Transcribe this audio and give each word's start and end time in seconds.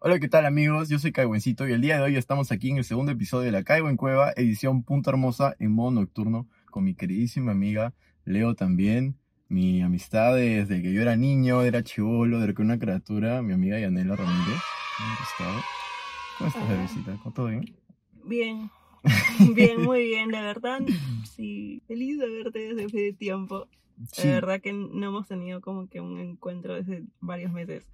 Hola, 0.00 0.18
¿qué 0.20 0.28
tal 0.28 0.44
amigos? 0.44 0.88
Yo 0.88 0.98
soy 0.98 1.12
Caiwencito 1.12 1.68
y 1.68 1.72
el 1.72 1.80
día 1.80 1.98
de 1.98 2.02
hoy 2.02 2.16
estamos 2.16 2.50
aquí 2.50 2.70
en 2.70 2.78
el 2.78 2.84
segundo 2.84 3.12
episodio 3.12 3.44
de 3.44 3.52
La 3.52 3.62
Caigo 3.62 3.88
en 3.88 3.96
Cueva, 3.96 4.32
edición 4.34 4.82
Punta 4.82 5.10
Hermosa 5.10 5.54
en 5.60 5.70
modo 5.70 5.92
nocturno, 5.92 6.48
con 6.70 6.82
mi 6.82 6.94
queridísima 6.94 7.52
amiga 7.52 7.94
Leo 8.24 8.56
también, 8.56 9.16
mi 9.48 9.82
amistad 9.82 10.34
desde 10.34 10.82
que 10.82 10.92
yo 10.92 11.00
era 11.00 11.14
niño, 11.14 11.62
era 11.62 11.84
chivolo, 11.84 12.40
de 12.40 12.54
que 12.54 12.62
una 12.62 12.78
criatura, 12.78 13.40
mi 13.42 13.52
amiga 13.52 13.78
Yanela 13.78 14.16
Ramírez. 14.16 14.60
¿Cómo 16.38 16.48
estás, 16.48 16.68
bebecita? 16.68 17.16
¿Todo 17.34 17.46
bien? 17.46 17.76
Bien, 18.24 18.68
bien, 19.54 19.82
muy 19.82 20.06
bien, 20.06 20.32
la 20.32 20.42
verdad, 20.42 20.80
sí, 21.22 21.82
feliz 21.86 22.18
de 22.18 22.28
verte 22.28 22.74
desde 22.74 22.86
hace 22.86 23.12
tiempo. 23.12 23.68
La 24.18 24.24
verdad 24.24 24.60
que 24.60 24.72
no 24.72 25.06
hemos 25.06 25.26
tenido 25.26 25.60
como 25.60 25.88
que 25.88 26.00
un 26.00 26.18
encuentro 26.18 26.74
desde 26.74 27.04
varios 27.20 27.52
meses. 27.52 27.86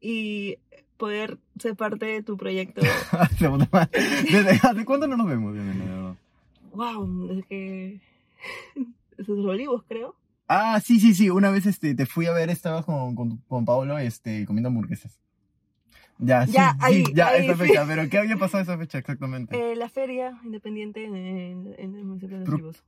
Y 0.00 0.58
poder 0.96 1.38
ser 1.58 1.76
parte 1.76 2.06
de 2.06 2.22
tu 2.22 2.36
proyecto. 2.36 2.82
¿Desde 3.40 4.50
hace 4.62 4.84
cuánto 4.84 5.06
no 5.06 5.16
nos 5.16 5.26
vemos? 5.26 5.56
Wow, 6.72 7.26
desde 7.28 7.42
que... 7.44 8.00
Desde 9.16 9.34
los 9.34 9.46
olivos, 9.46 9.82
creo. 9.88 10.14
Ah, 10.46 10.80
sí, 10.80 11.00
sí, 11.00 11.12
sí. 11.12 11.28
Una 11.28 11.50
vez 11.50 11.66
este, 11.66 11.92
te 11.96 12.06
fui 12.06 12.26
a 12.26 12.32
ver, 12.32 12.50
estabas 12.50 12.84
con, 12.84 13.16
con, 13.16 13.38
con 13.48 13.64
Pablo 13.64 13.98
este, 13.98 14.46
comiendo 14.46 14.68
hamburguesas. 14.68 15.18
Ya, 16.18 16.44
ya, 16.46 16.72
sí, 16.72 16.78
ahí, 16.80 17.04
ya, 17.14 17.36
esa 17.36 17.56
fecha. 17.56 17.84
Pero 17.84 18.08
¿qué 18.08 18.18
había 18.18 18.36
pasado 18.36 18.62
esa 18.62 18.78
fecha 18.78 18.98
exactamente? 18.98 19.56
Eh, 19.56 19.74
la 19.74 19.88
feria 19.88 20.38
independiente 20.44 21.04
en, 21.04 21.74
en 21.78 21.96
el 21.96 22.04
municipio 22.04 22.38
de 22.38 22.44
Los 22.44 22.54
Olivos. 22.54 22.84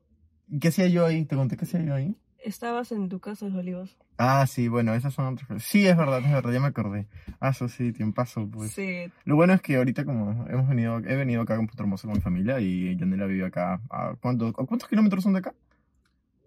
¿Qué 0.59 0.69
hacía 0.69 0.89
yo 0.89 1.07
ahí? 1.07 1.25
¿Te 1.25 1.37
conté 1.37 1.57
qué 1.57 1.65
hacía 1.65 1.83
yo 1.83 1.95
ahí? 1.95 2.17
Estabas 2.43 2.91
en 2.93 3.09
tu 3.09 3.21
casa 3.21 3.45
de 3.45 3.53
Los 3.53 3.61
Olivos. 3.61 3.97
Ah, 4.17 4.47
sí, 4.47 4.69
bueno, 4.69 4.95
esas 4.95 5.15
son 5.15 5.35
otras 5.35 5.63
Sí, 5.63 5.87
es 5.87 5.97
verdad, 5.97 6.21
es 6.25 6.31
verdad, 6.31 6.53
ya 6.53 6.61
me 6.61 6.67
acordé. 6.67 7.07
Ah, 7.39 7.51
eso 7.51 7.69
sí, 7.69 7.93
tiempazo, 7.93 8.49
pues. 8.49 8.73
Sí. 8.73 9.11
Lo 9.25 9.37
bueno 9.37 9.53
es 9.53 9.61
que 9.61 9.77
ahorita 9.77 10.05
como 10.05 10.47
hemos 10.49 10.69
venido, 10.69 10.99
he 10.99 11.17
venido 11.17 11.43
acá 11.43 11.57
con 11.57 11.67
Puerto 11.67 11.83
Hermoso 11.83 12.09
con 12.09 12.17
mi 12.17 12.23
familia 12.23 12.61
y 12.61 12.97
Yanela 12.97 13.27
vive 13.27 13.47
acá. 13.47 13.81
¿A 13.91 14.15
cuántos, 14.21 14.53
¿Cuántos 14.53 14.89
kilómetros 14.89 15.23
son 15.23 15.35
de 15.35 15.41
acá? 15.41 15.55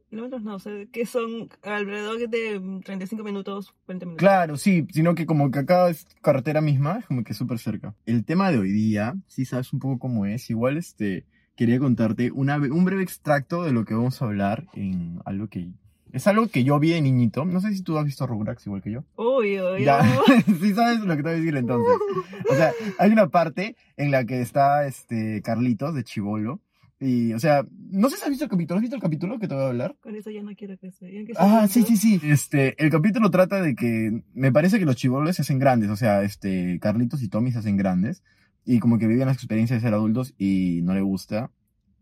Kilómetros 0.10 0.44
no, 0.44 0.60
sé, 0.60 0.88
que 0.92 1.06
son 1.06 1.50
alrededor 1.64 2.30
de 2.30 2.82
35 2.84 3.24
minutos, 3.24 3.74
20 3.88 4.06
minutos. 4.06 4.20
Claro, 4.20 4.58
sí, 4.58 4.86
sino 4.92 5.16
que 5.16 5.26
como 5.26 5.50
que 5.50 5.60
acá 5.60 5.90
es 5.90 6.06
carretera 6.22 6.62
misma, 6.62 7.00
es 7.00 7.06
como 7.06 7.24
que 7.24 7.34
súper 7.34 7.58
cerca. 7.58 7.96
El 8.06 8.24
tema 8.24 8.52
de 8.52 8.60
hoy 8.60 8.72
día, 8.72 9.16
sí 9.28 9.46
sabes 9.46 9.74
un 9.74 9.80
poco 9.80 9.98
cómo 9.98 10.28
es, 10.28 10.52
igual 10.52 10.78
este, 10.78 11.26
quería 11.56 11.80
contarte 11.80 12.32
una, 12.32 12.58
un 12.58 12.86
breve 12.86 13.04
extracto 13.04 13.64
de 13.64 13.72
lo 13.72 13.86
que 13.86 13.94
vamos 13.94 14.22
a 14.22 14.26
hablar 14.26 14.66
en 14.74 15.20
algo 15.26 15.48
que 15.48 15.72
es 16.14 16.28
algo 16.28 16.48
que 16.48 16.64
yo 16.64 16.80
vi 16.80 16.92
de 16.92 17.02
niñito. 17.02 17.44
No 17.44 17.60
sé 17.60 17.74
si 17.74 17.82
tú 17.82 17.98
has 17.98 18.06
visto 18.06 18.28
Rugrats 18.28 18.68
igual 18.68 18.84
que 18.84 18.92
yo. 18.92 19.04
Uy, 19.16 19.60
uy, 19.60 19.84
ya. 19.84 20.04
sí 20.62 20.74
sabes 20.74 21.00
lo 21.00 21.16
que 21.18 21.24
te 21.24 21.30
voy 21.30 21.32
a 21.32 21.36
decir 21.36 21.58
entonces. 21.58 21.96
O 22.52 22.54
sea, 22.54 22.72
hay 23.00 23.12
una 23.12 23.30
parte 23.30 23.76
en 23.98 24.12
la 24.12 24.24
que 24.24 24.40
está 24.40 24.86
este 24.86 25.42
Carlitos 25.42 25.96
de 25.96 26.04
Chivolo. 26.04 26.62
Y, 27.00 27.34
o 27.34 27.40
sea, 27.40 27.66
no 27.90 28.10
sé 28.10 28.18
si 28.18 28.24
has 28.24 28.30
visto 28.30 28.46
el 28.46 28.52
capítulo. 28.52 28.78
¿Has 28.78 28.82
visto 28.84 28.96
el 28.96 29.02
capítulo 29.02 29.40
que 29.40 29.48
te 29.48 29.56
voy 29.56 29.64
a 29.64 29.68
hablar? 29.70 29.96
Con 30.02 30.16
eso 30.16 30.30
ya 30.30 30.44
no 30.44 30.52
quiero 30.56 30.78
que 30.78 30.92
se 30.92 31.26
Ah, 31.36 31.68
sí, 31.68 31.82
sí, 31.82 31.98
sí. 31.98 32.22
Este, 32.24 32.82
el 32.82 32.92
capítulo 32.92 33.32
trata 33.32 33.60
de 33.60 33.74
que 33.74 34.24
me 34.36 34.52
parece 34.52 34.78
que 34.78 34.86
los 34.86 34.96
chivolos 34.96 35.36
se 35.36 35.42
hacen 35.42 35.58
grandes. 35.58 35.90
O 35.90 35.96
sea, 35.96 36.22
este, 36.22 36.78
Carlitos 36.80 37.24
y 37.24 37.28
Tommy 37.28 37.52
se 37.52 37.58
hacen 37.58 37.76
grandes. 37.76 38.24
Y 38.66 38.80
como 38.80 38.98
que 38.98 39.08
viven 39.08 39.28
las 39.28 39.38
experiencias 39.38 39.82
de 39.82 39.88
ser 39.88 39.94
adultos 39.94 40.34
y 40.38 40.82
no 40.84 40.94
le 40.94 41.02
gusta. 41.02 41.52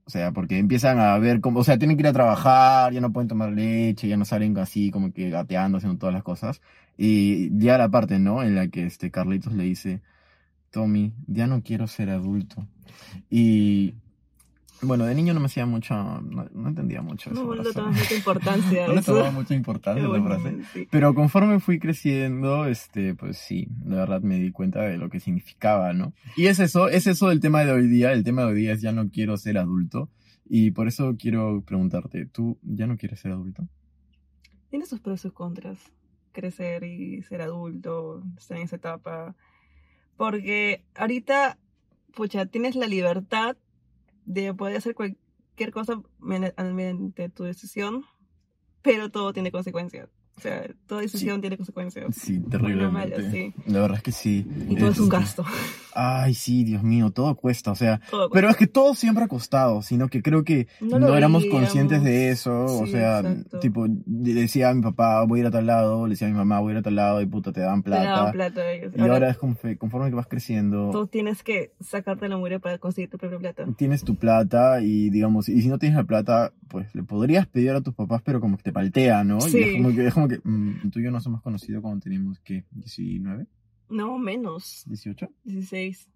O 0.06 0.10
sea, 0.10 0.32
porque 0.32 0.58
empiezan 0.58 1.00
a 1.00 1.18
ver 1.20 1.42
cómo, 1.42 1.60
o 1.60 1.64
sea, 1.64 1.78
tienen 1.78 1.96
que 1.96 2.02
ir 2.02 2.08
a 2.08 2.14
trabajar, 2.14 2.92
ya 2.94 3.02
no 3.02 3.14
pueden 3.14 3.28
tomar 3.28 3.52
leche, 3.52 4.08
ya 4.08 4.18
no 4.18 4.26
salen 4.26 4.58
así 4.58 4.92
como 4.92 5.14
que 5.14 5.30
gateando, 5.30 5.78
haciendo 5.78 5.98
todas 6.00 6.14
las 6.14 6.24
cosas. 6.24 6.62
Y 6.98 7.58
ya 7.58 7.78
la 7.78 7.90
parte, 7.90 8.20
¿no? 8.20 8.44
En 8.44 8.56
la 8.56 8.68
que 8.68 8.86
este 8.86 9.12
Carlitos 9.12 9.54
le 9.54 9.64
dice, 9.64 10.02
Tommy, 10.72 11.14
ya 11.28 11.48
no 11.48 11.64
quiero 11.64 11.88
ser 11.88 12.10
adulto. 12.10 12.68
Y 13.30 13.96
bueno, 14.84 15.06
de 15.06 15.14
niño 15.14 15.34
no 15.34 15.40
me 15.40 15.46
hacía 15.46 15.66
mucho, 15.66 15.94
no, 15.94 16.68
entendía 16.68 17.02
mucho 17.02 17.32
eso. 17.32 17.44
No, 17.44 17.56
no 17.56 17.64
le 17.64 17.72
tomaba 17.72 17.92
mucha 17.92 18.16
importancia. 18.16 18.88
no 18.88 18.94
le 18.94 19.02
tomaba 19.02 19.32
mucha 19.32 19.54
importancia 19.54 20.04
esa 20.04 20.24
frase. 20.24 20.88
Pero 20.90 21.14
conforme 21.14 21.60
fui 21.60 21.80
creciendo, 21.80 22.66
este, 22.66 23.14
pues 23.14 23.38
sí, 23.38 23.68
de 23.70 23.96
verdad 23.96 24.22
me 24.22 24.40
di 24.40 24.52
cuenta 24.52 24.82
de 24.82 24.98
lo 24.98 25.10
que 25.10 25.20
significaba, 25.20 25.94
¿no? 25.94 26.14
Y 26.36 26.48
es 26.48 26.60
eso, 26.60 26.90
es 26.90 27.06
eso 27.06 27.30
del 27.30 27.40
tema 27.40 27.64
de 27.64 27.72
hoy 27.72 27.88
día. 27.88 28.12
El 28.12 28.24
tema 28.24 28.42
de 28.42 28.48
hoy 28.50 28.56
día 28.56 28.74
es 28.74 28.82
ya 28.82 28.92
no 28.92 29.10
quiero 29.10 29.38
ser 29.38 29.58
adulto. 29.58 30.10
Y 30.50 30.72
por 30.72 30.88
eso 30.88 31.16
quiero 31.18 31.62
preguntarte, 31.62 32.26
¿tú 32.26 32.58
ya 32.64 32.88
no 32.88 32.98
quieres 32.98 33.20
ser 33.20 33.32
adulto? 33.32 33.68
Tiene 34.70 34.86
sus 34.86 35.00
pros 35.00 35.20
y 35.20 35.22
sus 35.22 35.34
contras. 35.34 35.78
Crecer 36.32 36.84
y 36.84 37.22
ser 37.24 37.42
adulto, 37.42 38.24
estar 38.38 38.58
en 38.58 38.64
esa 38.64 38.78
etapa. 38.78 39.36
Porque 40.18 40.84
ahorita, 40.96 41.58
pucha, 42.14 42.48
tienes 42.48 42.76
la 42.76 42.88
libertad 42.88 43.58
de 44.32 44.54
poder 44.54 44.78
hacer 44.78 44.96
cualquier 44.96 45.72
cosa 45.72 46.02
mediante 46.20 47.30
tu 47.30 47.44
decisión, 47.44 48.06
pero 48.82 49.10
todo 49.10 49.34
tiene 49.34 49.52
consecuencias. 49.52 50.10
O 50.38 50.42
sea, 50.42 50.66
toda 50.88 51.02
decisión 51.02 51.40
tiene 51.40 51.56
consecuencias. 51.58 52.16
Sí, 52.16 52.40
terriblemente. 52.40 53.54
La 53.68 53.82
verdad 53.82 53.98
es 53.98 54.04
que 54.04 54.12
sí. 54.12 54.48
Y 54.70 54.76
todo 54.76 54.90
es, 54.90 55.00
un 55.00 55.10
gasto. 55.10 55.46
Ay, 55.94 56.34
sí, 56.34 56.64
Dios 56.64 56.84
mío, 56.84 57.12
todo 57.12 57.36
cuesta, 57.36 57.72
o 57.72 57.76
sea. 57.76 58.02
Pero 58.32 58.50
es 58.50 58.56
que 58.56 58.66
todo 58.68 58.96
siempre 58.96 59.24
ha 59.24 59.28
costado, 59.28 59.82
sino 59.82 60.08
que 60.08 60.24
creo 60.24 60.44
que 60.44 60.68
no, 60.80 61.16
éramos 61.16 61.46
conscientes 61.46 62.04
de 62.04 62.32
eso. 62.32 62.66
o 62.66 62.88
sea, 62.88 63.24
tipo, 63.60 63.86
decía 63.88 64.70
a 64.70 64.74
mi 64.74 64.82
papá, 64.82 65.24
voy 65.26 65.40
a 65.40 65.42
ir 65.42 65.48
a 65.48 65.52
tal 65.52 65.68
lado, 65.68 66.08
le 66.08 66.12
decía 66.12 66.28
a 66.28 66.32
mi 66.32 66.38
mamá, 66.38 66.60
voy 66.60 66.72
a 66.72 66.74
ir 66.74 66.80
a 66.80 66.82
tal 66.82 66.96
lado, 66.96 67.22
y 67.22 67.26
puta, 67.26 67.52
te 67.52 67.62
dan 67.62 67.84
plata. 67.84 68.32
Te 68.32 68.38
dan 68.38 68.54
plata. 68.54 68.62
Y 68.96 69.02
ahora, 69.02 69.30
es 69.30 69.38
conforme 69.38 70.10
que 70.10 70.16
vas 70.16 70.28
creciendo. 70.28 70.92
Tú 70.92 71.08
tienes 71.08 71.44
que 71.44 71.74
sacarte 71.80 72.28
la 72.30 72.38
mugre 72.38 72.60
para 72.60 72.78
conseguir 72.78 73.10
tu 73.10 73.18
propia 73.18 73.38
plata. 73.38 73.66
Tienes 73.78 74.04
tu 74.04 74.16
plata 74.16 74.82
y, 74.82 75.10
digamos, 75.10 75.50
y 75.50 75.62
si 75.62 75.68
no 75.68 75.78
tienes 75.78 75.98
la 75.98 76.04
plata, 76.04 76.54
pues 76.68 76.94
le 76.96 77.04
podrías 77.04 77.48
pedir 77.48 77.72
a 77.72 77.82
tus 77.82 77.94
papás, 77.94 78.22
pero 78.24 78.40
como 78.40 78.58
que 78.58 78.64
te 78.64 78.72
paltea, 78.72 79.24
¿no? 79.24 79.42
Sí. 79.42 79.58
Y 79.58 79.62
es 79.62 79.78
como 79.78 79.94
que, 79.94 80.08
es 80.08 80.14
como 80.22 80.28
que 80.28 80.40
mm, 80.44 80.92
tú 80.92 81.00
y 81.00 81.04
yo 81.04 81.12
nos 81.12 81.26
hemos 81.26 81.42
conocido 81.42 81.82
cuando 81.82 82.02
teníamos, 82.02 82.40
¿qué? 82.40 82.66
¿19? 82.76 83.48
No, 83.90 84.18
menos. 84.18 84.86
¿18? 84.88 85.30
16. 85.44 86.10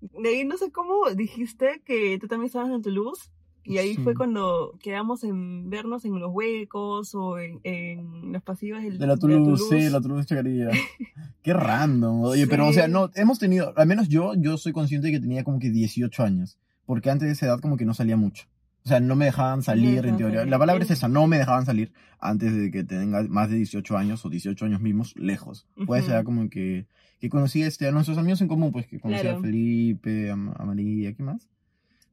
De 0.00 0.28
ahí 0.28 0.44
no 0.44 0.56
sé 0.56 0.70
cómo 0.70 1.10
dijiste 1.14 1.82
que 1.84 2.18
tú 2.20 2.28
también 2.28 2.46
estabas 2.46 2.70
en 2.70 2.82
Toulouse. 2.82 3.30
Y 3.64 3.76
ahí 3.76 3.96
fue 3.96 4.14
cuando 4.14 4.78
quedamos 4.80 5.24
en 5.24 5.68
vernos 5.68 6.06
en 6.06 6.18
los 6.18 6.30
huecos 6.32 7.14
o 7.14 7.38
en, 7.38 7.60
en 7.64 8.32
las 8.32 8.42
pasivas 8.42 8.82
del, 8.82 8.98
de 8.98 9.06
la 9.06 9.18
Toulouse, 9.18 9.62
sí, 9.68 9.90
la 9.90 10.00
Toulouse 10.00 10.24
Chacarilla. 10.24 10.70
Qué 11.42 11.52
random. 11.52 12.22
Oye, 12.22 12.46
pero 12.46 12.66
o 12.66 12.72
sea, 12.72 12.88
no, 12.88 13.10
hemos 13.14 13.38
tenido, 13.38 13.74
al 13.76 13.86
menos 13.86 14.08
yo, 14.08 14.32
yo 14.36 14.56
soy 14.56 14.72
consciente 14.72 15.08
de 15.08 15.12
que 15.14 15.20
tenía 15.20 15.44
como 15.44 15.58
que 15.58 15.68
18 15.68 16.22
años. 16.22 16.58
Porque 16.86 17.10
antes 17.10 17.28
de 17.28 17.32
esa 17.34 17.44
edad 17.44 17.60
como 17.60 17.76
que 17.76 17.84
no 17.84 17.92
salía 17.92 18.16
mucho. 18.16 18.46
O 18.88 18.90
sea, 18.90 19.00
no 19.00 19.16
me 19.16 19.26
dejaban 19.26 19.62
salir 19.62 20.06
en 20.06 20.16
teoría. 20.16 20.46
La 20.46 20.58
palabra 20.58 20.82
es 20.82 20.90
esa, 20.90 21.08
no 21.08 21.26
me 21.26 21.36
dejaban 21.36 21.66
salir 21.66 21.92
antes 22.18 22.56
de 22.56 22.70
que 22.70 22.84
tenga 22.84 23.22
más 23.24 23.50
de 23.50 23.56
18 23.56 23.98
años 23.98 24.24
o 24.24 24.30
18 24.30 24.64
años 24.64 24.80
mismos 24.80 25.14
lejos. 25.14 25.66
Puede 25.86 26.00
ser 26.00 26.24
como 26.24 26.48
que, 26.48 26.86
que 27.20 27.28
conocí 27.28 27.62
este, 27.62 27.86
a 27.86 27.92
nuestros 27.92 28.16
amigos 28.16 28.40
en 28.40 28.48
común, 28.48 28.72
pues 28.72 28.86
que 28.86 28.98
conocí 28.98 29.26
a 29.26 29.38
Felipe, 29.38 30.30
a, 30.30 30.36
María, 30.36 31.12
¿qué 31.12 31.22
más? 31.22 31.46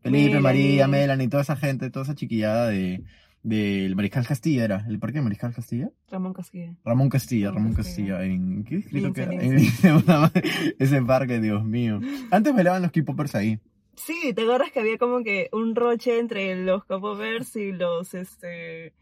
Felipe, 0.02 0.41
María, 0.41 0.90
Melanie, 0.90 1.30
toda 1.30 1.44
esa 1.44 1.56
gente, 1.56 1.90
toda 1.90 2.03
esa 2.03 2.16
chiquillada 2.16 2.68
de 2.68 3.06
del 3.42 3.96
Mariscal 3.96 4.28
Castilla 4.28 4.66
era, 4.66 4.86
el 4.90 5.00
parque 5.00 5.19
de 5.19 5.24
Mariscal 5.24 5.53
Castilla. 5.53 5.92
Ramón 6.09 6.34
Castilla. 6.34 6.75
Ramón 6.84 7.09
Castilla, 7.09 7.52
Ramón, 7.52 7.74
Castilla. 7.74 8.24
¿En 8.25 8.66
qué 8.66 8.78
escrito 8.78 9.13
que 9.13 9.22
era? 9.22 9.34
ese 10.80 11.02
parque, 11.03 11.40
Dios 11.40 11.63
mío. 11.63 12.02
Antes 12.31 12.53
bailaban 12.53 12.81
los 12.81 12.92
K-popers 12.92 13.36
ahí. 13.36 13.62
Sí, 13.95 14.33
¿te 14.33 14.41
acuerdas 14.41 14.72
que 14.72 14.79
había 14.79 14.97
como 14.97 15.23
que 15.23 15.50
un 15.51 15.75
roche 15.75 16.19
entre 16.19 16.56
los 16.63 16.85
K-popers 16.85 17.56
y 17.56 17.72
los, 17.72 18.13
este, 18.13 18.94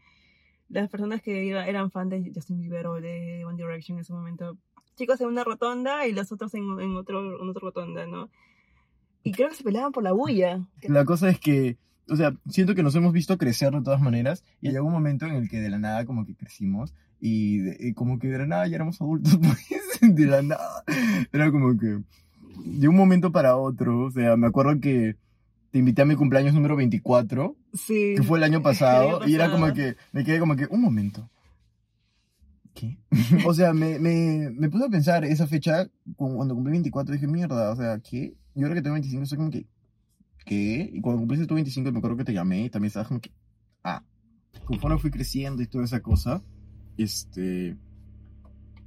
las 0.68 0.88
personas 0.88 1.20
que 1.22 1.50
eran 1.50 1.90
fans 1.90 2.10
de 2.10 2.32
Justin 2.34 2.58
Bieber 2.58 2.86
o 2.86 3.00
de 3.00 3.44
One 3.44 3.56
Direction 3.56 3.98
en 3.98 4.02
ese 4.02 4.12
momento? 4.12 4.56
Chicos 4.96 5.20
en 5.20 5.28
una 5.28 5.42
rotonda 5.42 6.06
y 6.06 6.12
los 6.12 6.30
otros 6.30 6.54
en, 6.54 6.96
otro, 6.96 7.42
en 7.42 7.48
otra 7.48 7.60
rotonda, 7.60 8.06
¿no? 8.06 8.30
Y 9.24 9.32
creo 9.32 9.48
que 9.48 9.56
se 9.56 9.64
peleaban 9.64 9.92
por 9.92 10.04
la 10.04 10.12
bulla. 10.12 10.68
La 10.82 11.04
cosa 11.04 11.28
es 11.28 11.40
que, 11.40 11.78
o 12.08 12.14
sea, 12.14 12.32
siento 12.48 12.74
que 12.74 12.82
nos 12.82 12.94
hemos 12.94 13.12
visto 13.12 13.36
crecer 13.38 13.72
de 13.72 13.82
todas 13.82 14.00
maneras 14.00 14.44
y 14.60 14.68
hay 14.68 14.76
un 14.76 14.92
momento 14.92 15.26
en 15.26 15.32
el 15.32 15.48
que 15.48 15.60
de 15.60 15.70
la 15.70 15.78
nada 15.78 16.04
como 16.04 16.24
que 16.24 16.36
crecimos 16.36 16.94
y, 17.20 17.88
y 17.88 17.94
como 17.94 18.18
que 18.18 18.28
de 18.28 18.38
la 18.38 18.46
nada 18.46 18.66
ya 18.68 18.76
éramos 18.76 19.00
adultos, 19.00 19.36
pues, 19.42 20.14
de 20.14 20.26
la 20.26 20.42
nada. 20.42 20.84
Era 21.32 21.50
como 21.50 21.76
que 21.78 22.00
de 22.64 22.88
un 22.88 22.96
momento 22.96 23.32
para 23.32 23.56
otro, 23.56 24.04
o 24.04 24.10
sea, 24.10 24.36
me 24.36 24.46
acuerdo 24.46 24.80
que 24.80 25.16
te 25.70 25.78
invité 25.78 26.02
a 26.02 26.06
mi 26.06 26.14
cumpleaños 26.14 26.54
número 26.54 26.76
24, 26.76 27.56
sí, 27.72 28.14
que 28.16 28.22
fue 28.22 28.38
el 28.38 28.44
año 28.44 28.62
pasado, 28.62 29.26
y 29.26 29.34
era 29.34 29.50
como 29.50 29.72
que, 29.72 29.96
me 30.12 30.24
quedé 30.24 30.38
como 30.38 30.56
que, 30.56 30.66
un 30.66 30.80
momento. 30.80 31.28
¿Qué? 32.74 32.98
o 33.46 33.54
sea, 33.54 33.72
me, 33.72 33.98
me, 33.98 34.50
me 34.50 34.68
puse 34.68 34.84
a 34.84 34.88
pensar 34.88 35.24
esa 35.24 35.46
fecha, 35.46 35.88
cuando 36.16 36.54
cumplí 36.54 36.72
24, 36.72 37.14
dije, 37.14 37.26
mierda, 37.26 37.72
o 37.72 37.76
sea, 37.76 37.98
¿qué? 37.98 38.34
Yo 38.54 38.66
ahora 38.66 38.76
que 38.76 38.82
tengo 38.82 38.94
25, 38.94 39.26
soy 39.26 39.38
como 39.38 39.50
que, 39.50 39.66
¿qué? 40.44 40.90
Y 40.92 41.00
cuando 41.00 41.20
cumpliste 41.20 41.46
tu 41.46 41.54
25, 41.54 41.90
me 41.90 41.98
acuerdo 41.98 42.16
que 42.16 42.24
te 42.24 42.32
llamé 42.32 42.64
y 42.64 42.70
también 42.70 42.88
estabas 42.88 43.08
como 43.08 43.20
que, 43.20 43.32
ah, 43.82 44.02
conforme 44.64 44.98
fui 44.98 45.10
creciendo 45.10 45.62
y 45.62 45.66
toda 45.66 45.84
esa 45.84 46.00
cosa, 46.00 46.42
este, 46.96 47.76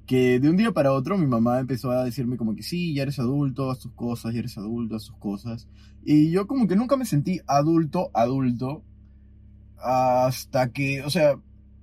que 0.08 0.40
de 0.40 0.50
un 0.50 0.56
día 0.56 0.72
para 0.72 0.94
otro 0.94 1.18
mi 1.18 1.28
mamá 1.28 1.60
empezó 1.60 1.92
a 1.92 2.06
decirme 2.06 2.38
como 2.38 2.56
que 2.56 2.64
sí, 2.64 2.94
ya 2.96 3.04
eres 3.04 3.20
adulto, 3.20 3.70
haz 3.70 3.80
tus 3.80 3.92
cosas, 3.92 4.34
ya 4.34 4.40
eres 4.40 4.58
adulto, 4.58 4.96
haz 4.96 5.06
tus 5.06 5.18
cosas. 5.18 5.68
Y 6.04 6.32
yo 6.32 6.48
como 6.48 6.68
que 6.68 6.78
nunca 6.78 6.96
me 6.96 7.06
sentí 7.06 7.42
adulto, 7.46 8.10
adulto, 8.14 8.84
hasta 9.78 10.72
que, 10.72 11.04
o 11.04 11.10
sea, 11.10 11.38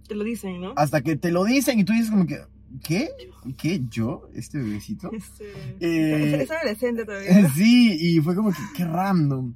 Te 0.08 0.14
lo 0.14 0.24
dicen, 0.24 0.60
¿no? 0.60 0.72
hasta 0.76 1.02
que 1.02 1.16
te 1.16 1.30
lo 1.30 1.44
dicen 1.44 1.78
y 1.78 1.84
tú 1.84 1.92
dices 1.92 2.10
como 2.10 2.26
que, 2.26 2.38
¿qué? 2.82 3.10
¿Qué? 3.58 3.82
¿Yo? 3.90 4.28
¿Este 4.34 4.58
bebecito? 4.58 5.10
Este, 5.12 5.44
Eh, 5.80 6.34
es, 6.34 6.40
es 6.40 6.50
adolescente 6.50 7.04
todavía. 7.04 7.48
Sí, 7.54 7.96
y 8.00 8.20
fue 8.20 8.34
como 8.34 8.50
que, 8.50 8.58
qué 8.74 8.86
random. 8.86 9.54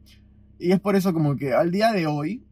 Y 0.58 0.72
es 0.72 0.80
por 0.80 0.94
eso 0.94 1.14
como 1.14 1.36
que 1.36 1.54
al 1.54 1.70
día 1.70 1.90
de 1.92 2.06
hoy, 2.06 2.42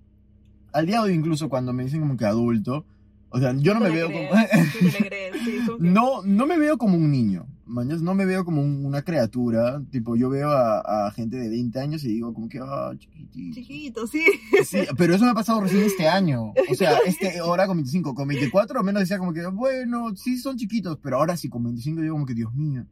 al 0.73 0.87
día 0.87 1.03
de 1.03 1.11
hoy 1.11 1.13
incluso 1.15 1.51
cuando 1.51 1.75
me 1.75 1.85
dicen 1.85 2.01
como 2.01 2.17
que 2.17 2.25
adulto, 2.25 2.87
o 3.29 3.39
sea, 3.39 3.55
yo 3.57 3.75
no 3.75 3.81
me 3.81 3.91
veo 3.91 4.07
crees, 4.07 4.31
como... 4.31 4.41
sí, 5.47 5.59
No, 5.81 6.23
no 6.23 6.47
me 6.47 6.59
veo 6.59 6.77
como 6.79 6.97
un 6.97 7.11
niño, 7.11 7.47
mañas, 7.65 8.03
no 8.03 8.15
me 8.15 8.25
veo 8.27 8.45
como 8.45 8.61
un- 8.63 8.85
una 8.85 9.03
criatura, 9.03 9.83
tipo, 9.91 10.17
yo 10.17 10.29
veo 10.29 10.51
a, 10.51 11.07
a 11.07 11.11
gente 11.13 11.37
de 11.37 11.49
20 11.49 11.81
años 11.81 12.05
y 12.05 12.09
digo 12.09 12.33
como 12.35 12.49
que, 12.49 12.59
ah, 12.63 12.93
chiquitito. 12.99 13.55
Chiquito, 13.55 14.07
sí. 14.07 14.23
Sí, 14.65 14.79
pero 14.97 15.15
eso 15.15 15.25
me 15.25 15.31
ha 15.31 15.35
pasado 15.35 15.61
recién 15.61 15.83
este 15.85 16.07
año, 16.09 16.53
o 16.71 16.75
sea, 16.75 16.99
este, 17.07 17.39
ahora 17.39 17.67
con 17.67 17.77
25, 17.79 18.15
con 18.15 18.29
24 18.29 18.79
al 18.79 18.85
menos 18.85 19.01
decía 19.01 19.19
como 19.19 19.33
que, 19.33 19.47
bueno, 19.47 20.15
sí 20.17 20.39
son 20.39 20.57
chiquitos, 20.57 20.99
pero 21.03 21.17
ahora 21.17 21.37
sí 21.37 21.49
con 21.49 21.65
25 21.65 22.01
digo 22.03 22.15
como 22.15 22.27
que, 22.27 22.35
Dios 22.35 22.55
mío, 22.55 22.85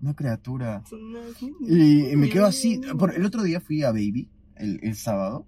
una 0.00 0.14
criatura. 0.14 0.82
Y, 1.66 2.10
y 2.10 2.16
me 2.16 2.28
quedo 2.28 2.44
así. 2.46 2.80
Por, 2.98 3.14
el 3.14 3.24
otro 3.24 3.42
día 3.42 3.60
fui 3.60 3.82
a 3.82 3.90
Baby, 3.90 4.28
el, 4.56 4.78
el 4.82 4.96
sábado, 4.96 5.46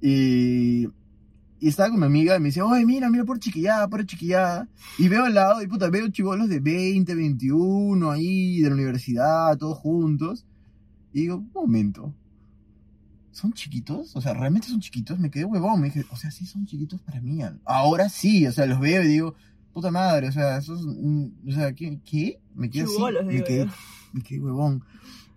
y, 0.00 0.86
y 1.60 1.68
estaba 1.68 1.90
con 1.90 2.00
mi 2.00 2.06
amiga 2.06 2.36
y 2.36 2.40
me 2.40 2.46
dice, 2.46 2.62
oye, 2.62 2.86
mira, 2.86 3.10
mira 3.10 3.24
por 3.24 3.38
chiquillada, 3.38 3.88
por 3.88 4.04
chiquillada. 4.06 4.68
Y 4.96 5.08
veo 5.08 5.24
al 5.24 5.34
lado, 5.34 5.62
y 5.62 5.66
puta, 5.66 5.90
veo 5.90 6.08
chivolos 6.08 6.48
de 6.48 6.60
20, 6.60 7.14
21 7.14 8.10
ahí, 8.10 8.60
de 8.60 8.68
la 8.68 8.74
universidad, 8.74 9.56
todos 9.58 9.78
juntos. 9.78 10.46
Y 11.12 11.22
digo, 11.22 11.36
un 11.36 11.50
momento. 11.52 12.14
¿Son 13.32 13.52
chiquitos? 13.52 14.14
O 14.16 14.20
sea, 14.20 14.34
¿realmente 14.34 14.68
son 14.68 14.80
chiquitos? 14.80 15.18
Me 15.18 15.30
quedé 15.30 15.44
huevón. 15.44 15.80
Me 15.80 15.88
dije, 15.88 16.04
o 16.10 16.16
sea, 16.16 16.30
sí 16.30 16.46
son 16.46 16.66
chiquitos 16.66 17.00
para 17.00 17.20
mí. 17.20 17.40
Ahora 17.64 18.08
sí, 18.08 18.46
o 18.46 18.52
sea, 18.52 18.66
los 18.66 18.80
veo 18.80 19.02
y 19.02 19.08
digo, 19.08 19.34
puta 19.72 19.90
madre, 19.90 20.28
o 20.28 20.32
sea, 20.32 20.58
esos, 20.58 20.84
mm, 20.84 21.48
o 21.48 21.52
sea, 21.52 21.72
¿qué? 21.72 22.00
¿Qué? 22.04 22.40
Me 22.54 22.70
quedé 22.70 22.84
así. 22.84 22.96
Me 23.24 23.42
quedé, 23.42 23.66
yo. 23.66 23.72
me 24.12 24.22
quedé 24.22 24.40
huevón. 24.40 24.84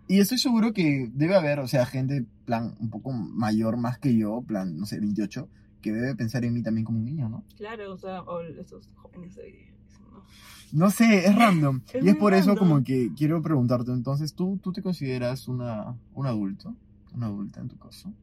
Y 0.08 0.20
estoy 0.20 0.40
seguro 0.40 0.74
que 0.74 1.10
debe 1.14 1.36
haber, 1.36 1.60
o 1.60 1.68
sea, 1.68 1.86
gente, 1.86 2.26
plan, 2.46 2.76
un 2.80 2.90
poco 2.90 3.12
mayor 3.12 3.78
más 3.78 3.98
que 3.98 4.16
yo, 4.16 4.42
plan, 4.42 4.78
no 4.78 4.86
sé, 4.86 5.00
28, 5.00 5.48
que 5.82 5.92
debe 5.92 6.16
pensar 6.16 6.46
en 6.46 6.54
mí 6.54 6.62
también 6.62 6.86
como 6.86 7.00
un 7.00 7.06
niño, 7.06 7.30
¿no? 7.30 7.44
Claro, 7.58 7.94
o 7.94 7.98
sea, 7.98 8.22
o 8.24 8.42
esos 8.42 8.94
jóvenes 8.96 9.36
de 9.36 9.44
hoy 9.44 9.52
día, 9.52 9.74
¿no? 10.12 10.24
No 10.72 10.90
sé, 10.90 11.26
es 11.26 11.36
random. 11.36 11.82
Es 11.94 12.04
y 12.04 12.10
es 12.10 12.16
por 12.16 12.34
eso 12.34 12.56
como 12.56 12.84
que 12.84 13.12
quiero 13.16 13.42
preguntarte, 13.42 13.92
entonces, 13.92 14.34
¿tú, 14.34 14.60
tú 14.62 14.72
te 14.72 14.82
consideras 14.82 15.48
una, 15.48 15.96
un 16.14 16.26
adulto? 16.28 16.76
¿Una 17.14 17.28
adulta 17.28 17.60
en 17.60 17.68
tu 17.68 17.78
caso? 17.78 18.14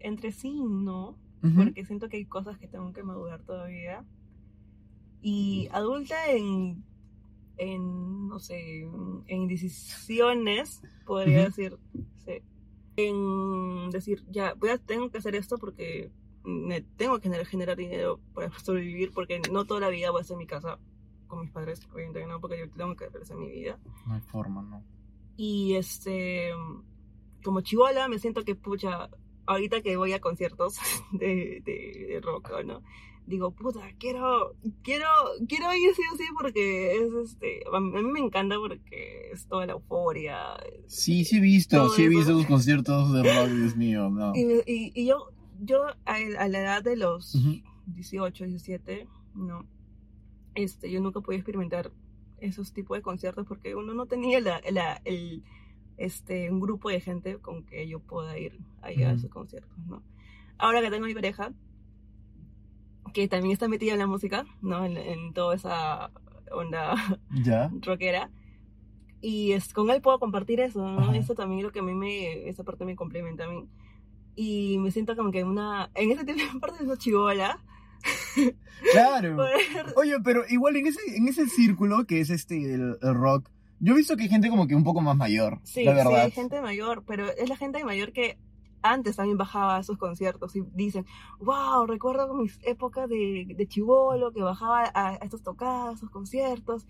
Entre 0.00 0.32
sí, 0.32 0.60
no. 0.64 1.16
Ujú. 1.42 1.64
porque 1.64 1.84
siento 1.86 2.08
que 2.08 2.18
hay 2.18 2.26
cosas 2.26 2.58
que 2.58 2.68
tengo 2.68 2.92
que 2.92 3.02
madurar 3.02 3.42
todavía. 3.42 4.04
Y 5.22 5.68
adulta 5.72 6.30
en, 6.30 6.84
en 7.56 8.28
no 8.28 8.38
sé, 8.38 8.86
en 9.26 9.46
decisiones, 9.48 10.82
podría 11.04 11.44
decir, 11.44 11.78
sí. 12.24 12.42
en 12.96 13.90
decir, 13.90 14.24
ya, 14.30 14.54
voy 14.54 14.70
a, 14.70 14.78
tengo 14.78 15.10
que 15.10 15.18
hacer 15.18 15.34
esto 15.34 15.58
porque 15.58 16.10
me 16.44 16.80
tengo 16.80 17.16
que 17.16 17.24
generar, 17.24 17.46
generar 17.46 17.76
dinero 17.76 18.20
para 18.34 18.50
sobrevivir, 18.58 19.12
porque 19.12 19.40
no 19.50 19.64
toda 19.64 19.80
la 19.80 19.88
vida 19.88 20.10
voy 20.10 20.20
a 20.20 20.22
estar 20.22 20.34
en 20.34 20.38
mi 20.38 20.46
casa 20.46 20.78
con 21.26 21.40
mis 21.40 21.50
padres, 21.50 21.86
obviamente 21.92 22.26
no, 22.26 22.40
porque 22.40 22.58
yo 22.58 22.70
tengo 22.70 22.96
que 22.96 23.08
realizar 23.08 23.36
mi 23.36 23.50
vida. 23.50 23.78
No 24.06 24.14
hay 24.14 24.20
forma, 24.20 24.62
¿no? 24.62 24.84
Y 25.36 25.74
este, 25.74 26.50
como 27.42 27.60
chivola, 27.60 28.08
me 28.08 28.18
siento 28.18 28.44
que, 28.44 28.54
pucha, 28.54 29.08
ahorita 29.46 29.80
que 29.80 29.96
voy 29.96 30.12
a 30.12 30.20
conciertos 30.20 30.78
de, 31.12 31.62
de, 31.64 32.06
de 32.08 32.20
rock, 32.20 32.50
¿no? 32.64 32.82
Digo, 33.26 33.52
puta, 33.52 33.80
quiero, 33.98 34.56
quiero, 34.82 35.06
quiero 35.46 35.72
ir 35.74 35.94
sí 35.94 36.02
o 36.12 36.16
sí 36.16 36.24
porque 36.36 36.96
es 36.96 37.12
este, 37.30 37.60
a 37.72 37.78
mí, 37.78 38.02
me 38.02 38.18
encanta 38.18 38.56
porque 38.56 39.30
es 39.32 39.46
toda 39.46 39.66
la 39.66 39.74
euforia. 39.74 40.56
Sí, 40.88 41.24
sí 41.24 41.36
he 41.36 41.40
visto, 41.40 41.90
sí 41.90 42.04
he 42.04 42.08
visto 42.08 42.32
los 42.32 42.46
conciertos 42.48 43.12
de 43.12 43.22
rock, 43.22 43.50
Dios 43.50 43.76
mío, 43.76 44.10
no. 44.10 44.32
Y, 44.34 44.62
y, 44.66 44.92
y 44.94 45.06
yo, 45.06 45.30
yo 45.60 45.86
a, 45.86 46.14
a 46.14 46.48
la 46.48 46.58
edad 46.60 46.82
de 46.82 46.96
los 46.96 47.34
Ujú. 47.34 47.60
18, 47.86 48.44
17, 48.46 49.06
no, 49.34 49.64
este, 50.54 50.90
yo 50.90 51.00
nunca 51.00 51.20
pude 51.20 51.36
experimentar 51.36 51.90
esos 52.38 52.72
tipos 52.72 52.96
de 52.96 53.02
conciertos 53.02 53.46
porque 53.46 53.74
uno 53.74 53.94
no 53.94 54.06
tenía 54.06 54.40
la, 54.40 54.60
la- 54.70 55.00
el, 55.04 55.42
este, 55.96 56.50
un 56.50 56.60
grupo 56.60 56.88
de 56.88 57.00
gente 57.00 57.36
con 57.38 57.64
que 57.64 57.86
yo 57.86 58.00
pueda 58.00 58.38
ir 58.38 58.58
a 58.82 58.90
esos 58.90 59.30
conciertos, 59.30 59.76
¿no? 59.86 60.02
Ahora 60.58 60.80
que 60.80 60.90
tengo 60.90 61.06
mi 61.06 61.14
pareja, 61.14 61.52
que 63.12 63.28
también 63.28 63.52
está 63.52 63.68
metida 63.68 63.92
en 63.92 63.98
la 63.98 64.06
música, 64.06 64.46
¿no? 64.62 64.84
En, 64.84 64.96
en 64.96 65.32
toda 65.32 65.54
esa 65.56 66.10
onda 66.52 66.94
¿Ya? 67.44 67.70
rockera. 67.82 68.30
Y 69.20 69.52
es, 69.52 69.74
con 69.74 69.90
él 69.90 70.00
puedo 70.00 70.18
compartir 70.18 70.60
eso, 70.60 70.80
¿no? 70.86 71.00
Ajá. 71.00 71.16
Eso 71.16 71.34
también 71.34 71.58
es 71.60 71.64
lo 71.64 71.72
que 71.72 71.80
a 71.80 71.82
mí 71.82 71.94
me, 71.94 72.48
esa 72.48 72.64
parte 72.64 72.84
me 72.84 72.96
complementa 72.96 73.44
a 73.44 73.48
mí. 73.48 73.68
Y 74.42 74.78
me 74.78 74.90
siento 74.90 75.14
como 75.16 75.30
que 75.30 75.44
una, 75.44 75.90
en 75.94 76.12
ese 76.12 76.24
tiempo, 76.24 76.58
parte 76.60 76.78
de 76.78 76.84
esa 76.84 76.96
chivola, 76.96 77.60
Claro. 78.92 79.36
Oye, 79.96 80.18
pero 80.24 80.44
igual 80.48 80.76
en 80.76 80.86
ese, 80.86 81.00
en 81.14 81.28
ese 81.28 81.46
círculo 81.46 82.06
que 82.06 82.20
es 82.20 82.30
este, 82.30 82.56
el, 82.72 82.96
el 83.02 83.14
rock, 83.14 83.50
yo 83.80 83.92
he 83.92 83.96
visto 83.98 84.16
que 84.16 84.22
hay 84.22 84.28
gente 84.30 84.48
como 84.48 84.66
que 84.66 84.74
un 84.74 84.82
poco 84.82 85.02
más 85.02 85.14
mayor, 85.14 85.58
sí, 85.62 85.84
la 85.84 85.90
sí, 85.92 85.96
verdad. 85.98 86.24
hay 86.24 86.30
gente 86.30 86.62
mayor, 86.62 87.04
pero 87.06 87.26
es 87.28 87.50
la 87.50 87.56
gente 87.58 87.84
mayor 87.84 88.12
que 88.12 88.38
antes 88.80 89.16
también 89.16 89.36
bajaba 89.36 89.76
a 89.76 89.80
esos 89.80 89.98
conciertos 89.98 90.56
y 90.56 90.62
dicen, 90.72 91.04
wow, 91.40 91.84
recuerdo 91.86 92.32
mis 92.34 92.58
épocas 92.62 93.10
de, 93.10 93.46
de 93.54 93.66
chivolo, 93.68 94.32
que 94.32 94.42
bajaba 94.42 94.84
a, 94.94 95.08
a 95.08 95.14
estos 95.16 95.42
tocadas, 95.42 95.90
a 95.90 95.96
esos 95.96 96.08
conciertos, 96.08 96.86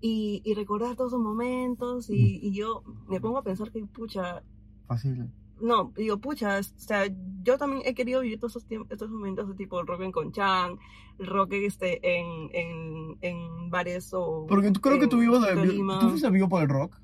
y, 0.00 0.40
y 0.42 0.54
recordar 0.54 0.96
todos 0.96 1.12
esos 1.12 1.22
momentos, 1.22 2.08
y, 2.08 2.40
y 2.42 2.52
yo 2.54 2.82
me 3.08 3.20
pongo 3.20 3.36
a 3.36 3.42
pensar 3.42 3.70
que, 3.70 3.84
pucha, 3.84 4.42
Fácil. 4.86 5.28
No, 5.60 5.92
digo, 5.96 6.18
pucha, 6.18 6.58
o 6.58 6.62
sea, 6.62 7.04
yo 7.42 7.58
también 7.58 7.82
he 7.84 7.94
querido 7.94 8.20
vivir 8.20 8.38
todos 8.40 8.64
tiempos, 8.66 8.90
estos 8.90 9.10
momentos 9.10 9.48
de 9.48 9.54
tipo 9.54 9.82
rock 9.82 10.02
en 10.02 10.12
Conchán, 10.12 10.78
rock 11.18 11.52
este, 11.54 11.98
en, 12.18 12.48
en, 12.52 13.18
en 13.22 13.70
bares 13.70 14.10
o... 14.12 14.46
Porque 14.48 14.70
tú 14.70 14.80
creo 14.80 14.98
que 15.00 15.06
tú 15.08 15.16
en 15.16 15.22
vivas 15.22 15.42
de. 15.42 15.66
¿Tú 16.00 16.10
fuiste 16.10 16.30
vivo 16.30 16.48
por 16.48 16.62
el 16.62 16.68
rock? 16.68 16.96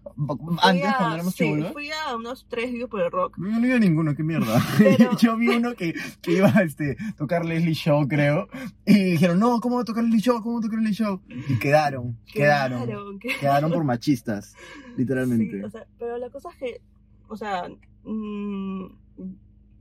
Antes, 0.62 0.84
a- 0.86 0.96
cuando 0.98 1.14
éramos 1.16 1.34
sí, 1.34 1.64
fui 1.72 1.90
a 1.90 2.14
unos 2.14 2.46
tres 2.48 2.70
vivos 2.70 2.88
por 2.88 3.00
el 3.00 3.10
rock. 3.10 3.36
Yo 3.36 3.44
no 3.58 3.66
iba 3.66 3.74
a 3.74 3.80
ninguno, 3.80 4.14
qué 4.14 4.22
mierda. 4.22 4.62
Pero- 4.78 5.16
Yo 5.18 5.36
vi 5.36 5.48
uno 5.48 5.74
que, 5.74 5.92
que 6.22 6.32
iba 6.32 6.48
a 6.48 6.62
este, 6.62 6.96
tocar 7.18 7.44
Leslie 7.44 7.74
Show, 7.74 8.06
creo. 8.06 8.46
Y 8.86 8.94
dijeron, 9.12 9.40
no, 9.40 9.60
¿cómo 9.60 9.76
va 9.76 9.82
a 9.82 9.84
tocar 9.84 10.04
Leslie 10.04 10.20
Show? 10.20 10.40
¿Cómo 10.42 10.54
va 10.54 10.58
a 10.60 10.62
tocar 10.62 10.78
Leslie 10.78 10.94
Show? 10.94 11.20
Y 11.48 11.58
quedaron, 11.58 12.16
quedaron. 12.32 12.84
Quedaron, 12.86 13.18
quedaron. 13.18 13.40
Quedaron 13.40 13.72
por 13.72 13.82
machistas, 13.84 14.54
literalmente. 14.96 15.58
Sí, 15.58 15.64
o 15.64 15.70
sea, 15.70 15.86
pero 15.98 16.16
la 16.18 16.30
cosa 16.30 16.50
es 16.50 16.56
que, 16.56 16.80
o 17.28 17.36
sea, 17.36 17.68
mm, 18.04 18.86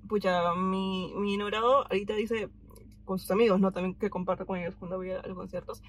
pucha, 0.08 0.54
mi, 0.56 1.14
mi 1.16 1.36
enamorado 1.36 1.84
ahorita 1.84 2.16
dice 2.16 2.50
con 3.06 3.20
sus 3.20 3.32
amigos, 3.32 3.60
¿no? 3.60 3.72
También 3.72 3.96
que 3.96 4.10
comparto 4.10 4.46
con 4.46 4.58
ellos 4.58 4.76
cuando 4.78 4.98
voy 4.98 5.12
a, 5.12 5.22
los 5.22 5.38
conciertos. 5.38 5.82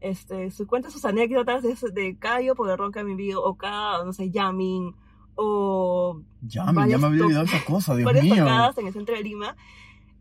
Este, 0.00 0.50
se 0.50 0.66
cuenta 0.66 0.90
sus 0.90 1.04
anécdotas 1.04 1.62
de, 1.62 1.76
de 1.92 2.18
cada 2.18 2.40
el 2.40 2.54
rock 2.54 2.94
que 2.94 3.00
han 3.00 3.06
vivido, 3.06 3.42
o 3.42 3.56
cada, 3.56 4.04
no 4.04 4.12
sé, 4.12 4.30
jamming, 4.32 4.94
o 5.36 6.22
me, 6.42 6.88
ya 6.88 6.98
me 6.98 7.06
había 7.06 7.24
olvidado 7.24 7.44
esa 7.44 7.64
cosa, 7.64 7.94
Dios 7.96 8.06
varias 8.06 8.24
mío. 8.24 8.36
tocadas 8.36 8.78
en 8.78 8.86
el 8.86 8.92
centro 8.92 9.14
de 9.14 9.22
Lima. 9.22 9.56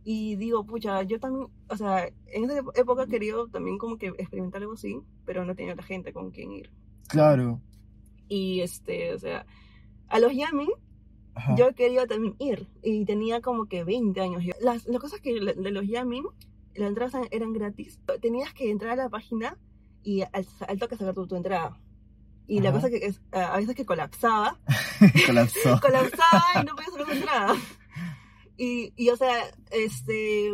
Y 0.06 0.36
digo, 0.36 0.66
pucha, 0.66 1.04
yo 1.04 1.20
también, 1.20 1.48
o 1.70 1.78
sea, 1.78 2.08
en 2.28 2.44
esa 2.44 2.62
época 2.76 3.04
he 3.04 3.08
querido 3.08 3.48
también 3.48 3.78
como 3.78 3.98
que 3.98 4.08
experimentar 4.08 4.62
algo 4.62 4.74
así, 4.74 5.00
pero 5.26 5.46
no 5.46 5.56
tenía 5.56 5.76
la 5.76 5.84
gente 5.84 6.12
con 6.12 6.32
quien 6.32 6.52
ir. 6.52 6.70
Claro. 7.08 7.62
Y 8.28 8.62
este, 8.62 9.14
o 9.14 9.20
sea, 9.20 9.46
a 10.10 10.20
los 10.20 10.34
jamming 10.36 10.72
Ajá. 11.36 11.56
yo 11.56 11.74
quería 11.74 12.06
también 12.06 12.36
ir 12.40 12.68
y 12.84 13.06
tenía 13.06 13.42
como 13.42 13.66
que 13.66 13.84
20 13.84 14.20
años. 14.22 14.44
Las, 14.62 14.86
las 14.86 15.02
cosas 15.02 15.20
que 15.22 15.34
de 15.34 15.72
los 15.72 15.86
jamming, 15.88 16.26
las 16.76 16.90
entradas 16.90 17.28
eran 17.32 17.54
gratis. 17.54 18.00
Tenías 18.22 18.54
que 18.54 18.70
entrar 18.70 18.92
a 18.94 19.04
la 19.04 19.10
página 19.10 19.58
y 20.04 20.22
al, 20.22 20.46
al 20.68 20.80
toque 20.80 20.96
sacar 20.98 21.14
tu, 21.14 21.28
tu 21.28 21.36
entrada. 21.36 21.80
Y 22.46 22.60
la 22.60 22.74
cosa 22.74 22.90
que 22.90 22.98
es, 22.98 23.22
a 23.32 23.56
veces 23.58 23.74
que 23.76 23.86
colapsaba, 23.86 24.60
Colapsó. 25.26 25.80
colapsaba 25.82 26.62
y 26.62 26.66
no 26.66 26.76
podía 26.76 26.90
sacar 26.92 27.06
tu 27.06 27.12
entrada. 27.14 27.56
Y, 28.58 28.94
y 28.96 29.10
o 29.10 29.16
sea, 29.16 29.46
este, 29.72 30.52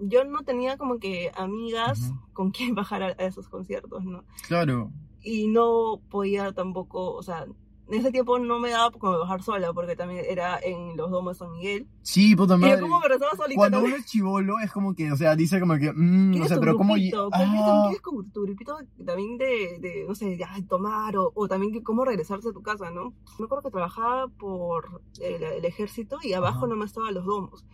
yo 0.00 0.24
no 0.24 0.42
tenía 0.42 0.76
como 0.76 0.98
que 0.98 1.30
amigas 1.36 2.12
con 2.32 2.50
quien 2.50 2.74
bajar 2.74 3.02
a, 3.02 3.06
a 3.06 3.24
esos 3.26 3.48
conciertos, 3.48 4.04
¿no? 4.04 4.24
Claro. 4.48 4.90
y 5.22 5.46
no 5.46 6.00
podía 6.10 6.52
tampoco, 6.52 7.12
o 7.14 7.22
sea, 7.22 7.46
en 7.92 8.00
ese 8.00 8.10
tiempo 8.10 8.38
no 8.38 8.58
me 8.58 8.70
daba 8.70 8.90
como 8.90 9.18
bajar 9.18 9.42
sola, 9.42 9.72
porque 9.72 9.94
también 9.96 10.24
era 10.28 10.58
en 10.60 10.96
los 10.96 11.10
domos 11.10 11.34
de 11.34 11.38
San 11.44 11.52
Miguel. 11.52 11.86
Sí, 12.02 12.34
puta 12.34 12.54
Y 12.54 12.58
madre. 12.58 12.76
yo 12.76 12.80
como 12.82 13.00
me 13.00 13.08
rezaba 13.08 13.32
solita. 13.36 13.54
Cuando 13.56 13.76
también. 13.78 13.94
uno 13.94 14.00
es 14.02 14.10
chivolo, 14.10 14.58
es 14.60 14.72
como 14.72 14.94
que, 14.94 15.12
o 15.12 15.16
sea, 15.16 15.36
dice 15.36 15.60
como 15.60 15.74
que, 15.76 15.92
mm, 15.92 16.30
o 16.30 16.32
¿Quieres 16.32 16.48
sea, 16.48 16.58
pero 16.60 16.76
como... 16.76 16.94
Ah, 16.94 17.82
¿Quieres 17.84 18.00
como 18.00 18.24
tu 18.24 18.42
grupito 18.42 18.78
también 19.04 19.36
de, 19.38 19.78
de, 19.80 20.04
no 20.08 20.14
sé, 20.14 20.36
ya, 20.38 20.54
de 20.56 20.62
tomar 20.62 21.16
o, 21.16 21.32
o 21.34 21.48
también 21.48 21.82
cómo 21.82 22.04
regresarse 22.04 22.48
a 22.48 22.52
tu 22.52 22.62
casa, 22.62 22.90
¿no? 22.90 23.12
Me 23.38 23.44
acuerdo 23.44 23.62
que 23.64 23.70
trabajaba 23.72 24.28
por 24.28 25.02
el, 25.20 25.42
el 25.42 25.64
ejército 25.64 26.18
y 26.22 26.32
abajo 26.32 26.58
Ajá. 26.58 26.66
nomás 26.68 26.86
estaban 26.90 27.12
los 27.14 27.24
domos. 27.26 27.64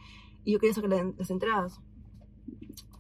Y 0.45 0.53
yo 0.53 0.59
quería 0.59 0.75
sacar 0.75 0.91
la- 0.91 1.13
las 1.17 1.31
entradas. 1.31 1.81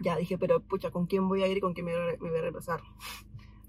Ya 0.00 0.16
dije, 0.16 0.38
pero 0.38 0.60
pucha, 0.60 0.90
¿con 0.92 1.06
quién 1.06 1.26
voy 1.28 1.42
a 1.42 1.48
ir 1.48 1.56
y 1.56 1.60
con 1.60 1.72
quién 1.74 1.86
me, 1.86 1.92
me 2.20 2.28
voy 2.30 2.38
a 2.38 2.42
regresar? 2.42 2.80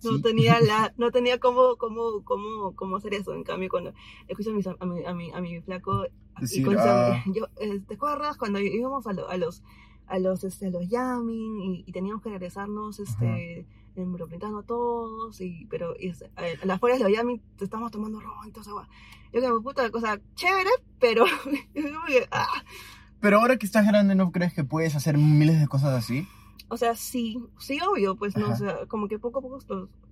No 0.03 0.11
Sí. 0.17 0.21
tenía 0.21 0.59
la, 0.61 0.93
no 0.97 1.11
tenía 1.11 1.39
cómo, 1.39 1.75
cómo, 1.77 2.23
cómo, 2.23 2.75
cómo 2.75 2.97
hacer 2.97 3.13
eso. 3.13 3.33
En 3.33 3.43
cambio, 3.43 3.69
cuando 3.69 3.93
escucho 4.27 4.51
a, 4.51 4.53
mis, 4.53 4.67
a, 4.67 4.73
mi, 4.85 5.03
a, 5.05 5.13
mi, 5.13 5.31
a 5.33 5.41
mi 5.41 5.61
flaco 5.61 6.05
y 6.41 6.63
con 6.63 6.77
ah. 6.79 7.23
yo, 7.33 7.47
eh, 7.59 7.79
¿te 7.87 7.95
acuerdas 7.95 8.37
cuando 8.37 8.59
íbamos 8.59 9.05
a, 9.07 9.13
lo- 9.13 9.29
a 9.29 9.37
los 9.37 9.61
a 10.07 10.17
los 10.17 10.43
este 10.43 10.67
a 10.67 10.69
los 10.71 10.87
jamming 10.89 11.61
y, 11.61 11.83
y 11.85 11.91
teníamos 11.91 12.23
que 12.23 12.29
regresarnos 12.29 12.99
este 12.99 13.65
en 13.95 14.11
Metropolitano 14.11 14.63
todos 14.63 15.39
y 15.41 15.65
pero 15.69 15.93
y, 15.99 16.09
a, 16.35 16.65
las 16.65 16.77
afueras 16.77 16.99
de 16.99 17.39
te 17.57 17.65
estamos 17.65 17.91
tomando 17.91 18.19
ron 18.19 18.51
esa 18.59 18.71
guay. 18.71 18.87
yo 19.33 19.41
que 19.41 19.61
puta 19.61 19.89
cosa 19.91 20.19
chévere 20.35 20.69
pero 20.99 21.25
ah. 22.31 22.63
Pero 23.19 23.41
ahora 23.41 23.57
que 23.57 23.65
estás 23.65 23.85
grande, 23.85 24.15
¿no 24.15 24.31
crees 24.31 24.53
que 24.53 24.63
puedes 24.63 24.95
hacer 24.95 25.17
miles 25.17 25.59
de 25.59 25.67
cosas 25.67 25.93
así? 25.93 26.25
O 26.69 26.77
sea 26.77 26.95
sí 26.95 27.37
sí 27.57 27.79
obvio 27.81 28.15
pues 28.15 28.35
no 28.37 28.45
Ajá. 28.45 28.53
o 28.53 28.57
sea 28.57 28.85
como 28.87 29.07
que 29.07 29.19
poco 29.19 29.39
a 29.39 29.41
poco 29.41 29.59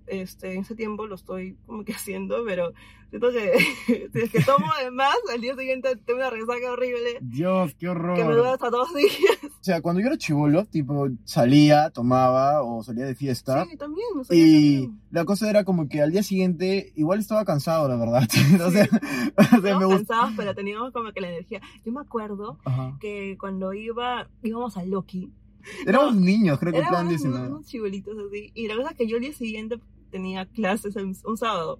este 0.08 0.54
en 0.54 0.62
ese 0.62 0.76
tiempo 0.76 1.06
lo 1.06 1.16
estoy 1.16 1.58
como 1.66 1.84
que 1.84 1.94
haciendo 1.94 2.38
pero 2.46 2.72
siento 3.10 3.30
que 3.32 3.52
si 4.14 4.20
es 4.20 4.32
que 4.32 4.42
tomo 4.42 4.66
de 4.82 4.90
más 4.92 5.16
al 5.34 5.42
día 5.42 5.56
siguiente 5.56 5.96
tengo 5.98 6.20
una 6.20 6.30
resaca 6.30 6.72
horrible 6.72 7.18
Dios, 7.22 7.76
qué 7.78 7.90
horror. 7.90 8.18
que 8.18 8.24
me 8.24 8.34
dura 8.34 8.54
hasta 8.54 8.70
dos 8.70 8.94
días 8.94 9.12
O 9.60 9.64
sea, 9.68 9.82
cuando 9.82 10.00
yo 10.00 10.08
era 10.08 10.18
chivolo, 10.18 10.64
tipo, 10.66 11.10
salía, 11.26 11.90
tomaba 11.90 12.64
o 12.64 12.84
salía 12.84 13.04
de 13.06 13.16
fiesta. 13.16 13.66
sí 13.66 13.76
también 13.76 14.08
Y 14.30 14.78
también. 14.84 15.02
la 15.12 15.26
cosa 15.26 15.50
era 15.50 15.66
como 15.66 15.90
que 15.90 16.02
al 16.02 16.12
día 16.12 16.24
siguiente 16.24 16.94
igual 16.96 17.20
estaba 17.20 17.44
cansado, 17.44 17.90
la 17.90 17.98
verdad. 17.98 18.24
o 18.66 18.72
sea, 18.72 18.88
o 19.58 19.62
sea, 19.62 19.78
me 19.78 19.86
gustó. 19.86 20.06
cansados, 20.06 20.32
pero 20.38 20.56
teníamos 20.56 20.94
como 20.94 21.12
que 21.12 21.20
la 21.20 21.28
energía. 21.30 21.60
Yo 21.84 21.92
me 21.92 22.00
acuerdo 22.00 22.58
Ajá. 22.64 22.96
que 23.02 23.36
cuando 23.38 23.74
iba, 23.74 24.30
íbamos 24.42 24.78
a 24.78 24.86
Loki, 24.86 25.34
Éramos 25.86 26.16
niños, 26.16 26.60
creo 26.60 26.74
que 26.74 26.80
unos, 26.80 27.10
19. 27.10 27.48
unos 27.48 27.66
chibolitos 27.66 28.18
así, 28.28 28.52
y 28.54 28.68
la 28.68 28.76
cosa 28.76 28.92
es 28.92 28.98
que 28.98 29.08
yo 29.08 29.18
el 29.18 29.24
día 29.24 29.34
siguiente 29.34 29.80
tenía 30.12 30.46
clases 30.46 30.96
un, 30.96 31.38
sábado. 31.38 31.80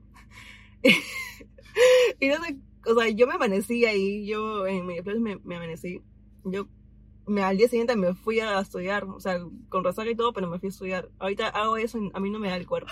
y 0.84 2.28
no 2.28 2.44
sé, 2.44 2.58
o 2.86 3.00
sea, 3.00 3.10
yo 3.10 3.28
me 3.28 3.34
amanecí 3.34 3.86
ahí, 3.86 4.26
yo 4.26 4.68
en 4.68 4.86
mi 4.86 5.02
me, 5.02 5.38
me 5.44 5.56
amanecí, 5.56 6.02
yo 6.44 6.68
me, 7.28 7.44
al 7.44 7.58
día 7.58 7.68
siguiente 7.68 7.96
me 7.96 8.14
fui 8.14 8.40
a 8.40 8.60
estudiar, 8.60 9.04
o 9.04 9.20
sea, 9.20 9.38
con 9.70 9.84
resaca 9.84 10.10
y 10.10 10.16
todo, 10.16 10.32
pero 10.34 10.50
me 10.50 10.60
fui 10.60 10.68
a 10.68 10.70
estudiar. 10.70 11.10
Ahorita 11.20 11.50
hago 11.50 11.78
eso, 11.78 11.98
y 12.00 12.10
a 12.14 12.20
mí 12.20 12.30
no 12.30 12.40
me 12.40 12.48
da 12.50 12.56
el 12.56 12.66
cuerpo. 12.66 12.90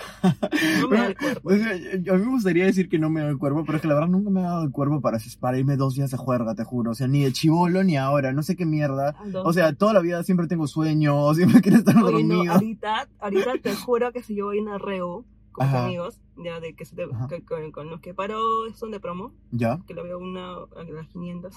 No 0.80 0.88
me 0.88 0.96
da 0.98 1.06
el 1.06 1.16
cuerpo. 1.16 1.48
O 1.48 1.52
sea, 1.56 1.76
yo- 2.00 2.14
a 2.14 2.16
mí 2.18 2.24
me 2.24 2.30
gustaría 2.32 2.64
decir 2.66 2.88
que 2.88 2.98
no 2.98 3.08
me 3.10 3.20
da 3.22 3.28
el 3.28 3.38
cuerpo, 3.38 3.64
pero 3.64 3.76
es 3.76 3.82
que 3.82 3.88
la 3.88 3.94
verdad 3.94 4.08
nunca 4.08 4.30
me 4.30 4.40
ha 4.40 4.50
dado 4.50 4.64
el 4.64 4.70
cuerpo 4.72 5.00
para, 5.00 5.18
para 5.40 5.58
irme 5.58 5.76
dos 5.76 5.94
días 5.94 6.10
de 6.10 6.16
juerga, 6.16 6.54
te 6.54 6.64
juro. 6.64 6.90
O 6.90 6.94
sea, 6.94 7.08
ni 7.08 7.22
de 7.24 7.32
chivolo 7.32 7.82
ni 7.82 7.96
ahora, 7.96 8.32
no 8.32 8.42
sé 8.42 8.56
qué 8.56 8.66
mierda. 8.66 9.14
O 9.44 9.52
sea, 9.52 9.72
toda 9.74 9.92
la 9.94 10.00
vida 10.00 10.22
siempre 10.22 10.46
tengo 10.46 10.66
sueño, 10.66 11.32
siempre 11.34 11.60
quiero 11.62 11.78
estar 11.78 11.96
Oye, 11.96 12.22
no, 12.24 12.34
dormido. 12.36 12.52
ahorita, 12.54 13.08
ahorita 13.18 13.52
te 13.62 13.74
juro 13.76 14.12
que 14.12 14.22
si 14.22 14.34
yo 14.34 14.46
voy 14.46 14.58
a 14.58 14.62
una 14.62 14.78
reu 14.78 15.24
con 15.52 15.66
mis 15.66 15.74
amigos, 15.74 16.20
ya 16.36 16.60
de 16.60 16.74
que, 16.74 16.84
se 16.84 16.94
te- 16.94 17.06
que- 17.30 17.42
con, 17.42 17.72
con 17.72 17.88
los 17.88 18.00
que 18.02 18.12
paro 18.12 18.38
son 18.74 18.90
de 18.90 19.00
promo, 19.00 19.32
¿Ya? 19.52 19.78
que 19.86 19.94
lo 19.94 20.04
veo 20.04 20.18
una 20.18 20.52
a 20.52 20.84
las 20.92 21.08
500, 21.08 21.54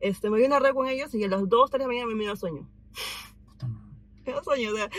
este, 0.00 0.30
me 0.30 0.36
voy 0.36 0.44
a 0.44 0.46
una 0.46 0.58
reu 0.60 0.74
con 0.74 0.88
ellos 0.88 1.14
y 1.14 1.24
a 1.24 1.28
las 1.28 1.48
2, 1.48 1.70
3 1.70 1.78
de 1.78 1.84
la 1.84 1.88
mañana 1.88 2.14
me 2.14 2.26
da 2.26 2.36
sueño. 2.36 2.68
Me 4.26 4.32
da 4.32 4.42
sueño, 4.42 4.72
o 4.72 4.76
sea, 4.76 4.90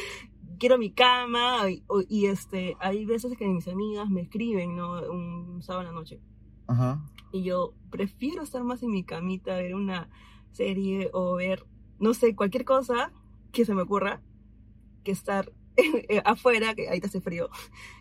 quiero 0.58 0.78
mi 0.78 0.92
cama 0.92 1.70
y, 1.70 1.84
y, 2.08 2.26
este, 2.26 2.76
hay 2.80 3.06
veces 3.06 3.38
que 3.38 3.48
mis 3.48 3.68
amigas 3.68 4.10
me 4.10 4.22
escriben, 4.22 4.76
¿no? 4.76 5.02
Un 5.12 5.62
sábado 5.62 5.88
en 5.88 5.94
la 5.94 6.00
noche. 6.00 6.20
Ajá. 6.68 7.04
Y 7.32 7.44
yo 7.44 7.74
prefiero 7.90 8.42
estar 8.42 8.64
más 8.64 8.82
en 8.84 8.92
mi 8.92 9.04
camita, 9.04 9.56
ver 9.56 9.76
una 9.76 10.10
serie 10.52 11.10
o 11.14 11.36
ver, 11.36 11.66
no 12.00 12.14
sé, 12.14 12.36
cualquier 12.36 12.66
cosa 12.66 13.12
que 13.52 13.66
se 13.66 13.74
me 13.74 13.84
ocurra, 13.84 14.22
que 15.04 15.12
estar 15.12 15.52
afuera, 16.26 16.74
que 16.76 16.88
ahorita 16.88 17.08
hace 17.08 17.22
frío, 17.22 17.50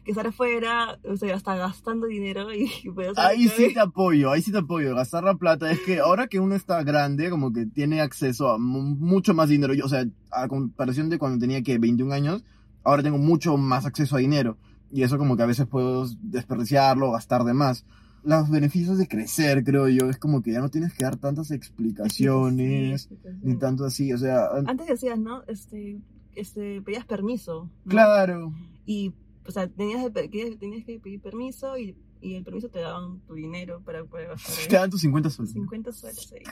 que 0.04 0.10
estar 0.12 0.26
afuera, 0.26 0.98
o 1.04 1.16
sea, 1.16 1.34
hasta 1.36 1.56
gastando 1.56 2.06
dinero 2.06 2.52
y 2.52 2.70
Ahí 3.16 3.48
sí 3.48 3.74
te 3.74 3.80
apoyo, 3.80 4.30
ahí 4.30 4.42
sí 4.42 4.52
te 4.52 4.58
apoyo. 4.58 4.94
Gastar 4.94 5.24
la 5.24 5.34
plata 5.34 5.70
es 5.70 5.80
que 5.80 6.00
ahora 6.00 6.26
que 6.28 6.40
uno 6.40 6.54
está 6.54 6.82
grande, 6.82 7.30
como 7.30 7.52
que 7.52 7.66
tiene 7.66 8.00
acceso 8.00 8.48
a 8.50 8.58
mu- 8.58 8.96
mucho 8.96 9.34
más 9.34 9.48
dinero. 9.48 9.74
Yo, 9.74 9.84
o 9.86 9.88
sea, 9.88 10.04
a 10.30 10.48
comparación 10.48 11.08
de 11.08 11.18
cuando 11.18 11.38
tenía 11.38 11.62
que 11.62 11.78
21 11.78 12.12
años, 12.12 12.44
ahora 12.84 13.02
tengo 13.02 13.18
mucho 13.18 13.56
más 13.56 13.86
acceso 13.86 14.16
a 14.16 14.20
dinero. 14.20 14.56
Y 14.90 15.02
eso 15.02 15.18
como 15.18 15.36
que 15.36 15.42
a 15.42 15.46
veces 15.46 15.66
puedo 15.66 16.06
desperdiciarlo, 16.22 17.12
gastar 17.12 17.44
de 17.44 17.52
más. 17.54 17.84
Los 18.24 18.50
beneficios 18.50 18.98
de 18.98 19.06
crecer, 19.06 19.62
creo 19.62 19.88
yo, 19.88 20.10
es 20.10 20.18
como 20.18 20.42
que 20.42 20.52
ya 20.52 20.60
no 20.60 20.70
tienes 20.70 20.92
que 20.94 21.04
dar 21.04 21.16
tantas 21.16 21.50
explicaciones, 21.50 23.08
ni 23.42 23.56
tanto 23.56 23.84
así. 23.84 24.12
O 24.12 24.18
sea, 24.18 24.46
Antes 24.66 24.86
decías, 24.86 25.18
¿no? 25.18 25.42
Este, 25.46 25.98
este, 26.38 26.82
pedías 26.82 27.04
permiso. 27.04 27.70
¿no? 27.84 27.90
claro. 27.90 28.52
Y, 28.86 29.12
o 29.46 29.50
sea, 29.50 29.68
tenías, 29.68 30.10
tenías 30.12 30.84
que 30.84 30.98
pedir 30.98 31.20
permiso 31.20 31.76
y, 31.78 31.96
y 32.20 32.34
el 32.34 32.44
permiso 32.44 32.68
te 32.68 32.80
daban 32.80 33.20
tu 33.20 33.34
dinero 33.34 33.80
para 33.84 34.04
poder 34.04 34.28
gastar. 34.28 34.54
Te 34.68 34.76
dan 34.76 34.90
tus 34.90 35.00
50 35.02 35.30
soles. 35.30 35.52
50 35.52 35.92
soles 35.92 36.32
ahí. 36.32 36.42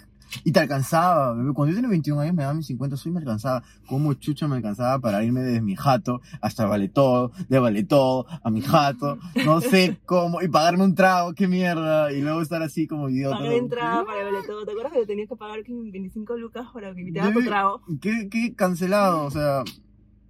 Y 0.45 0.53
te 0.53 0.61
alcanzaba, 0.61 1.35
bebé. 1.35 1.53
Cuando 1.53 1.71
yo 1.71 1.77
tenía 1.77 1.91
21 1.91 2.21
años 2.21 2.35
me 2.35 2.43
daban 2.43 2.59
mis 2.59 2.67
50 2.67 2.97
soles 2.97 3.07
y 3.07 3.15
me 3.15 3.21
alcanzaba. 3.21 3.63
Como 3.87 4.15
chucha 4.15 4.49
me 4.49 4.57
alcanzaba 4.57 4.99
para 4.99 5.23
irme 5.25 5.41
desde 5.41 5.61
mi 5.61 5.77
jato 5.77 6.21
hasta 6.41 6.67
Vale 6.67 6.89
Todo, 6.89 7.33
de 7.49 7.59
Vale 7.59 7.85
Todo 7.85 8.27
a 8.43 8.51
mi 8.51 8.61
jato, 8.61 9.19
no 9.45 9.61
sé 9.61 9.99
cómo, 10.07 10.43
y 10.43 10.49
pagarme 10.49 10.85
un 10.85 10.95
trago, 10.95 11.35
qué 11.35 11.49
mierda, 11.49 12.13
y 12.13 12.21
luego 12.21 12.41
estar 12.41 12.63
así 12.63 12.87
como 12.87 13.09
idiota. 13.09 13.39
Pagar 13.39 13.53
entrada 13.53 14.05
para 14.05 14.25
verle 14.25 14.41
todo. 14.47 14.65
¿Te 14.65 14.73
acuerdas 14.73 14.93
que 14.93 15.07
tenías 15.07 15.29
que 15.29 15.37
pagar 15.37 15.63
que 15.63 15.73
25 15.73 16.37
lucas 16.37 16.67
para 16.73 16.95
que 16.95 17.13
te 17.13 17.21
haga 17.21 17.33
tu 17.33 17.45
trago? 17.45 17.83
Qué, 18.01 18.29
qué 18.31 18.55
cancelado, 18.55 19.27
o 19.27 19.31
sea. 19.31 19.63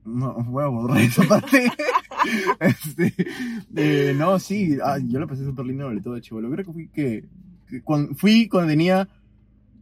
No, 0.05 0.35
voy 0.45 0.63
a 0.63 0.69
borrar 0.69 0.99
esa 0.99 1.25
parte. 1.25 1.71
Este, 2.59 3.15
eh, 3.77 4.15
no, 4.17 4.39
sí, 4.41 4.79
ah, 4.83 4.99
yo 4.99 5.21
lo 5.21 5.29
pasé 5.29 5.45
súper 5.45 5.67
lindo 5.67 5.87
Vale 5.87 6.01
Todo 6.01 6.15
de 6.15 6.23
chivolo. 6.23 6.51
Creo 6.51 6.65
que 6.65 6.73
fui 6.73 6.89
que, 6.89 7.25
que 7.69 7.83
cuando, 7.83 8.15
fui 8.15 8.49
cuando 8.49 8.71
tenía 8.71 9.09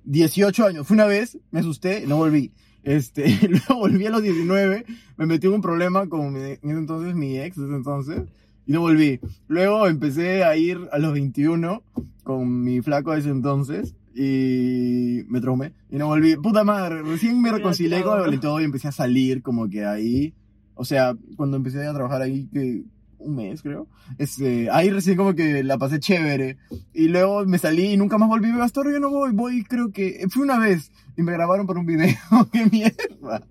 18 0.04 0.66
años. 0.66 0.86
Fui 0.86 0.94
una 0.94 1.06
vez, 1.06 1.38
me 1.50 1.60
asusté, 1.60 2.06
no 2.06 2.16
volví. 2.16 2.52
Este, 2.82 3.24
luego 3.48 3.76
volví 3.80 4.06
a 4.06 4.10
los 4.10 4.22
19, 4.22 4.84
me 5.16 5.26
metí 5.26 5.46
en 5.46 5.54
un 5.54 5.62
problema 5.62 6.06
con 6.08 6.32
mi- 6.32 6.40
en 6.40 6.58
ese 6.62 6.78
entonces 6.78 7.14
mi 7.14 7.38
ex, 7.38 7.56
de 7.56 7.64
ese 7.66 7.74
entonces, 7.76 8.22
y 8.66 8.72
no 8.72 8.80
volví. 8.80 9.20
Luego 9.48 9.86
empecé 9.86 10.44
a 10.44 10.56
ir 10.56 10.78
a 10.92 10.98
los 10.98 11.12
21 11.14 11.82
con 12.22 12.62
mi 12.62 12.80
flaco 12.82 13.12
de 13.12 13.20
ese 13.20 13.30
entonces, 13.30 13.94
y 14.14 15.22
me 15.28 15.40
traumé, 15.40 15.72
y 15.90 15.96
no 15.96 16.06
volví. 16.08 16.36
Puta 16.36 16.62
madre, 16.64 17.02
recién 17.02 17.40
me 17.40 17.50
reconcilié 17.58 18.02
con 18.02 18.18
el 18.34 18.40
todo 18.40 18.60
y 18.60 18.64
empecé 18.64 18.88
a 18.88 18.92
salir 18.92 19.42
como 19.42 19.68
que 19.68 19.84
ahí, 19.84 20.34
o 20.74 20.84
sea, 20.84 21.16
cuando 21.36 21.56
empecé 21.56 21.86
a 21.86 21.92
trabajar 21.94 22.22
ahí, 22.22 22.48
que 22.52 22.82
un 23.24 23.36
mes 23.36 23.62
creo, 23.62 23.88
este, 24.18 24.70
ahí 24.70 24.90
recién 24.90 25.16
como 25.16 25.34
que 25.34 25.62
la 25.62 25.78
pasé 25.78 25.98
chévere. 25.98 26.58
Y 26.92 27.08
luego 27.08 27.44
me 27.46 27.58
salí 27.58 27.92
y 27.92 27.96
nunca 27.96 28.18
más 28.18 28.28
volví 28.28 28.50
a 28.50 28.56
gastar. 28.56 28.84
Yo 28.90 29.00
no 29.00 29.10
voy, 29.10 29.32
voy, 29.32 29.64
creo 29.64 29.90
que. 29.90 30.26
Fui 30.30 30.42
una 30.42 30.58
vez 30.58 30.92
y 31.16 31.22
me 31.22 31.32
grabaron 31.32 31.66
para 31.66 31.80
un 31.80 31.86
video. 31.86 32.14
¡Qué 32.52 32.66
mierda! 32.66 33.46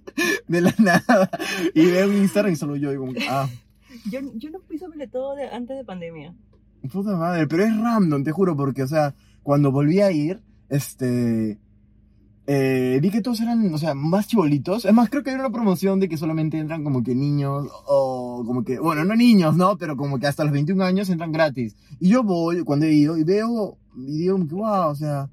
De 0.47 0.61
la 0.61 0.73
nada. 0.77 1.29
Y 1.73 1.85
veo 1.85 2.11
en 2.11 2.17
Instagram 2.17 2.53
y 2.53 2.55
solo 2.55 2.75
yo. 2.75 2.93
Y 2.93 2.97
como, 2.97 3.13
ah, 3.29 3.49
Yo, 4.09 4.19
yo 4.35 4.49
no 4.51 4.59
fui 4.59 4.77
sobre 4.77 5.07
todo 5.07 5.35
de, 5.35 5.49
antes 5.49 5.77
de 5.77 5.83
pandemia. 5.83 6.33
puta 6.91 7.15
madre. 7.17 7.47
Pero 7.47 7.63
es 7.63 7.77
random, 7.77 8.23
te 8.23 8.31
juro, 8.31 8.55
porque, 8.55 8.83
o 8.83 8.87
sea, 8.87 9.15
cuando 9.41 9.71
volví 9.71 10.01
a 10.01 10.11
ir, 10.11 10.41
este. 10.69 11.57
Eh, 12.45 12.99
vi 13.01 13.09
que 13.09 13.21
todos 13.21 13.39
eran, 13.39 13.73
o 13.73 13.77
sea, 13.77 13.93
más 13.93 14.27
chibolitos. 14.27 14.83
Es 14.85 14.93
más, 14.93 15.09
creo 15.09 15.23
que 15.23 15.29
hay 15.29 15.37
una 15.37 15.49
promoción 15.51 15.99
de 15.99 16.09
que 16.09 16.17
solamente 16.17 16.57
entran 16.57 16.83
como 16.83 17.01
que 17.03 17.15
niños, 17.15 17.67
o 17.87 18.43
como 18.45 18.63
que, 18.65 18.79
bueno, 18.79 19.05
no 19.05 19.15
niños, 19.15 19.55
¿no? 19.55 19.77
Pero 19.77 19.95
como 19.95 20.19
que 20.19 20.27
hasta 20.27 20.43
los 20.43 20.51
21 20.51 20.83
años 20.83 21.09
entran 21.09 21.31
gratis. 21.31 21.75
Y 21.99 22.09
yo 22.09 22.23
voy, 22.23 22.63
cuando 22.63 22.85
he 22.85 22.93
ido, 22.93 23.17
y 23.17 23.23
veo, 23.23 23.77
y 23.95 24.17
digo, 24.19 24.37
wow, 24.39 24.89
o 24.89 24.95
sea, 24.95 25.29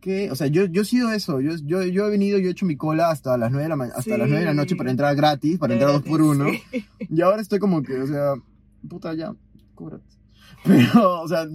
que, 0.00 0.30
o 0.30 0.34
sea, 0.34 0.46
yo, 0.46 0.64
yo 0.64 0.80
he 0.80 0.84
sido 0.86 1.12
eso. 1.12 1.42
Yo, 1.42 1.52
yo, 1.62 1.82
yo 1.84 2.06
he 2.06 2.10
venido, 2.10 2.38
yo 2.38 2.48
he 2.48 2.52
hecho 2.52 2.64
mi 2.64 2.76
cola 2.76 3.10
hasta 3.10 3.36
las 3.36 3.50
9 3.52 3.68
de 3.68 3.76
la, 3.76 3.84
hasta 3.84 4.00
Sí. 4.02 4.10
las 4.10 4.20
9 4.20 4.38
de 4.38 4.44
la 4.46 4.54
noche 4.54 4.76
para 4.76 4.90
entrar 4.90 5.14
gratis, 5.14 5.58
para 5.58 5.74
entrar 5.74 5.92
dos 5.92 6.02
por 6.02 6.22
uno. 6.22 6.46
Sí. 6.72 6.86
Y 7.10 7.20
ahora 7.20 7.42
estoy 7.42 7.58
como 7.58 7.82
que, 7.82 8.00
o 8.00 8.06
sea, 8.06 8.32
puta, 8.88 9.12
ya, 9.12 9.34
cóbrate. 9.74 10.04
Pero, 10.64 11.20
o 11.20 11.28
sea, 11.28 11.46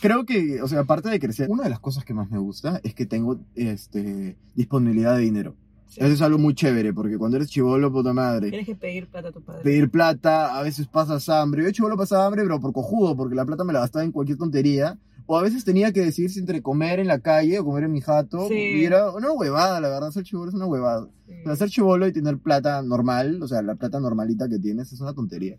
Creo 0.00 0.24
que, 0.24 0.62
o 0.62 0.68
sea, 0.68 0.80
aparte 0.80 1.08
de 1.08 1.18
crecer, 1.20 1.50
una 1.50 1.64
de 1.64 1.70
las 1.70 1.80
cosas 1.80 2.04
que 2.04 2.14
más 2.14 2.30
me 2.30 2.38
gusta 2.38 2.80
es 2.84 2.94
que 2.94 3.06
tengo 3.06 3.38
este, 3.54 4.36
disponibilidad 4.54 5.16
de 5.16 5.22
dinero. 5.22 5.56
Sí. 5.86 6.00
Eso 6.00 6.12
es 6.12 6.22
algo 6.22 6.38
muy 6.38 6.54
chévere, 6.54 6.92
porque 6.92 7.18
cuando 7.18 7.36
eres 7.36 7.50
chivolo, 7.50 7.92
puta 7.92 8.12
madre, 8.12 8.48
Tienes 8.48 8.66
que 8.66 8.74
pedir 8.74 9.06
plata 9.06 9.28
a 9.28 9.32
tu 9.32 9.42
padre. 9.42 9.62
pedir 9.62 9.90
plata, 9.90 10.58
a 10.58 10.62
veces 10.62 10.86
pasas 10.88 11.28
hambre. 11.28 11.62
Yo 11.62 11.70
chivolo 11.70 11.96
pasaba 11.96 12.26
hambre, 12.26 12.42
pero 12.42 12.60
por 12.60 12.72
cojudo, 12.72 13.16
porque 13.16 13.34
la 13.34 13.44
plata 13.44 13.64
me 13.64 13.72
la 13.72 13.80
gastaba 13.80 14.04
en 14.04 14.12
cualquier 14.12 14.38
tontería. 14.38 14.98
O 15.26 15.38
a 15.38 15.42
veces 15.42 15.64
tenía 15.64 15.90
que 15.90 16.02
decidirse 16.02 16.38
entre 16.38 16.60
comer 16.60 17.00
en 17.00 17.06
la 17.06 17.18
calle 17.18 17.58
o 17.58 17.64
comer 17.64 17.84
en 17.84 17.92
mi 17.92 18.02
jato. 18.02 18.46
Sí. 18.48 18.54
Y 18.54 18.84
era 18.84 19.10
una 19.10 19.32
huevada, 19.32 19.80
la 19.80 19.88
verdad, 19.88 20.10
ser 20.10 20.24
chivolo 20.24 20.50
es 20.50 20.54
una 20.54 20.66
huevada. 20.66 21.08
Sí. 21.26 21.32
O 21.40 21.44
sea, 21.44 21.56
ser 21.56 21.70
chivolo 21.70 22.06
y 22.06 22.12
tener 22.12 22.36
plata 22.38 22.82
normal, 22.82 23.42
o 23.42 23.48
sea, 23.48 23.62
la 23.62 23.74
plata 23.76 24.00
normalita 24.00 24.48
que 24.48 24.58
tienes 24.58 24.92
es 24.92 25.00
una 25.00 25.14
tontería. 25.14 25.56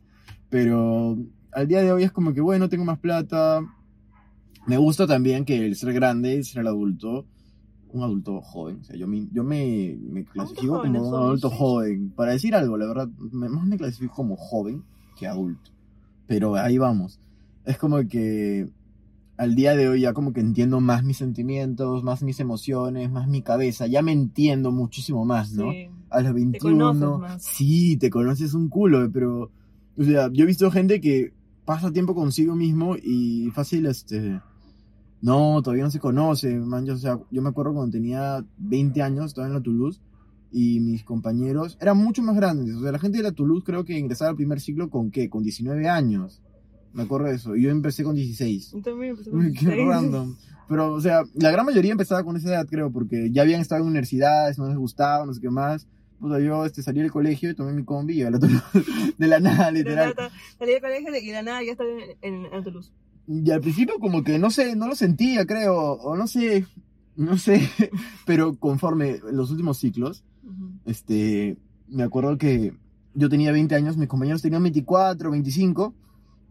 Pero 0.49 1.17
al 1.55 1.67
día 1.69 1.81
de 1.81 1.91
hoy 1.91 2.03
es 2.03 2.11
como 2.11 2.33
que, 2.33 2.41
bueno, 2.41 2.67
tengo 2.67 2.83
más 2.83 2.99
plata. 2.99 3.61
Me 4.67 4.77
gusta 4.77 5.07
también 5.07 5.45
que 5.45 5.65
el 5.65 5.75
ser 5.75 5.93
grande, 5.93 6.43
ser 6.43 6.61
el 6.61 6.67
adulto, 6.67 7.25
un 7.93 8.03
adulto 8.03 8.41
joven. 8.41 8.79
O 8.81 8.83
sea, 8.83 8.97
yo 8.97 9.07
me, 9.07 9.27
yo 9.31 9.43
me, 9.45 9.97
me 10.01 10.25
clasifico 10.25 10.81
como 10.81 11.07
un 11.07 11.15
adulto 11.15 11.49
joven. 11.49 12.11
Para 12.11 12.33
decir 12.33 12.55
algo, 12.55 12.77
la 12.77 12.87
verdad, 12.87 13.07
más 13.31 13.65
me 13.65 13.77
clasifico 13.77 14.13
como 14.13 14.35
joven 14.35 14.83
que 15.17 15.27
adulto. 15.27 15.71
Pero 16.27 16.55
ahí 16.55 16.77
vamos. 16.77 17.21
Es 17.63 17.77
como 17.77 18.05
que 18.05 18.67
al 19.37 19.55
día 19.55 19.77
de 19.77 19.87
hoy 19.87 20.01
ya 20.01 20.13
como 20.13 20.33
que 20.33 20.41
entiendo 20.41 20.81
más 20.81 21.03
mis 21.03 21.17
sentimientos, 21.17 22.03
más 22.03 22.21
mis 22.21 22.41
emociones, 22.41 23.09
más 23.09 23.29
mi 23.29 23.41
cabeza. 23.41 23.87
Ya 23.87 24.01
me 24.01 24.11
entiendo 24.11 24.73
muchísimo 24.73 25.23
más, 25.23 25.53
¿no? 25.53 25.71
Sí. 25.71 25.87
a 26.09 26.19
los 26.19 26.33
21. 26.33 26.91
conoces 26.91 27.19
más. 27.19 27.43
Sí, 27.43 27.95
te 27.95 28.09
conoces 28.09 28.53
un 28.53 28.67
culo, 28.67 29.09
pero. 29.09 29.51
O 29.97 30.03
sea, 30.03 30.29
yo 30.33 30.43
he 30.43 30.47
visto 30.47 30.69
gente 30.69 30.99
que 30.99 31.31
pasa 31.65 31.91
tiempo 31.91 32.15
consigo 32.15 32.55
mismo 32.55 32.95
y 32.95 33.49
fácil, 33.51 33.87
este. 33.87 34.39
No, 35.21 35.61
todavía 35.63 35.85
no 35.85 35.91
se 35.91 35.99
conoce, 35.99 36.55
man. 36.59 36.85
Yo, 36.85 36.93
o 36.93 36.97
sea, 36.97 37.19
yo 37.31 37.41
me 37.41 37.49
acuerdo 37.49 37.73
cuando 37.73 37.91
tenía 37.91 38.45
20 38.57 39.01
años, 39.01 39.25
estaba 39.25 39.47
en 39.47 39.53
la 39.53 39.61
Toulouse, 39.61 39.99
y 40.51 40.79
mis 40.79 41.03
compañeros 41.03 41.77
eran 41.81 41.97
mucho 41.97 42.21
más 42.21 42.35
grandes. 42.35 42.75
O 42.75 42.81
sea, 42.81 42.91
la 42.91 42.99
gente 42.99 43.17
de 43.17 43.23
la 43.23 43.31
Toulouse 43.31 43.63
creo 43.65 43.83
que 43.83 43.97
ingresaba 43.97 44.29
al 44.29 44.35
primer 44.35 44.61
ciclo 44.61 44.89
con 44.89 45.11
qué? 45.11 45.29
Con 45.29 45.43
19 45.43 45.89
años. 45.89 46.41
Me 46.93 47.03
acuerdo 47.03 47.27
de 47.27 47.35
eso. 47.35 47.55
Y 47.55 47.63
yo 47.63 47.71
empecé 47.71 48.03
con 48.03 48.15
16. 48.15 48.71
Yo 48.71 48.81
también 48.81 49.11
empecé 49.11 49.31
con 49.31 49.39
Uy, 49.39 49.53
Qué 49.59 49.65
16. 49.65 49.87
random. 49.89 50.35
Pero, 50.69 50.93
o 50.93 51.01
sea, 51.01 51.23
la 51.33 51.51
gran 51.51 51.65
mayoría 51.65 51.91
empezaba 51.91 52.23
con 52.23 52.37
esa 52.37 52.49
edad, 52.49 52.67
creo, 52.69 52.91
porque 52.91 53.29
ya 53.31 53.41
habían 53.41 53.61
estado 53.61 53.81
en 53.81 53.87
universidades, 53.87 54.57
no 54.57 54.67
les 54.67 54.77
gustaba, 54.77 55.25
no 55.25 55.33
sé 55.33 55.41
qué 55.41 55.49
más. 55.49 55.87
Puta, 56.19 56.39
yo 56.39 56.65
este, 56.65 56.81
salí 56.81 57.01
del 57.01 57.11
colegio 57.11 57.49
y 57.49 57.55
tomé 57.55 57.73
mi 57.73 57.83
combi 57.83 58.15
y 58.15 58.23
al 58.23 58.35
otro 58.35 58.49
de 59.17 59.27
la 59.27 59.39
nada, 59.39 59.67
De 59.71 59.79
literal. 59.79 60.13
nada, 60.15 60.31
Salí 60.57 60.71
del 60.71 60.81
colegio 60.81 61.15
y 61.15 61.27
de 61.27 61.33
la 61.33 61.43
nada 61.43 61.63
ya 61.63 61.71
estaba 61.73 61.89
en, 61.89 62.17
en, 62.21 62.53
en 62.53 62.63
Toulouse. 62.63 62.91
Y 63.27 63.49
al 63.51 63.61
principio 63.61 63.95
como 63.99 64.23
que 64.23 64.39
no 64.39 64.49
sé, 64.51 64.75
no 64.75 64.87
lo 64.87 64.95
sentía, 64.95 65.45
creo, 65.45 65.75
o 65.93 66.15
no 66.15 66.27
sé, 66.27 66.65
no 67.15 67.37
sé, 67.37 67.69
pero 68.25 68.55
conforme 68.55 69.19
los 69.31 69.51
últimos 69.51 69.77
ciclos, 69.77 70.23
Ujú. 70.43 70.71
este, 70.85 71.57
me 71.87 72.03
acuerdo 72.03 72.37
que 72.37 72.73
yo 73.13 73.29
tenía 73.29 73.51
20 73.51 73.73
años, 73.75 73.97
mis 73.97 74.07
compañeros 74.07 74.41
tenían 74.41 74.61
24, 74.63 75.31
25, 75.31 75.93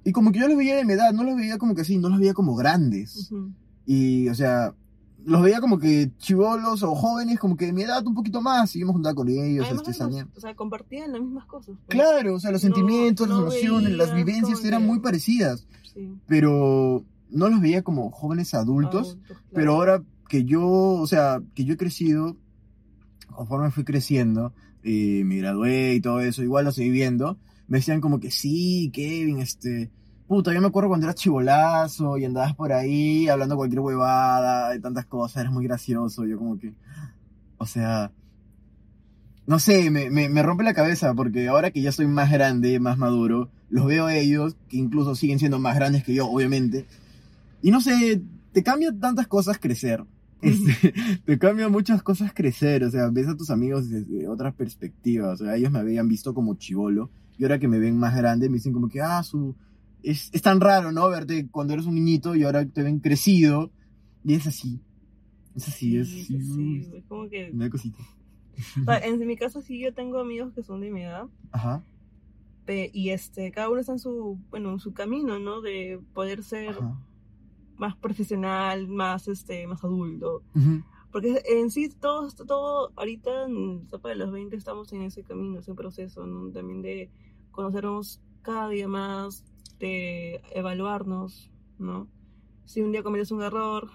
y 0.05 0.13
como 0.13 0.33
que 0.33 0.39
yo 0.41 0.49
los 0.49 0.57
veía 0.57 0.77
de 0.77 0.85
mi 0.85 0.95
edad, 0.95 1.13
no 1.13 1.25
los 1.25 1.37
veía 1.37 1.59
como 1.59 1.75
que 1.75 1.83
así, 1.83 1.97
no 1.99 2.09
los 2.09 2.19
veía 2.19 2.35
como 2.35 2.55
grandes. 2.57 3.31
Ujú. 3.31 3.53
Y, 3.87 4.29
o 4.29 4.35
sea, 4.35 4.75
los 5.25 5.43
veía 5.43 5.61
como 5.61 5.79
que 5.79 6.11
chivolos 6.19 6.83
o 6.83 6.95
jóvenes, 6.95 7.39
como 7.39 7.57
que 7.57 7.67
de 7.67 7.73
mi 7.73 7.83
edad 7.83 8.07
un 8.07 8.15
poquito 8.15 8.41
más, 8.43 8.75
y 8.77 8.81
yo 8.81 8.87
me 8.87 8.93
juntaba 8.93 9.15
con 9.15 9.29
ellos, 9.29 9.67
Además, 9.67 9.89
este, 9.89 10.05
o 10.37 10.41
sea, 10.41 10.55
compartían 10.55 11.13
las 11.13 11.23
mismas 11.23 11.47
cosas. 11.47 11.77
pues. 11.87 11.99
Claro, 11.99 12.35
o 12.35 12.41
sea, 12.41 12.51
los 12.51 12.63
No- 12.63 12.75
sentimientos, 12.75 13.27
no 13.29 13.43
las 13.45 13.55
emociones, 13.55 13.93
las 13.93 14.15
vivencias 14.15 14.65
eran 14.65 14.83
que- 14.83 14.89
muy 14.89 15.01
parecidas, 15.01 15.67
Sí. 15.95 16.13
pero 16.27 17.05
no 17.31 17.49
los 17.49 17.61
veía 17.61 17.83
como 17.83 18.11
jóvenes 18.11 18.55
adultos, 18.55 19.09
Adultos, 19.13 19.27
claro. 19.27 19.43
pero 19.55 19.73
ahora 19.75 20.03
que 20.29 20.45
yo, 20.45 20.63
o 20.69 21.07
sea, 21.07 21.41
que 21.55 21.65
yo 21.65 21.75
he 21.75 21.77
crecido, 21.77 22.37
conforme 23.35 23.71
fui 23.71 23.85
creciendo, 23.85 24.53
y 24.83 25.23
me 25.25 25.37
gradué 25.39 25.95
y 25.95 26.01
todo 26.01 26.21
eso, 26.21 26.43
igual 26.43 26.67
lo 26.67 26.73
seguí 26.73 26.91
viendo, 26.91 27.39
me 27.69 27.79
decían 27.79 28.01
como 28.01 28.21
que 28.21 28.31
sí, 28.31 28.91
Kevin, 28.93 29.39
este, 29.39 29.91
puta, 30.35 30.53
yo 30.53 30.61
me 30.61 30.67
acuerdo 30.67 30.89
cuando 30.89 31.07
eras 31.07 31.15
chivolazo 31.15 32.19
y 32.19 32.25
andabas 32.25 32.57
por 32.57 32.73
ahí 32.73 33.29
hablando 33.29 33.55
cualquier 33.57 33.79
huevada 33.79 34.75
y 34.75 34.81
tantas 34.81 35.07
cosas, 35.07 35.43
eres 35.43 35.53
muy 35.53 35.65
gracioso, 35.65 36.27
yo 36.27 36.39
como 36.39 36.59
que, 36.59 36.75
o 37.57 37.67
sea, 37.67 38.11
no 39.47 39.61
sé, 39.61 39.93
me, 39.93 40.11
me, 40.11 40.29
me 40.29 40.43
rompe 40.43 40.65
la 40.65 40.75
cabeza 40.75 41.15
porque 41.15 41.47
ahora 41.47 41.71
que 41.71 41.83
ya 41.83 41.93
soy 41.93 42.09
más 42.09 42.33
grande, 42.33 42.81
más 42.81 42.99
maduro, 42.99 43.49
los 43.71 43.87
veo 43.87 44.07
a 44.07 44.17
ellos, 44.17 44.57
que 44.69 44.77
incluso 44.77 45.15
siguen 45.15 45.39
siendo 45.39 45.61
más 45.61 45.77
grandes 45.77 46.03
que 46.03 46.15
yo, 46.15 46.27
obviamente, 46.27 46.85
y 47.63 47.71
no 47.71 47.81
sé, 47.81 48.21
te 48.51 48.65
cambia 48.65 48.91
tantas 48.93 49.29
cosas 49.29 49.61
crecer. 49.61 50.05
Este, 50.43 50.93
te 51.25 51.39
cambia 51.39 51.69
muchas 51.69 52.03
cosas 52.03 52.33
crecer, 52.35 52.83
o 52.83 52.91
sea, 52.91 53.09
ves 53.09 53.29
a 53.29 53.37
tus 53.37 53.51
amigos 53.51 53.89
desde 53.89 54.27
otra 54.27 54.51
perspectiva, 54.51 55.31
o 55.31 55.37
sea, 55.37 55.55
ellos 55.55 55.71
me 55.71 55.79
habían 55.79 56.09
visto 56.09 56.35
como 56.35 56.57
chivolo, 56.57 57.09
y 57.39 57.45
ahora 57.45 57.61
que 57.61 57.69
me 57.69 57.79
ven 57.79 57.97
más 57.97 58.17
grande 58.17 58.49
me 58.49 58.57
dicen 58.57 58.73
como 58.73 58.89
que, 58.89 59.01
ah, 59.01 59.23
su... 59.23 59.55
Es, 60.05 60.31
es 60.33 60.43
tan 60.43 60.61
raro, 60.61 60.93
¿no? 60.93 61.09
Verte 61.09 61.49
cuando 61.51 61.73
eres 61.75 61.87
un 61.87 61.95
niñito 61.95 62.35
y 62.37 62.45
ahora 62.45 62.65
te 62.67 62.83
ven 62.83 63.01
crecido, 63.01 63.71
y 64.23 64.35
es 64.35 64.47
así. 64.47 64.81
Es 65.57 65.69
así, 65.69 65.97
es 65.97 66.09
Sí, 66.09 66.21
así. 66.37 66.41
sí, 66.43 66.91
es 66.97 67.05
como 67.07 67.29
que... 67.29 67.51
Da 67.53 67.71
cosita. 67.71 67.99
o 68.83 68.85
sea, 68.85 68.99
en 68.99 69.27
mi 69.27 69.37
caso 69.37 69.61
sí 69.63 69.81
yo 69.81 69.93
tengo 69.95 70.19
amigos 70.21 70.53
que 70.53 70.63
son 70.63 70.81
de 70.81 70.91
mi 70.91 71.03
edad. 71.03 71.27
Ajá, 71.53 71.83
pe- 72.67 72.91
y 72.95 73.11
este, 73.11 73.51
cada 73.51 73.69
uno 73.71 73.81
está 73.81 73.93
en 73.93 73.99
su, 73.99 74.39
bueno, 74.51 74.71
en 74.73 74.79
su 74.79 74.93
camino, 74.95 75.39
¿no? 75.39 75.61
De 75.61 76.01
poder 76.15 76.43
ser 76.43 76.71
ajá. 76.71 76.99
más 77.77 77.97
profesional, 77.97 78.89
más, 78.89 79.29
este, 79.29 79.67
más 79.67 79.83
adulto. 79.85 80.43
Ujú, 80.55 80.83
Porque 81.13 81.43
en 81.47 81.71
sí, 81.71 81.89
todo, 82.01 82.29
todo 82.31 82.91
ahorita, 82.97 83.45
en 83.47 83.83
etapa 83.87 84.09
de 84.11 84.17
los 84.17 84.33
20, 84.33 84.57
estamos 84.57 84.93
en 84.93 85.03
ese 85.03 85.23
camino, 85.23 85.61
ese 85.61 85.75
proceso, 85.75 86.27
¿no? 86.27 86.51
También 86.53 86.83
de 86.83 87.11
conocernos 87.51 88.21
cada 88.43 88.69
día 88.69 88.89
más, 88.89 89.45
de 89.79 90.41
evaluarnos, 90.55 91.51
¿no? 91.79 92.09
Si 92.65 92.81
un 92.81 92.93
día 92.93 93.03
cometes 93.03 93.31
un 93.31 93.43
error, 93.43 93.91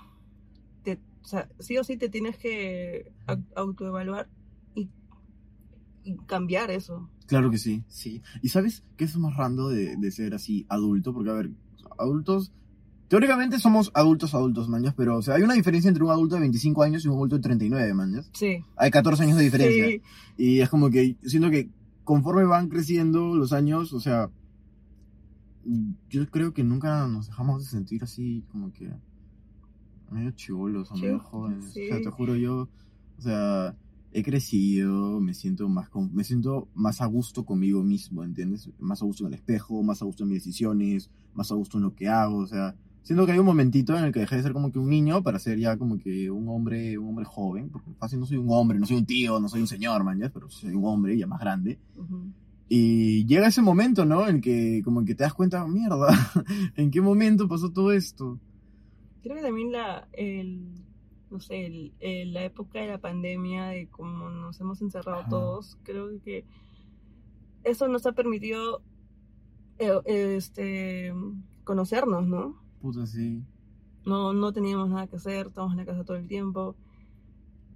te, 0.83 0.99
o 1.23 1.27
sea, 1.27 1.49
sí 1.59 1.77
o 1.77 1.83
sí 1.83 1.97
te 1.97 2.09
tienes 2.09 2.37
que 2.37 3.11
au- 3.27 3.43
autoevaluar 3.55 4.29
y, 4.75 4.89
y 6.03 6.15
cambiar 6.27 6.69
eso. 6.71 7.09
Claro 7.27 7.49
que 7.51 7.57
sí, 7.57 7.83
sí. 7.87 8.21
¿Y 8.41 8.49
sabes 8.49 8.83
qué 8.97 9.05
es 9.05 9.15
más 9.17 9.35
rando 9.35 9.69
de, 9.69 9.95
de 9.95 10.11
ser 10.11 10.33
así 10.33 10.65
adulto? 10.69 11.13
Porque, 11.13 11.29
a 11.29 11.33
ver, 11.33 11.49
adultos... 11.97 12.51
Teóricamente 13.07 13.57
somos 13.57 13.89
adultos 13.95 14.35
adultos, 14.35 14.69
mañas, 14.69 14.93
pero, 14.95 15.17
o 15.17 15.21
sea, 15.23 15.33
hay 15.33 15.41
una 15.41 15.55
diferencia 15.55 15.87
entre 15.89 16.03
un 16.03 16.11
adulto 16.11 16.35
de 16.35 16.41
25 16.41 16.83
años 16.83 17.03
y 17.03 17.07
un 17.07 17.15
adulto 17.15 17.37
de 17.37 17.41
39, 17.41 17.91
mañas. 17.95 18.29
Sí. 18.35 18.63
Hay 18.75 18.91
14 18.91 19.23
años 19.23 19.37
de 19.37 19.43
diferencia. 19.45 19.87
Sí. 19.87 20.01
Y 20.37 20.59
es 20.61 20.69
como 20.69 20.91
que 20.91 21.17
siento 21.23 21.49
que 21.49 21.71
conforme 22.03 22.43
van 22.43 22.69
creciendo 22.69 23.33
los 23.35 23.51
años, 23.51 23.93
o 23.93 23.99
sea, 23.99 24.29
yo 26.10 26.29
creo 26.29 26.53
que 26.53 26.63
nunca 26.63 27.08
nos 27.08 27.27
dejamos 27.27 27.63
de 27.63 27.69
sentir 27.69 28.03
así 28.03 28.43
como 28.51 28.71
que 28.73 28.91
medio 30.12 30.32
chivolos 30.32 30.91
o 30.91 30.95
medio 30.95 31.19
jóvenes. 31.19 31.65
O 31.65 31.71
sí. 31.71 31.88
sea, 31.88 32.01
te 32.01 32.10
juro 32.10 32.36
yo, 32.36 32.67
o 33.17 33.21
sea, 33.21 33.75
he 34.12 34.23
crecido, 34.23 35.19
me 35.19 35.34
siento 35.36 35.69
más 35.69 35.89
con- 35.89 36.13
me 36.15 36.23
siento 36.23 36.67
más 36.73 36.99
a 37.01 37.05
gusto 37.05 37.45
conmigo 37.45 37.84
mismo, 37.84 38.23
¿entiendes? 38.23 38.69
Más 38.79 39.01
a 39.01 39.05
gusto 39.05 39.23
en 39.23 39.27
el 39.34 39.34
espejo, 39.36 39.84
más 39.84 40.01
a 40.01 40.05
gusto 40.05 40.23
en 40.23 40.29
mis 40.29 40.39
decisiones, 40.39 41.10
más 41.36 41.51
a 41.51 41.55
gusto 41.55 41.77
en 41.77 41.84
lo 41.84 41.93
que 41.93 42.08
hago, 42.08 42.38
o 42.38 42.47
sea, 42.47 42.75
siento 43.03 43.25
que 43.27 43.34
hay 43.34 43.39
un 43.39 43.45
momentito 43.45 43.95
en 43.95 44.05
el 44.05 44.12
que 44.12 44.21
dejé 44.21 44.38
de 44.38 44.43
ser 44.43 44.53
como 44.53 44.71
que 44.71 44.79
un 44.79 44.89
niño 44.89 45.21
para 45.21 45.38
ser 45.38 45.60
ya 45.60 45.77
como 45.77 45.99
que 45.99 46.32
un 46.32 46.47
hombre, 46.49 46.97
un 46.97 47.10
hombre 47.10 47.25
joven, 47.25 47.69
porque 47.69 47.91
fácil 47.99 48.19
no 48.19 48.25
soy 48.25 48.38
un 48.38 48.47
hombre, 48.49 48.79
no 48.79 48.88
soy 48.88 48.97
un 48.97 49.05
tío, 49.05 49.39
no 49.39 49.47
soy 49.47 49.62
un 49.62 49.67
señor, 49.67 50.03
man, 50.03 50.17
¿ya? 50.19 50.29
pero 50.29 50.49
soy 50.49 50.73
un 50.73 50.86
hombre 50.86 51.15
ya 51.15 51.27
más 51.27 51.39
grande. 51.39 51.77
Ujú. 51.95 52.32
Y 52.71 53.25
llega 53.25 53.47
ese 53.47 53.63
momento, 53.63 54.05
¿no? 54.05 54.27
En 54.27 54.41
que 54.41 54.82
como 54.86 55.03
que 55.03 55.15
te 55.15 55.23
das 55.23 55.34
cuenta, 55.34 55.65
mierda, 55.67 56.08
¿en 56.75 56.91
qué 56.91 57.01
momento 57.01 57.47
pasó 57.47 57.71
todo 57.71 57.91
esto? 57.91 58.39
Creo 59.23 59.36
que 59.36 59.41
también 59.41 59.71
la, 59.71 60.08
el, 60.13 60.84
no 61.32 61.39
sé, 61.39 61.65
el- 61.65 61.93
el- 61.99 62.32
la 62.34 62.43
época 62.43 62.79
de 62.79 62.88
la 62.88 62.99
pandemia, 62.99 63.65
de 63.69 63.88
cómo 63.88 64.29
nos 64.29 64.60
hemos 64.62 64.82
encerrado 64.82 65.21
Ajá. 65.21 65.29
todos, 65.29 65.77
creo 65.84 66.10
que 66.23 66.45
eso 67.63 67.88
nos 67.88 68.05
ha 68.05 68.12
permitido 68.13 68.82
eh, 69.79 70.01
este, 70.05 71.12
conocernos, 71.63 72.27
¿no? 72.27 72.62
Puta, 72.82 73.05
sí. 73.08 73.41
No, 74.05 74.32
no 74.34 74.53
teníamos 74.53 74.89
nada 74.89 75.08
que 75.08 75.15
hacer, 75.15 75.47
estábamos 75.47 75.73
en 75.73 75.79
la 75.79 75.86
casa 75.86 76.03
todo 76.03 76.17
el 76.17 76.27
tiempo. 76.27 76.75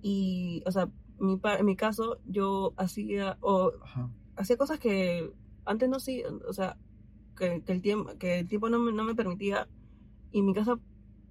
Y, 0.01 0.61
o 0.65 0.71
sea, 0.71 0.89
mi, 1.19 1.39
en 1.43 1.65
mi 1.65 1.75
caso, 1.75 2.19
yo 2.27 2.73
hacía, 2.77 3.37
o 3.41 3.71
Ajá. 3.83 4.09
Hacía 4.35 4.57
cosas 4.57 4.79
que 4.79 5.31
antes 5.65 5.89
no 5.89 5.99
sí, 5.99 6.23
o 6.47 6.53
sea, 6.53 6.77
que, 7.37 7.61
que 7.65 7.71
el 7.71 7.81
tiempo, 7.81 8.11
que 8.17 8.39
el 8.39 8.47
tiempo 8.47 8.69
no 8.69 8.79
me, 8.79 8.91
no 8.91 9.03
me 9.03 9.15
permitía 9.15 9.67
y 10.31 10.39
en 10.39 10.45
mi 10.45 10.53
casa 10.53 10.77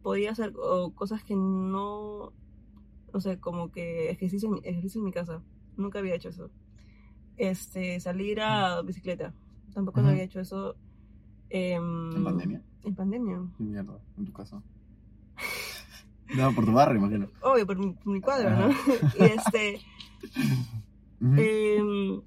podía 0.03 0.33
hacer 0.33 0.53
o, 0.57 0.91
cosas 0.95 1.23
que 1.25 1.35
no, 1.37 2.33
no 3.13 3.21
sé, 3.21 3.39
como 3.39 3.71
que 3.71 4.11
ejercicio, 4.11 4.49
en 4.49 4.55
mi- 4.55 4.61
ejercicio 4.65 5.01
en 5.01 5.05
mi 5.07 5.13
casa. 5.13 5.43
Nunca 5.77 5.99
había 6.01 6.15
hecho 6.15 6.29
eso. 6.31 6.51
Este, 7.37 7.99
salir 8.01 8.41
a 8.41 8.83
bicicleta. 8.83 9.33
Tampoco 9.75 10.01
había 10.01 10.23
hecho 10.25 10.41
eso. 10.41 10.77
em, 11.51 12.15
¿En 12.17 12.25
pandemia? 12.25 12.63
En 12.85 12.95
pandemia. 12.95 13.41
¿Qué 13.57 13.63
mierda? 13.65 13.99
¿En 14.19 14.25
tu 14.27 14.33
casa? 14.33 14.63
No, 16.35 16.51
por 16.55 16.65
tu 16.65 16.73
barrio, 16.73 16.99
imagino. 16.99 17.29
Obvio, 17.43 17.67
por 17.67 17.77
mi, 17.79 17.93
por 17.93 18.07
mi 18.11 18.21
cuadro, 18.23 18.49
Ajá. 18.49 18.69
¿no? 18.69 18.75
y 19.19 19.23
este. 19.25 19.81
Eh, 21.37 22.21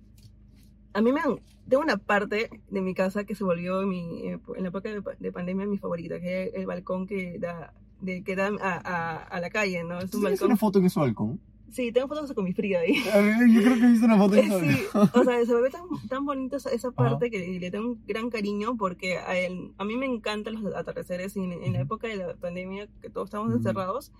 a 0.96 1.02
mí 1.02 1.12
me 1.12 1.20
han- 1.22 1.40
tengo 1.70 1.84
una 1.84 1.98
parte 1.98 2.50
de 2.70 2.82
mi 2.82 2.94
casa 2.94 3.24
que 3.26 3.36
se 3.36 3.44
volvió 3.44 3.82
en, 3.84 3.90
mi, 3.90 4.28
eh, 4.28 4.40
en 4.56 4.64
la 4.64 4.70
época 4.70 4.90
de, 4.90 5.02
de 5.20 5.32
pandemia 5.32 5.66
mi 5.66 5.78
favorita, 5.78 6.20
que 6.20 6.44
es 6.46 6.54
el 6.56 6.66
balcón 6.66 7.06
que 7.08 7.38
da, 7.40 7.74
de, 8.02 8.24
que 8.24 8.36
da 8.36 8.48
a, 8.62 8.74
a- 8.84 9.18
a 9.24 9.40
la 9.40 9.50
calle, 9.50 9.84
¿no? 9.84 9.98
Es 10.00 10.06
un 10.06 10.22
¿Tienes 10.22 10.24
balcón. 10.40 10.48
una 10.48 10.58
foto 10.58 10.80
en 10.80 10.86
ese 10.86 11.00
balcón? 11.00 11.40
Sí, 11.72 11.92
tengo 11.92 12.08
fotos 12.08 12.32
con 12.34 12.46
mi 12.46 12.54
fría 12.54 12.80
ahí. 12.80 12.96
A 13.14 13.18
ver, 13.20 13.36
yo 13.50 13.62
creo 13.62 13.74
que 13.76 13.84
he 13.86 13.90
visto 13.92 14.06
una 14.06 14.18
foto 14.18 14.36
en 14.36 14.46
ese 14.52 14.60
Sí, 14.60 14.84
balcón. 14.94 15.22
o 15.22 15.24
sea, 15.26 15.46
se 15.46 15.54
ve 15.56 15.70
tan, 15.70 15.82
tan 16.08 16.26
bonita 16.26 16.58
esa, 16.58 16.92
parte 16.92 17.30
que 17.32 17.60
le 17.60 17.72
tengo 17.72 17.88
un 17.90 18.02
gran 18.08 18.30
cariño 18.30 18.78
porque 18.78 19.18
a, 19.18 19.38
él- 19.38 19.74
a 19.78 19.84
mí 19.84 19.98
me 19.98 20.06
encantan 20.06 20.62
los 20.64 20.74
atardeceres 20.76 21.36
y 21.36 21.44
en, 21.44 21.52
en 21.52 21.74
la 21.74 21.82
época 21.82 22.08
de 22.08 22.16
la 22.18 22.36
pandemia 22.36 22.88
que 23.02 23.10
todos 23.10 23.28
estábamos 23.28 23.54
encerrados, 23.56 24.12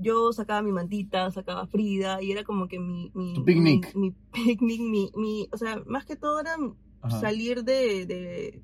yo 0.00 0.32
sacaba 0.32 0.62
mi 0.62 0.72
mantita, 0.72 1.30
sacaba 1.30 1.66
Frida 1.66 2.22
y 2.22 2.32
era 2.32 2.44
como 2.44 2.68
que 2.68 2.78
mi... 2.78 3.10
mi 3.14 3.34
Tu 3.34 3.44
picnic. 3.44 3.94
Mi, 3.94 4.00
mi 4.10 4.14
picnic, 4.32 4.80
mi, 4.80 5.10
mi... 5.16 5.48
O 5.52 5.56
sea, 5.56 5.82
más 5.86 6.04
que 6.06 6.16
todo 6.16 6.40
era 6.40 6.56
Ajá. 7.02 7.20
salir 7.20 7.64
de, 7.64 8.06
de, 8.06 8.62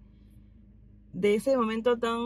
de 1.12 1.34
ese 1.34 1.56
momento 1.56 1.98
tan 1.98 2.20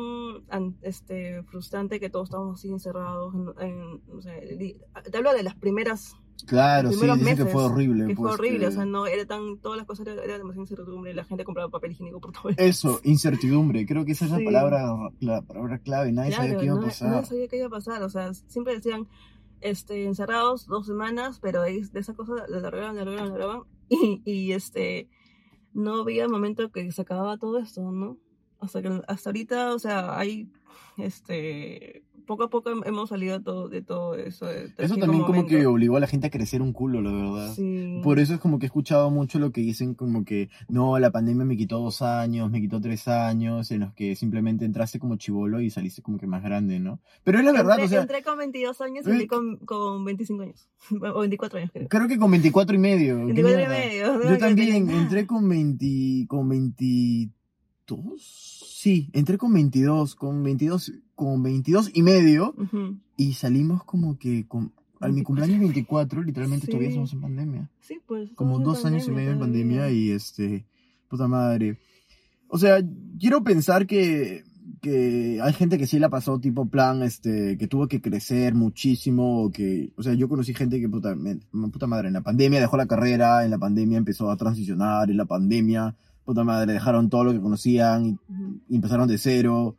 an- 0.48 0.76
este, 0.82 1.42
frustrante 1.44 2.00
que 2.00 2.10
todos 2.10 2.28
estábamos 2.28 2.58
así 2.58 2.68
encerrados. 2.70 3.34
En, 3.34 3.68
en- 3.68 4.02
o 4.16 4.20
sea, 4.20 4.36
el- 4.38 4.76
te 5.10 5.16
hablo 5.16 5.32
de 5.32 5.42
las 5.42 5.54
primeras 5.56 6.14
Claro, 6.46 6.90
sí, 6.92 6.96
dicen 7.00 7.18
que 7.18 7.24
meses, 7.24 7.52
fue 7.52 7.64
horrible. 7.64 8.06
que 8.06 8.14
fue 8.16 8.28
pues, 8.28 8.34
horrible, 8.38 8.58
que- 8.60 8.66
o 8.66 8.70
sea, 8.72 8.84
no, 8.86 9.06
era 9.06 9.26
tan, 9.26 9.58
todas 9.58 9.76
las 9.76 9.86
cosas 9.86 10.06
eran, 10.06 10.18
era 10.24 10.38
demasiada 10.38 10.62
incertidumbre, 10.62 11.12
la 11.14 11.24
gente 11.24 11.44
compraba 11.44 11.68
papel 11.70 11.92
higiénico 11.92 12.20
por 12.20 12.32
todo 12.32 12.48
el 12.50 12.54
Eso, 12.58 13.00
incertidumbre. 13.04 13.84
Creo 13.86 14.04
que 14.04 14.12
esa 14.12 14.24
es 14.26 14.30
la 14.30 14.38
Sí. 14.38 14.44
palabra, 14.44 14.86
la 15.20 15.42
palabra 15.42 15.78
clave. 15.78 16.12
Nadie 16.12 16.32
sabía 16.32 16.50
Claro, 16.50 16.60
qué 16.60 16.66
iba 16.66 16.76
a 16.76 16.80
pasar. 16.80 17.10
nadie 17.10 17.26
sabía 17.26 17.48
qué 17.48 17.56
iba 17.58 17.66
a 17.66 17.70
pasar, 17.70 18.02
o 18.02 18.08
sea, 18.08 18.32
siempre 18.34 18.74
decían, 18.74 19.06
este, 19.60 20.04
encerrados 20.04 20.66
dos 20.66 20.86
semanas, 20.86 21.38
pero 21.40 21.62
de, 21.62 21.84
de 21.92 22.00
esa 22.00 22.14
cosa 22.14 22.46
la 22.48 22.60
largaban, 22.60 22.94
la 22.96 23.04
largaban, 23.04 23.32
la 23.32 23.38
largaban, 23.38 23.62
y, 23.88 24.22
y 24.24 24.52
este, 24.52 25.08
no 25.74 26.02
había 26.02 26.28
momento 26.28 26.70
que 26.70 26.90
se 26.92 27.02
acababa 27.02 27.36
todo 27.38 27.58
esto, 27.58 27.82
¿no? 27.90 28.16
Hasta 28.60 28.82
que, 28.82 29.00
hasta 29.06 29.30
ahorita, 29.30 29.74
o 29.74 29.78
sea, 29.78 30.18
hay, 30.18 30.48
este, 30.96 32.02
poco 32.28 32.44
a 32.44 32.50
poco 32.50 32.70
hemos 32.84 33.08
salido 33.08 33.38
de 33.38 33.44
todo, 33.44 33.68
de 33.68 33.82
todo 33.82 34.14
eso. 34.14 34.46
de- 34.46 34.70
Eso 34.76 34.96
también 34.96 35.24
como 35.24 35.46
que 35.46 35.66
obligó 35.66 35.96
a 35.96 36.00
la 36.00 36.06
gente 36.06 36.26
a 36.26 36.30
crecer 36.30 36.60
un 36.60 36.72
culo, 36.72 37.00
la 37.00 37.10
verdad. 37.10 37.54
Sí. 37.54 38.00
Por 38.04 38.18
eso 38.18 38.34
es 38.34 38.40
como 38.40 38.58
que 38.58 38.66
he 38.66 38.68
escuchado 38.68 39.10
mucho 39.10 39.38
lo 39.38 39.50
que 39.50 39.62
dicen 39.62 39.94
como 39.94 40.24
que 40.24 40.50
no, 40.68 40.98
la 40.98 41.10
pandemia 41.10 41.44
me 41.46 41.56
quitó 41.56 41.78
dos 41.80 42.02
años, 42.02 42.50
me 42.50 42.60
quitó 42.60 42.80
tres 42.80 43.08
años, 43.08 43.70
en 43.70 43.80
los 43.80 43.94
que 43.94 44.14
simplemente 44.14 44.64
entraste 44.66 44.98
como 44.98 45.16
chivolo 45.16 45.60
y 45.60 45.70
saliste 45.70 46.02
como 46.02 46.18
que 46.18 46.26
más 46.26 46.42
grande, 46.42 46.78
¿no? 46.80 47.00
Pero 47.24 47.38
es 47.38 47.44
la 47.44 47.52
verdad, 47.52 47.78
entré, 47.80 47.86
o 47.86 47.88
sea, 47.88 48.02
entré 48.02 48.22
con 48.22 48.38
22 48.38 48.80
años 48.82 49.06
y 49.06 49.10
eh, 49.10 49.12
salí 49.14 49.26
con, 49.26 49.56
con 49.58 50.04
25 50.04 50.42
años. 50.42 50.68
O 51.14 51.20
24 51.20 51.58
años, 51.58 51.70
creo. 51.72 51.88
creo 51.88 52.08
que 52.08 52.18
con 52.18 52.30
24 52.30 52.76
y 52.76 52.78
medio. 52.78 53.16
¿qué 53.18 53.32
24 53.32 53.62
y 53.62 53.66
medio. 53.68 54.18
¿no? 54.18 54.30
Yo 54.30 54.38
también 54.38 54.90
entré 54.90 55.26
con 55.26 55.48
20, 55.48 56.26
con 56.28 56.48
22, 57.96 58.64
sí, 58.78 59.08
entré 59.12 59.38
con 59.38 59.52
22, 59.52 60.14
con 60.14 60.42
22, 60.42 60.92
con 61.14 61.42
22 61.42 61.90
y 61.94 62.02
medio 62.02 62.54
y 63.16 63.32
salimos 63.34 63.82
como 63.84 64.18
que 64.18 64.46
con, 64.46 64.72
al 65.00 65.10
mi 65.10 65.16
24. 65.16 65.24
cumpleaños 65.24 65.58
24, 65.60 66.22
literalmente 66.22 66.66
Sí. 66.66 66.70
todavía 66.70 66.88
estamos 66.90 67.12
en 67.12 67.20
pandemia. 67.20 67.70
Sí, 67.80 67.98
pues. 68.06 68.30
como 68.34 68.58
dos 68.60 68.84
años 68.84 69.06
y 69.08 69.10
medio 69.10 69.32
en 69.32 69.38
pandemia 69.40 69.90
y 69.90 70.10
este, 70.10 70.66
puta 71.08 71.26
madre. 71.28 71.78
O 72.48 72.58
sea, 72.58 72.78
quiero 73.18 73.42
pensar 73.42 73.86
que, 73.86 74.44
que 74.80 75.40
hay 75.42 75.52
gente 75.52 75.76
que 75.78 75.86
sí 75.86 75.98
la 75.98 76.08
pasó 76.08 76.38
tipo 76.38 76.66
plan, 76.68 77.02
este, 77.02 77.56
que 77.58 77.66
tuvo 77.68 77.88
que 77.88 78.00
crecer 78.00 78.54
muchísimo, 78.54 79.42
o 79.42 79.50
que, 79.50 79.92
o 79.96 80.02
sea, 80.02 80.14
yo 80.14 80.28
conocí 80.28 80.54
gente 80.54 80.80
que 80.80 80.88
puta, 80.88 81.14
me- 81.14 81.36
puta 81.72 81.86
madre, 81.86 82.08
en 82.08 82.14
la 82.14 82.22
pandemia 82.22 82.60
dejó 82.60 82.76
la 82.76 82.86
carrera, 82.86 83.44
en 83.44 83.50
la 83.50 83.58
pandemia 83.58 83.98
empezó 83.98 84.30
a 84.30 84.36
transicionar, 84.36 85.10
en 85.10 85.16
la 85.18 85.24
pandemia, 85.26 85.94
puta 86.28 86.44
madre, 86.44 86.74
dejaron 86.74 87.08
todo 87.08 87.24
lo 87.24 87.32
que 87.32 87.40
conocían 87.40 88.20
y, 88.68 88.74
empezaron 88.76 89.08
de 89.08 89.16
cero, 89.16 89.76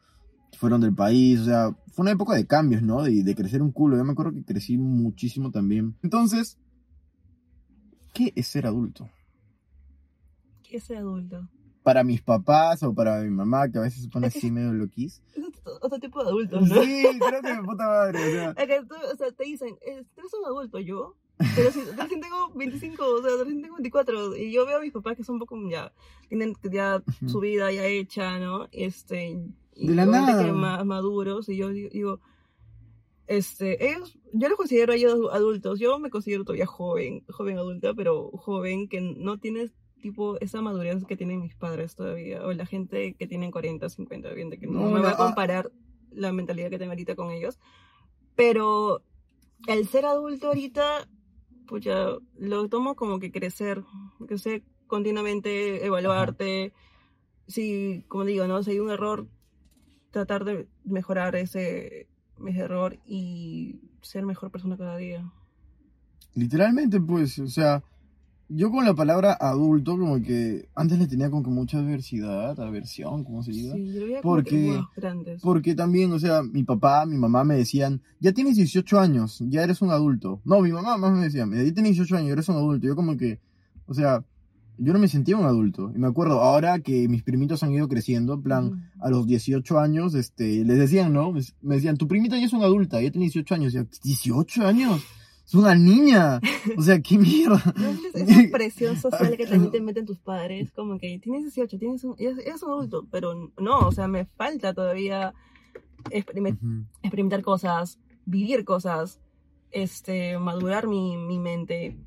fueron 0.58 0.82
del 0.82 0.96
país, 0.96 1.42
o 1.42 1.46
sea, 1.46 1.76
fue 1.92 2.02
una 2.02 2.14
época 2.14 2.34
de 2.34 2.48
cambios, 2.48 2.82
¿no? 2.82 3.04
De, 3.04 3.22
de 3.24 3.36
crecer 3.36 3.62
un 3.62 3.72
culo, 3.72 3.96
yo 3.96 4.04
me 4.04 4.14
acuerdo 4.14 4.34
que 4.34 4.44
crecí 4.44 4.76
muchísimo 4.76 5.52
también. 5.52 5.96
Entonces, 6.02 6.58
¿qué 8.16 8.34
es 8.36 8.48
ser 8.48 8.66
adulto? 8.66 9.08
¿Qué 10.64 10.78
es 10.78 10.86
ser 10.86 10.98
adulto? 10.98 11.48
para 11.84 12.04
mis 12.04 12.22
papás 12.22 12.84
o 12.84 12.94
para 12.94 13.22
mi 13.22 13.30
mamá, 13.30 13.70
que 13.70 13.78
a 13.78 13.82
veces 13.82 14.04
se 14.04 14.10
pone 14.10 14.28
así 14.28 14.52
medio 14.52 14.74
loquis. 14.74 15.22
Es 15.36 15.44
otro, 15.82 16.00
tipo 16.00 16.24
de 16.24 16.30
adulto, 16.30 16.62
¿no? 16.62 16.84
Sí, 16.84 17.04
creo 17.20 17.42
que 17.42 17.64
puta 17.64 17.88
madre. 17.88 18.20
O 18.20 18.32
sea, 18.32 18.50
Es 18.58 18.68
que 18.68 18.86
tú, 18.86 18.96
o 19.12 19.16
sea, 19.16 19.32
te 19.32 19.44
dicen, 19.44 19.76
eh, 19.82 20.04
¿tú 20.14 20.22
eres 20.22 20.34
un 20.34 20.46
adulto 20.46 20.80
yo? 20.80 21.16
Pero 21.56 21.72
si 21.72 21.82
recién 21.82 22.20
tengo 22.20 22.52
25, 22.54 23.06
o 23.06 23.22
sea, 23.22 23.32
recién 23.40 23.62
tengo 23.62 23.76
24, 23.76 24.36
y 24.36 24.52
yo 24.52 24.66
veo 24.66 24.78
a 24.78 24.82
mis 24.82 24.92
papás 24.92 25.16
que 25.16 25.24
son 25.24 25.36
un 25.36 25.40
poco 25.40 25.58
ya, 25.70 25.94
tienen 26.28 26.54
ya 26.64 27.02
su 27.28 27.40
vida 27.40 27.72
ya 27.72 27.86
hecha, 27.86 28.40
¿no? 28.40 28.68
Este, 28.72 29.40
y 29.74 29.88
De 29.88 29.96
la 29.96 30.06
nada. 30.06 30.44
que 30.44 30.52
más 30.52 30.86
maduros, 30.86 31.48
y 31.48 31.56
yo 31.56 31.70
digo, 31.70 32.20
este, 33.28 33.90
ellos, 33.90 34.18
yo 34.34 34.50
los 34.50 34.58
considero 34.58 34.92
a 34.92 34.96
ellos 34.98 35.30
adultos, 35.32 35.80
yo 35.80 35.98
me 35.98 36.10
considero 36.10 36.44
todavía 36.44 36.66
joven, 36.66 37.24
joven 37.30 37.58
adulta, 37.58 37.94
pero 37.94 38.32
joven 38.32 38.90
que 38.90 39.00
no 39.00 39.38
tiene 39.38 39.72
tipo 40.02 40.40
esa 40.40 40.62
madurez 40.62 41.06
que 41.06 41.16
tienen 41.16 41.42
mis 41.42 41.56
padres 41.56 41.96
todavía, 41.96 42.46
o 42.46 42.52
la 42.52 42.66
gente 42.66 43.14
que 43.14 43.28
tienen 43.28 43.52
40, 43.52 43.88
50, 43.88 44.34
bien, 44.34 44.50
de 44.50 44.58
que 44.58 44.68
no, 44.68 44.82
No, 44.82 44.92
me 44.92 45.00
va 45.00 45.12
a 45.12 45.14
ah. 45.14 45.18
comparar 45.18 45.72
la 46.12 46.34
mentalidad 46.34 46.70
que 46.70 46.80
tengo 46.80 46.92
ahorita 46.92 47.16
con 47.16 47.32
ellos, 47.32 47.60
pero 48.36 49.04
el 49.68 49.88
ser 49.88 50.06
adulto 50.06 50.48
ahorita, 50.48 51.08
pues 51.70 51.84
ya 51.84 52.10
lo 52.38 52.68
tomo 52.68 52.96
como 52.96 53.20
que 53.20 53.32
crecer, 53.32 53.84
crecer 54.28 54.64
continuamente, 54.88 55.86
evaluarte, 55.86 56.74
si, 57.48 58.04
como 58.08 58.26
digo, 58.26 58.48
¿no? 58.48 58.64
Si 58.64 58.72
hay 58.72 58.80
un 58.80 58.90
error, 58.90 59.28
tratar 60.10 60.46
de 60.46 60.68
mejorar 60.84 61.36
ese, 61.36 62.08
ese 62.48 62.60
error 62.60 62.98
y 63.06 63.80
ser 64.02 64.26
mejor 64.26 64.50
persona 64.50 64.78
cada 64.78 64.98
día. 64.98 65.32
literalmente, 66.34 67.00
pues, 67.00 67.38
o 67.38 67.48
sea, 67.48 67.84
yo 68.50 68.72
con 68.72 68.84
la 68.84 68.94
palabra 68.96 69.34
adulto, 69.40 69.98
como 69.98 70.22
que 70.22 70.68
antes 70.76 70.98
le 71.00 71.08
tenía 71.08 71.30
como 71.30 71.44
que 71.44 71.50
mucha 71.52 71.78
adversidad, 71.78 72.60
aversión, 72.60 73.24
¿cómo 73.24 73.44
se 73.44 73.52
diga? 73.52 73.76
Sí, 73.76 73.94
yo 73.94 74.02
veía 74.02 74.22
como 74.22 74.36
Porque- 74.36 74.82
grandes. 74.96 75.42
Porque 75.42 75.76
también, 75.76 76.12
o 76.12 76.20
sea, 76.20 76.42
mi 76.44 76.64
papá, 76.64 77.06
mi 77.06 77.16
mamá 77.18 77.44
me 77.44 77.56
decían, 77.56 78.02
ya 78.20 78.32
tienes 78.34 78.56
18 78.58 79.00
años, 79.00 79.44
ya 79.48 79.64
eres 79.64 79.82
un 79.82 79.92
adulto. 79.92 80.42
No, 80.46 80.62
mi 80.62 80.72
mamá 80.72 80.98
más 80.98 81.14
me 81.14 81.24
decía, 81.24 81.48
ya 81.50 81.74
tienes 81.74 81.96
18 81.96 82.18
años, 82.18 82.32
eres 82.32 82.50
un 82.50 82.56
adulto. 82.56 82.88
Yo 82.88 82.96
como 82.96 83.16
que, 83.18 83.40
o 83.86 83.94
sea, 83.94 84.24
yo 84.82 84.94
no 84.94 85.00
me 85.00 85.08
sentía 85.10 85.36
un 85.38 85.46
adulto. 85.46 85.92
Y 85.94 86.00
me 86.00 86.08
acuerdo, 86.08 86.40
ahora 86.42 86.80
que 86.80 87.08
mis 87.10 87.22
primitos 87.22 87.62
han 87.64 87.72
ido 87.74 87.88
creciendo, 87.88 88.34
en 88.36 88.42
plan, 88.42 88.66
Ujú. 88.68 88.78
a 89.02 89.10
los 89.10 89.28
18 89.28 89.78
años, 89.80 90.16
este, 90.16 90.64
les 90.66 90.78
decían, 90.80 91.12
¿no? 91.14 91.34
Me 91.62 91.76
decían, 91.76 91.98
tu 91.98 92.08
primita 92.08 92.38
ya 92.40 92.46
es 92.46 92.54
una 92.54 92.66
adulta, 92.66 93.02
ya 93.02 93.12
tiene 93.12 93.26
18 93.26 93.54
años. 93.56 93.74
Y 93.74 93.78
yo, 93.78 93.84
¿18 93.84 94.66
años? 94.66 95.02
Es 95.50 95.56
una 95.56 95.74
niña. 95.74 96.40
O 96.78 96.82
sea, 96.84 97.02
qué 97.02 97.18
mierda. 97.18 97.60
¿No 97.76 97.90
es 97.90 98.30
esa 98.30 98.52
presión 98.52 98.96
social 98.98 99.36
que 99.36 99.48
también 99.48 99.72
te 99.72 99.82
meten 99.82 100.06
tus 100.06 100.20
padres? 100.20 100.72
Como 100.72 101.00
que 101.00 101.18
tienes 101.18 101.42
18, 101.42 101.80
tienes 101.80 102.04
un, 102.04 102.14
eres, 102.20 102.62
un 102.62 102.70
adulto, 102.70 103.08
pero 103.10 103.52
no, 103.58 103.80
o 103.80 103.92
sea, 103.92 104.08
me 104.08 104.26
falta 104.26 104.76
todavía 104.76 105.34
experimentar 106.12 107.42
cosas, 107.42 107.98
vivir 108.26 108.64
cosas, 108.64 109.20
este, 109.72 110.38
madurar 110.38 110.88
mi, 110.88 111.18
mi 111.18 111.40
mente. 111.40 111.98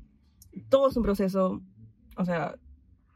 Todo 0.69 0.87
es 0.87 0.95
un 0.95 1.03
proceso. 1.03 1.61
O 2.15 2.23
sea, 2.23 2.55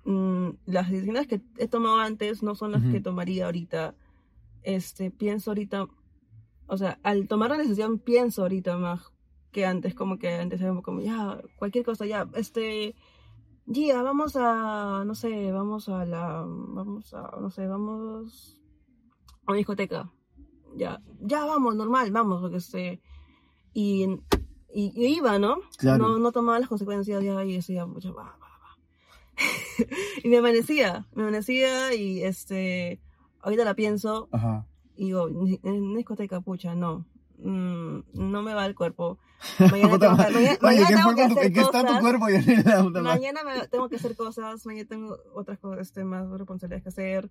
mm, 0.03 0.49
las 0.65 0.91
decisiones 0.91 1.27
que 1.27 1.39
he 1.57 1.69
tomado 1.69 1.99
antes 1.99 2.43
no 2.43 2.53
son 2.53 2.73
las 2.73 2.83
que 2.83 2.99
tomaría 2.99 3.45
ahorita. 3.45 3.95
Este, 4.61 5.09
pienso 5.09 5.51
ahorita, 5.51 5.87
o 6.65 6.75
sea, 6.75 6.99
al 7.03 7.29
tomar 7.29 7.51
la 7.51 7.57
decisión 7.59 7.97
pienso 7.97 8.41
ahorita 8.41 8.75
más 8.75 9.13
que 9.57 9.65
antes, 9.65 9.95
como 9.95 10.19
que 10.19 10.29
antes 10.35 10.61
era 10.61 10.71
como, 10.83 11.01
ya, 11.01 11.41
cualquier 11.55 11.83
cosa, 11.83 12.05
ya, 12.05 12.29
este, 12.35 12.93
Gia, 13.65 14.03
vamos 14.03 14.35
a, 14.35 15.03
no 15.03 15.15
sé, 15.15 15.51
vamos 15.51 15.89
a 15.89 16.05
la, 16.05 16.45
vamos 16.45 17.11
a, 17.15 17.31
no 17.41 17.49
sé, 17.49 17.65
vamos 17.65 18.61
a 19.47 19.51
una 19.51 19.57
discoteca. 19.57 20.11
Ya, 20.75 21.01
ya 21.21 21.43
vamos, 21.43 21.75
normal, 21.75 22.11
vamos, 22.11 22.39
porque 22.39 22.57
este, 22.57 23.01
y, 23.73 24.03
y, 24.71 24.93
y 24.95 25.17
iba, 25.17 25.39
¿no? 25.39 25.57
Claro. 25.79 26.07
No, 26.07 26.19
no 26.19 26.31
tomaba 26.31 26.59
las 26.59 26.69
consecuencias 26.69 27.23
ya 27.23 27.43
y 27.43 27.53
decía, 27.55 27.87
ya, 27.99 28.11
va, 28.11 28.23
va, 28.23 28.37
va. 28.37 28.77
y 30.23 30.29
me 30.29 30.37
amanecía, 30.37 31.07
me 31.15 31.23
amanecía 31.23 31.95
y 31.95 32.21
este, 32.21 33.01
ahorita 33.41 33.65
la 33.65 33.73
pienso 33.73 34.29
Ajá. 34.31 34.67
y 34.95 35.05
digo, 35.05 35.29
"Ni- 35.29 35.59
en 35.63 35.81
una 35.81 35.97
discoteca, 35.97 36.41
pucha, 36.41 36.75
no. 36.75 37.07
Mm, 37.39 37.99
no 38.13 38.41
me 38.41 38.53
va 38.53 38.65
el 38.65 38.73
cuerpo. 38.75 39.19
Mañana 39.59 39.99
tengo 39.99 39.99
que, 39.99 40.07
madre. 40.09 40.33
mañana- 40.33 40.57
Oye, 40.63 40.79
mañana 40.81 40.87
¿qué 40.87 40.95
tengo 40.95 41.03
fue 41.03 41.15
que 41.15 41.21
con 41.21 41.29
tu, 41.33 41.39
hacer 41.39 41.53
que 41.53 41.59
está 41.61 41.79
tu 41.81 41.85
cosas. 41.87 42.01
cuerpo 42.01 42.29
y? 42.99 43.01
Mañana 43.03 43.39
me- 43.43 43.67
tengo 43.67 43.89
que 43.89 43.95
hacer 43.97 44.15
cosas, 44.15 44.65
mañana 44.65 44.87
tengo 44.89 45.17
otras 45.35 45.59
cosas, 45.59 45.81
este, 45.81 46.03
más 46.03 46.27
responsabilidades 46.29 46.83
que 46.83 46.89
hacer. 46.89 47.29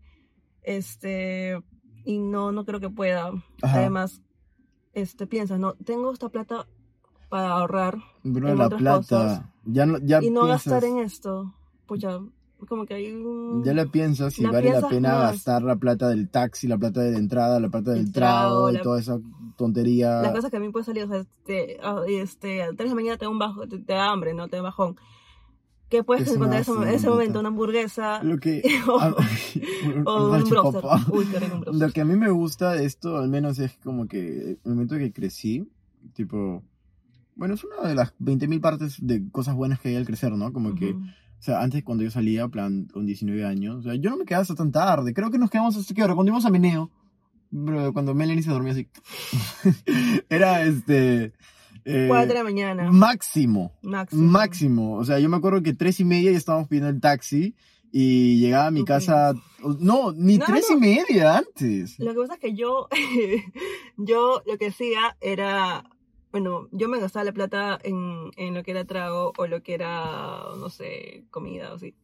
Este, 0.62 1.60
y 2.04 2.18
no, 2.18 2.52
no 2.52 2.64
creo 2.64 2.80
que 2.80 2.90
pueda. 2.90 3.28
Ajá. 3.62 3.78
Además, 3.78 4.22
este, 4.94 5.26
piensas, 5.26 5.58
no, 5.58 5.74
tengo 5.84 6.12
esta 6.12 6.28
plata 6.28 6.66
para 7.28 7.52
ahorrar. 7.52 7.98
Bro, 8.22 8.48
en 8.50 8.58
la 8.58 8.66
otras 8.66 8.80
plata. 8.80 8.98
cosas. 9.00 9.42
Ya 9.64 9.86
no, 9.86 9.98
ya 9.98 10.22
y 10.22 10.30
no 10.30 10.42
piensas, 10.42 10.72
gastar 10.72 10.84
en 10.90 10.98
esto. 11.00 11.54
Pucha, 11.86 12.20
como 12.68 12.86
que 12.86 12.94
hay 12.94 13.12
un... 13.12 13.62
Ya 13.64 13.74
la 13.74 13.86
piensas 13.86 14.34
si 14.34 14.44
vale 14.44 14.72
la 14.72 14.88
pena 14.88 15.10
más. 15.14 15.32
gastar 15.32 15.62
la 15.62 15.76
plata 15.76 16.08
del 16.08 16.28
taxi, 16.30 16.66
la 16.68 16.78
plata 16.78 17.00
de 17.00 17.12
la 17.12 17.18
entrada, 17.18 17.58
la 17.60 17.68
plata 17.68 17.90
del 17.92 18.00
El 18.06 18.12
trago 18.12 18.70
y 18.72 18.80
toda 18.80 19.00
esa 19.00 19.18
tontería. 19.56 20.22
Las 20.22 20.32
cosas 20.32 20.50
que 20.50 20.56
a 20.56 20.60
mí 20.60 20.70
pueden 20.70 20.84
salir, 20.84 21.04
o 21.04 21.08
sea, 21.08 21.18
este, 21.18 21.78
ah, 21.82 22.02
este, 22.08 22.62
a 22.62 22.66
las 22.68 22.76
3 22.76 22.86
de 22.86 22.88
la 22.90 22.94
mañana 22.94 23.16
te 23.16 23.24
da 23.24 23.30
un 23.30 23.38
bajo, 23.38 23.66
te, 23.66 23.78
te 23.78 23.92
da 23.92 24.10
hambre, 24.10 24.34
¿no? 24.34 24.48
Te 24.48 24.56
da 24.56 24.62
bajón. 24.62 24.96
¿Qué 25.88 26.02
puedes 26.02 26.26
encontrar 26.26 26.64
en 26.66 26.82
ese, 26.82 26.94
ese 26.96 27.08
momento? 27.08 27.38
Una 27.38 27.48
hamburguesa 27.48 28.20
Lo 28.22 28.38
que... 28.38 28.62
o, 28.88 28.98
ah, 28.98 29.14
un- 29.94 30.02
o 30.06 30.32
un 30.32 30.44
chipapa. 30.44 31.06
Uy, 31.10 31.26
qué 31.26 31.38
rico 31.38 31.62
un. 31.64 31.78
Lo 31.78 31.90
que 31.90 32.00
a 32.00 32.04
mí 32.04 32.16
me 32.16 32.30
gusta 32.30 32.72
de 32.72 32.84
esto, 32.84 33.16
al 33.16 33.28
menos, 33.28 33.58
es 33.58 33.78
como 33.84 34.08
que 34.08 34.58
el 34.64 34.72
momento 34.72 34.96
que 34.96 35.12
crecí, 35.12 35.68
tipo... 36.14 36.62
Bueno, 37.36 37.54
es 37.54 37.62
una 37.64 37.86
de 37.88 37.94
las 37.94 38.16
20.000 38.18 38.60
partes 38.60 38.96
de 39.00 39.30
cosas 39.30 39.54
buenas 39.54 39.78
que 39.78 39.90
hay 39.90 39.96
al 39.96 40.06
crecer, 40.06 40.32
¿no? 40.32 40.52
Como 40.52 40.74
que... 40.74 40.92
Ujú. 40.92 41.04
O 41.38 41.42
sea, 41.42 41.60
antes 41.60 41.84
cuando 41.84 42.02
yo 42.02 42.10
salía, 42.10 42.48
plan, 42.48 42.86
con 42.86 43.04
19 43.04 43.44
años, 43.44 43.76
o 43.76 43.82
sea, 43.82 43.94
yo 43.94 44.08
no 44.08 44.16
me 44.16 44.24
quedaba 44.24 44.42
hasta 44.42 44.54
tan 44.54 44.72
tarde. 44.72 45.12
Creo 45.12 45.30
que 45.30 45.38
nos 45.38 45.50
quedamos 45.50 45.76
hasta 45.76 45.92
que 45.94 46.00
ahora, 46.00 46.14
cuando 46.14 46.30
íbamos 46.30 46.46
a 46.46 46.50
Meneo, 46.50 46.90
bro, 47.50 47.92
cuando 47.92 48.14
Melanie 48.14 48.42
se 48.42 48.50
dormía 48.50 48.72
así. 48.72 48.88
Era 50.28 50.62
este. 50.64 51.32
eh, 51.84 52.06
4 52.08 52.26
de 52.28 52.34
la 52.34 52.44
mañana. 52.44 52.90
máximo. 52.90 53.72
Máximo. 53.82 54.22
Máximo. 54.30 54.94
O 54.96 55.04
sea, 55.04 55.18
yo 55.18 55.28
me 55.28 55.36
acuerdo 55.36 55.62
que 55.62 55.72
tres 55.74 56.00
y 56.00 56.04
media 56.04 56.30
ya 56.32 56.38
estábamos 56.38 56.68
pidiendo 56.68 56.90
el 56.90 57.00
taxi 57.00 57.54
y 57.92 58.38
llegaba 58.40 58.66
a 58.66 58.70
mi 58.70 58.84
casa. 58.84 59.32
No, 59.78 60.12
ni 60.12 60.38
No, 60.38 60.44
tres 60.46 60.66
no. 60.70 60.76
y 60.76 60.80
media 60.80 61.38
antes. 61.38 61.98
Lo 61.98 62.12
que 62.12 62.20
pasa 62.20 62.34
es 62.34 62.40
que 62.40 62.54
yo, 62.54 62.88
yo 63.96 64.42
lo 64.46 64.58
que 64.58 64.66
hacía 64.68 65.16
era, 65.20 65.84
bueno, 66.32 66.68
yo 66.72 66.88
me 66.88 67.00
gastaba 67.00 67.24
la 67.24 67.32
plata 67.32 67.78
en, 67.82 68.30
en 68.36 68.54
lo 68.54 68.62
que 68.62 68.72
era 68.72 68.84
trago 68.84 69.32
o 69.38 69.46
lo 69.46 69.62
que 69.62 69.74
era, 69.74 70.40
no 70.58 70.68
sé, 70.68 71.24
comida 71.30 71.72
o 71.72 71.76
así. 71.76 71.94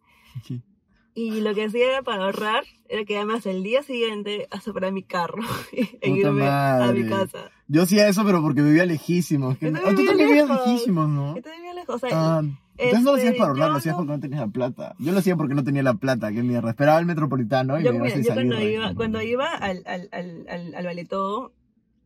Y 1.14 1.42
lo 1.42 1.54
que 1.54 1.64
hacía 1.64 1.88
era 1.88 2.02
para 2.02 2.24
ahorrar, 2.24 2.64
era 2.88 3.04
quedarme 3.04 3.34
hasta 3.34 3.50
el 3.50 3.62
día 3.62 3.82
siguiente 3.82 4.48
a 4.50 4.60
separar 4.60 4.92
mi 4.92 5.02
carro 5.02 5.42
e 5.72 6.08
irme 6.10 6.48
a 6.48 6.90
mi 6.92 7.06
casa. 7.06 7.50
Yo 7.68 7.82
hacía 7.82 8.08
eso, 8.08 8.24
pero 8.24 8.40
porque 8.42 8.62
vivía 8.62 8.86
lejísimos. 8.86 9.58
Que- 9.58 9.66
Yo 9.66 9.72
también 9.72 9.94
tú 9.94 10.00
vivía 10.02 10.10
también 10.16 10.28
vivías 10.46 10.66
lejísimos, 10.66 11.08
¿no? 11.08 11.36
Estoy 11.36 11.60
bien 11.60 11.74
lejos, 11.76 11.96
o 11.96 11.98
sea, 11.98 12.10
Ah, 12.38 12.42
entonces 12.78 13.02
no 13.04 13.10
lo 13.10 13.16
hacías 13.16 13.32
este, 13.32 13.38
para 13.38 13.50
ahorrar, 13.50 13.66
yo 13.66 13.72
lo 13.72 13.78
hacías 13.78 13.94
porque 13.96 14.12
no 14.12 14.20
tenías 14.20 14.40
la 14.40 14.48
plata. 14.48 14.94
Yo 14.98 15.12
lo 15.12 15.18
hacía 15.18 15.36
porque 15.36 15.54
no 15.54 15.64
tenía 15.64 15.82
la 15.82 15.94
plata, 15.94 16.32
qué 16.32 16.42
mierda. 16.42 16.70
Esperaba 16.70 16.98
el 16.98 17.06
metropolitano 17.06 17.78
y 17.78 17.84
yo, 17.84 17.90
me 17.92 17.96
iba 17.98 18.04
mira, 18.06 18.16
yo 18.24 18.34
cuando 18.34 18.60
iba, 18.62 18.94
cuando 18.94 19.22
iba 19.22 19.48
al, 19.50 19.82
al, 19.86 20.08
al, 20.12 20.46
al, 20.48 20.74
al 20.74 20.84
Vale 20.86 21.04
Todo, 21.04 21.52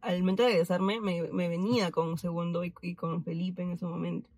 al 0.00 0.18
momento 0.20 0.42
de 0.42 0.48
regresarme, 0.50 1.00
me, 1.00 1.22
me 1.32 1.48
venía 1.48 1.92
con 1.92 2.18
Segundo 2.18 2.64
y, 2.64 2.74
y 2.82 2.94
con 2.96 3.22
Felipe 3.22 3.62
en 3.62 3.70
ese 3.70 3.86
momento. 3.86 4.28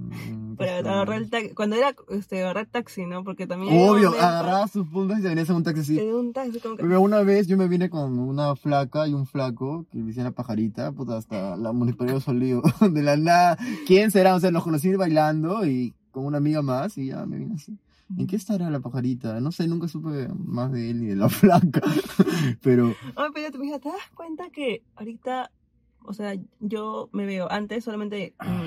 Mm, 0.00 0.56
Para 0.56 0.80
pues, 0.80 0.86
agarrar 0.86 1.22
el 1.22 1.30
taxi, 1.30 1.54
cuando 1.54 1.76
era 1.76 1.94
este, 2.08 2.42
agarrar 2.42 2.66
taxi, 2.66 3.06
¿no? 3.06 3.22
Porque 3.24 3.46
también... 3.46 3.72
Obvio, 3.74 4.10
obviamente, 4.10 4.20
agarrabas 4.20 4.72
tus 4.72 4.88
puntos 4.88 5.18
y 5.18 5.22
te 5.22 5.28
venías 5.28 5.48
en 5.50 5.56
un 5.56 5.62
taxi 5.62 5.80
así. 5.80 5.98
En 5.98 6.14
un 6.14 6.32
taxi, 6.32 6.60
como 6.60 6.76
que... 6.76 6.82
Pero 6.82 7.00
Una 7.00 7.20
vez 7.22 7.46
yo 7.46 7.56
me 7.56 7.68
vine 7.68 7.90
con 7.90 8.18
una 8.18 8.56
flaca 8.56 9.06
y 9.06 9.14
un 9.14 9.26
flaco 9.26 9.86
que 9.90 9.98
le 9.98 10.04
decían 10.04 10.24
la 10.24 10.32
pajarita, 10.32 10.92
puta, 10.92 11.16
hasta 11.16 11.56
la 11.56 11.72
municipalidad 11.72 12.16
de 12.16 12.20
Solío. 12.22 12.62
De 12.90 13.02
la 13.02 13.16
nada, 13.16 13.58
¿quién 13.86 14.10
será? 14.10 14.34
O 14.34 14.40
sea, 14.40 14.50
nos 14.50 14.64
conocí 14.64 14.94
bailando 14.94 15.64
y 15.66 15.94
con 16.10 16.24
una 16.24 16.38
amiga 16.38 16.62
más 16.62 16.98
y 16.98 17.06
ya 17.06 17.24
me 17.26 17.38
vine 17.38 17.54
así. 17.54 17.78
¿En 18.18 18.26
qué 18.26 18.36
estará 18.36 18.70
la 18.70 18.80
pajarita? 18.80 19.40
No 19.40 19.52
sé, 19.52 19.68
nunca 19.68 19.86
supe 19.86 20.28
más 20.34 20.72
de 20.72 20.90
él 20.90 21.04
y 21.04 21.06
de 21.06 21.16
la 21.16 21.28
flaca. 21.28 21.80
Pero, 22.60 22.94
Ay, 23.16 23.30
pero 23.32 23.50
¿te 23.52 23.88
das 23.88 24.10
cuenta 24.14 24.50
que 24.50 24.82
ahorita, 24.96 25.52
o 26.04 26.12
sea, 26.12 26.34
yo 26.58 27.08
me 27.12 27.24
veo, 27.24 27.50
antes 27.50 27.84
solamente 27.84 28.34
mm, 28.40 28.66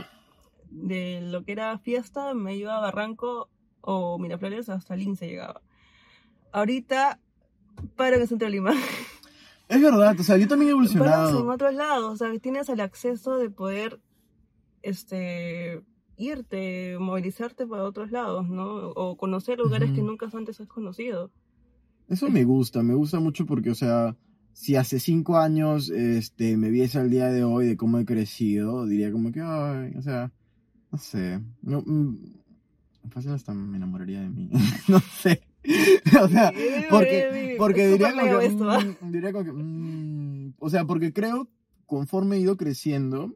de 0.74 1.22
lo 1.22 1.44
que 1.44 1.52
era 1.52 1.78
fiesta, 1.78 2.34
me 2.34 2.56
iba 2.56 2.76
a 2.76 2.82
Barranco 2.82 3.50
o 3.82 4.18
Miraflores 4.18 4.70
hasta 4.70 4.96
Lince 4.96 5.28
llegaba. 5.28 5.62
Ahorita 6.52 7.20
paro 7.96 8.16
en 8.16 8.22
el 8.24 8.28
centro 8.28 8.48
de 8.48 8.52
Lima. 8.52 8.74
es 9.70 9.82
verdad, 9.82 10.20
o 10.20 10.24
sea, 10.24 10.38
yo 10.38 10.48
también 10.48 10.70
he 10.70 10.72
evolucionado. 10.72 11.48
otros 11.50 11.74
lados, 11.76 12.14
o 12.14 12.18
sea, 12.18 12.40
tienes 12.40 12.70
el 12.70 12.82
acceso 12.82 13.38
de 13.38 13.50
poder, 13.50 14.02
este, 14.82 15.84
irte, 16.18 16.98
movilizarte 17.00 17.68
para 17.68 17.84
otros 17.84 18.12
lados, 18.12 18.50
¿no? 18.50 18.90
O 18.90 19.16
conocer 19.16 19.60
lugares 19.60 19.92
que 19.92 20.02
Ujú. 20.02 20.12
nunca 20.12 20.30
antes 20.34 20.60
has 20.60 20.68
conocido. 20.68 21.32
Eso 22.08 22.30
me 22.30 22.44
gusta, 22.44 22.82
me 22.84 22.96
gusta 22.96 23.20
mucho 23.20 23.46
porque, 23.46 23.70
o 23.70 23.76
sea, 23.76 24.16
si 24.54 24.76
hace 24.76 25.00
cinco 25.00 25.38
años 25.38 25.90
este, 25.90 26.58
me 26.58 26.70
viese 26.70 27.00
al 27.00 27.10
día 27.10 27.28
de 27.28 27.44
hoy 27.44 27.68
de 27.68 27.78
cómo 27.78 28.00
he 28.00 28.06
crecido, 28.06 28.86
diría 28.86 29.12
como 29.12 29.32
que, 29.32 29.42
ay, 29.42 29.94
o 29.98 30.02
sea, 30.02 30.32
no 30.94 30.98
sé, 31.00 31.42
no, 31.64 31.82
mm, 31.86 32.18
fácil 33.10 33.32
hasta 33.32 33.54
me 33.54 33.78
enamoraría 33.78 34.22
de 34.22 34.30
mí, 34.30 34.50
no 34.88 35.00
sé, 35.00 35.42
o 36.22 36.28
sea, 36.30 36.52
porque, 36.90 37.56
porque 37.58 37.86
Es 37.86 37.92
diría 37.94 38.12
como 38.14 38.40
que, 38.40 38.48
mm, 39.02 39.12
diría 39.12 39.32
como 39.34 39.44
que, 39.46 39.52
mm, 39.52 40.54
o 40.60 40.70
sea, 40.70 40.86
porque 40.86 41.12
creo, 41.12 41.50
conforme 41.88 42.36
he 42.38 42.40
ido 42.42 42.56
creciendo, 42.58 43.36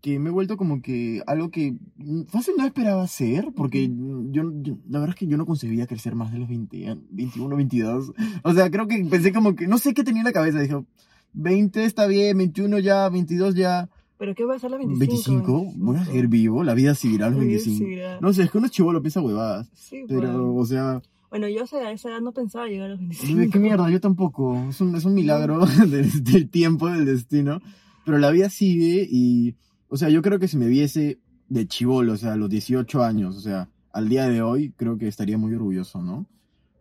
que 0.00 0.18
me 0.18 0.28
he 0.28 0.32
vuelto 0.32 0.56
como 0.58 0.82
que 0.82 1.22
algo 1.26 1.50
que 1.50 1.76
mm, 1.96 2.24
fácil 2.26 2.54
no 2.58 2.66
esperaba 2.66 3.06
ser, 3.08 3.48
porque 3.56 3.90
yo, 4.30 4.52
yo- 4.62 4.78
la 4.88 5.00
verdad 5.00 5.14
es 5.16 5.18
que 5.18 5.26
yo 5.26 5.36
no 5.38 5.46
concebía 5.46 5.86
crecer 5.86 6.14
más 6.14 6.30
de 6.30 6.38
los 6.38 6.48
20, 6.48 6.98
21, 7.10 7.56
22. 7.56 8.12
O 8.42 8.52
sea, 8.54 8.70
creo 8.70 8.86
que 8.86 9.02
pensé 9.10 9.32
como 9.32 9.56
que, 9.56 9.66
no 9.66 9.78
sé 9.78 9.94
qué 9.94 10.04
tenía 10.04 10.20
en 10.20 10.26
la 10.26 10.32
cabeza, 10.32 10.60
dijo, 10.60 10.84
20 11.32 11.84
está 11.84 12.06
bien, 12.06 12.36
21 12.36 12.78
ya, 12.80 13.08
22 13.08 13.54
ya, 13.54 13.88
¿Pero 14.24 14.34
qué 14.34 14.44
va 14.46 14.54
a 14.54 14.58
ser 14.58 14.70
la 14.70 14.78
25? 14.78 15.52
25, 15.52 15.72
voy 15.76 15.96
a 15.98 16.04
seguir 16.06 16.28
vivo, 16.28 16.64
la 16.64 16.72
vida 16.72 16.94
seguirá 16.94 17.26
a 17.26 17.28
los 17.28 17.40
Oye, 17.40 17.48
25. 17.48 17.84
sí, 17.84 17.96
ya. 17.96 18.18
No 18.20 18.32
sé, 18.32 18.44
es 18.44 18.50
que 18.50 18.56
uno 18.56 18.68
chivolo 18.68 19.02
piensa 19.02 19.20
huevadas, 19.20 19.68
Sí, 19.74 20.06
pero, 20.08 20.54
pues. 20.54 20.64
o 20.64 20.64
sea, 20.64 21.02
Bueno, 21.28 21.46
yo 21.48 21.60
a 21.60 21.90
esa 21.92 22.08
edad 22.08 22.20
no 22.22 22.32
pensaba 22.32 22.66
llegar 22.66 22.86
a 22.86 22.90
los 22.92 23.00
25. 23.00 23.38
¿de 23.38 23.50
qué 23.50 23.58
mierda? 23.58 23.90
Yo 23.90 24.00
tampoco, 24.00 24.56
es 24.70 24.80
un, 24.80 24.96
es 24.96 25.04
un 25.04 25.12
milagro 25.12 25.66
del, 25.90 26.24
del 26.24 26.48
tiempo, 26.48 26.88
del 26.88 27.04
destino, 27.04 27.60
pero 28.06 28.16
la 28.16 28.30
vida 28.30 28.48
sigue 28.48 29.06
y, 29.10 29.56
o 29.88 29.98
sea, 29.98 30.08
yo 30.08 30.22
creo 30.22 30.38
que 30.38 30.48
si 30.48 30.56
me 30.56 30.68
viese 30.68 31.18
de 31.50 31.66
chivolo, 31.68 32.14
o 32.14 32.16
sea, 32.16 32.32
a 32.32 32.36
los 32.36 32.48
18 32.48 33.04
años, 33.04 33.36
o 33.36 33.40
sea, 33.40 33.68
al 33.92 34.08
día 34.08 34.26
de 34.26 34.40
hoy, 34.40 34.72
creo 34.74 34.96
que 34.96 35.06
estaría 35.06 35.36
muy 35.36 35.52
orgulloso, 35.52 36.02
¿no? 36.02 36.24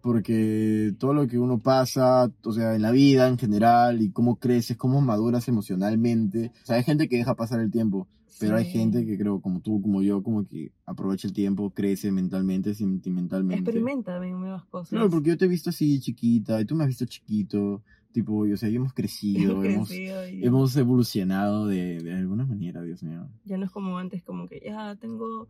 Porque 0.03 0.93
todo 0.99 1.13
lo 1.13 1.27
que 1.27 1.39
uno 1.39 1.59
pasa, 1.59 2.29
o 2.43 2.51
sea, 2.51 2.75
en 2.75 2.81
la 2.81 2.91
vida 2.91 3.29
en 3.29 3.37
general, 3.37 4.01
y 4.01 4.11
cómo 4.11 4.35
creces, 4.35 4.75
cómo 4.75 4.99
maduras 4.99 5.47
emocionalmente. 5.47 6.51
O 6.63 6.65
sea, 6.65 6.75
hay 6.75 6.83
gente 6.83 7.07
que 7.07 7.15
deja 7.15 7.35
pasar 7.35 7.61
el 7.61 7.71
tiempo, 7.71 8.05
pero 8.37 8.57
hay 8.57 8.65
Sí. 8.65 8.71
gente 8.71 9.05
que 9.05 9.17
creo, 9.17 9.39
como 9.39 9.61
tú, 9.61 9.81
como 9.81 10.01
yo, 10.01 10.21
como 10.21 10.45
que 10.45 10.73
aprovecha 10.85 11.25
el 11.25 11.33
tiempo, 11.33 11.69
crece 11.69 12.11
mentalmente, 12.11 12.75
sentimentalmente. 12.75 13.61
Experimenta 13.71 14.11
también 14.15 14.41
nuevas 14.41 14.65
cosas. 14.65 14.89
Claro, 14.89 15.09
porque 15.09 15.29
yo 15.29 15.37
te 15.37 15.45
he 15.45 15.47
visto 15.47 15.69
así 15.69 16.01
chiquita, 16.01 16.59
y 16.59 16.65
tú 16.65 16.75
me 16.75 16.83
has 16.83 16.89
visto 16.89 17.05
chiquito, 17.05 17.81
tipo, 18.11 18.39
o 18.39 18.57
sea, 18.57 18.67
y 18.67 18.75
hemos 18.75 18.91
crecido, 18.91 19.63
Hemos 19.63 19.65
hemos, 19.65 19.87
crecido 19.87 20.27
y 20.27 20.45
hemos 20.45 20.75
evolucionado 20.75 21.65
de, 21.67 22.01
de 22.03 22.13
alguna 22.13 22.45
manera, 22.45 22.81
Dios 22.81 23.01
mío. 23.03 23.25
Ya 23.45 23.57
no 23.57 23.63
es 23.63 23.71
como 23.71 23.97
antes, 23.97 24.21
como 24.21 24.49
que 24.49 24.61
ya 24.65 24.97
tengo. 24.97 25.47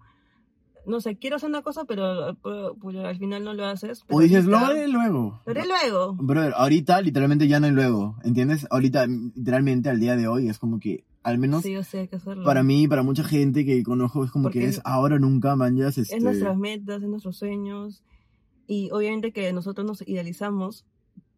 No 0.86 1.00
sé, 1.00 1.16
quiero 1.18 1.38
hacer 1.38 1.50
una 1.50 1.62
cosa, 1.62 1.86
pero, 1.86 2.36
pero- 2.44 2.76
pero 2.82 3.08
al 3.08 3.18
final 3.18 3.44
no 3.44 3.54
lo 3.54 3.66
haces. 3.66 4.04
O 4.10 4.20
dices, 4.20 4.46
lo 4.46 4.58
haré 4.58 4.88
luego. 4.88 5.40
Lo 5.46 5.52
haré 5.52 5.64
luego. 5.66 6.14
Brother, 6.16 6.54
ahorita 6.58 7.02
literalmente 7.02 7.48
ya 7.48 7.60
no 7.60 7.68
hay 7.68 7.72
luego, 7.72 8.18
¿entiendes? 8.24 8.68
Ahorita, 8.70 9.06
literalmente 9.08 9.90
al 9.90 10.00
día 10.00 10.16
de 10.18 10.28
hoy 10.28 10.50
es 10.50 10.60
como 10.60 10.80
que, 10.80 11.06
al 11.24 11.38
menos 11.38 11.64
Sí, 11.64 11.74
sé, 11.84 12.00
hay 12.00 12.08
que 12.10 12.18
para 12.44 12.64
mí, 12.64 12.88
para 12.88 13.02
mucha 13.04 13.24
gente 13.24 13.64
que 13.66 13.82
conozco, 13.84 14.26
es 14.26 14.32
como 14.32 14.44
Porque 14.44 14.60
que 14.60 14.66
es 14.68 14.82
ahora 14.84 15.16
o 15.16 15.20
nunca, 15.20 15.56
man, 15.56 15.78
ya 15.78 15.88
este... 15.88 16.02
Es 16.02 16.22
nuestras 16.22 16.58
metas, 16.58 17.02
es 17.02 17.08
nuestros 17.08 17.38
sueños. 17.38 18.04
Y 18.68 18.90
obviamente 18.92 19.32
que 19.32 19.52
nosotros 19.54 19.86
nos 19.88 20.02
idealizamos 20.08 20.86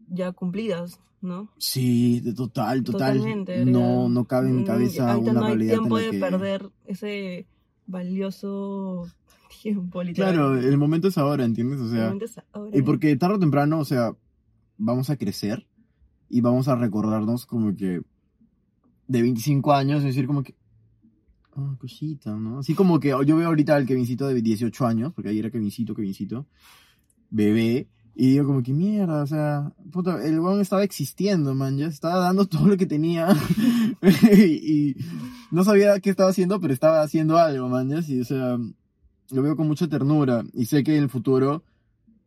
ya 0.08 0.32
cumplidas, 0.32 1.00
¿no? 1.22 1.50
Sí, 1.58 2.20
de 2.22 2.34
total, 2.34 2.84
total. 2.84 3.18
Totalmente. 3.18 3.64
no, 3.66 4.10
no 4.10 4.26
cabe 4.26 4.50
en 4.50 4.56
mi 4.58 4.62
Mm, 4.64 4.66
cabeza 4.66 5.12
Ahorita 5.12 5.32
una 5.32 5.40
no 5.40 5.46
hay 5.46 5.52
realidad 5.54 5.74
tiempo 5.78 5.98
de 5.98 6.10
que... 6.12 6.20
perder 6.20 6.70
ese 6.86 7.48
valioso 7.88 9.06
tiempo. 9.62 10.02
Claro, 10.14 10.58
el 10.58 10.78
momento 10.78 11.08
es 11.08 11.18
ahora, 11.18 11.46
¿entiendes? 11.46 11.80
O 11.80 11.90
sea, 11.90 12.14
y 12.74 12.82
porque 12.82 13.16
tarde 13.16 13.36
o 13.36 13.40
temprano, 13.40 13.80
o 13.80 13.86
sea, 13.86 14.16
vamos 14.78 15.10
a 15.10 15.18
crecer 15.18 15.68
y 16.30 16.42
vamos 16.42 16.68
a 16.68 16.76
recordarnos 16.76 17.46
como 17.46 17.76
que 17.76 18.02
de 19.08 19.22
25 19.22 19.74
años, 19.74 20.00
es 20.00 20.06
decir, 20.06 20.28
como 20.28 20.44
que, 20.44 20.56
ah, 21.56 21.76
cosita, 21.80 22.36
¿no? 22.36 22.60
Así 22.60 22.74
como 22.74 23.00
que 23.00 23.10
yo 23.10 23.38
veo 23.38 23.48
ahorita 23.48 23.76
al 23.76 23.86
Kevincito 23.86 24.28
de 24.28 24.42
18 24.42 24.86
años, 24.86 25.14
porque 25.14 25.30
ahí 25.30 25.40
era 25.40 25.52
Kevincito, 25.52 25.94
Kevincito, 25.94 26.48
bebé, 27.30 27.88
y 28.18 28.30
digo 28.30 28.46
como 28.46 28.64
que 28.64 28.72
mierda, 28.72 29.24
o 29.24 29.28
sea, 29.28 29.74
puta, 29.92 30.26
el 30.26 30.40
weón 30.40 30.62
estaba 30.62 30.84
existiendo, 30.84 31.54
man, 31.54 31.78
ya 31.78 31.88
estaba 31.88 32.20
dando 32.20 32.46
todo 32.48 32.68
lo 32.68 32.78
que 32.78 32.86
tenía 32.86 33.28
y, 34.02 34.90
y 34.90 34.96
no 35.52 35.64
sabía 35.64 36.00
qué 36.00 36.10
estaba 36.10 36.30
haciendo, 36.30 36.60
pero 36.62 36.74
estaba 36.74 37.02
haciendo 37.02 37.38
algo, 37.38 37.68
man, 37.68 37.90
ya, 37.90 38.02
sí, 38.02 38.20
o 38.20 38.26
sea, 38.26 38.58
lo 39.32 39.42
veo 39.42 39.56
con 39.56 39.68
mucha 39.68 39.88
ternura 39.88 40.44
y 40.54 40.66
sé 40.66 40.84
que 40.84 40.96
en 40.98 41.04
el 41.04 41.10
futuro 41.10 41.64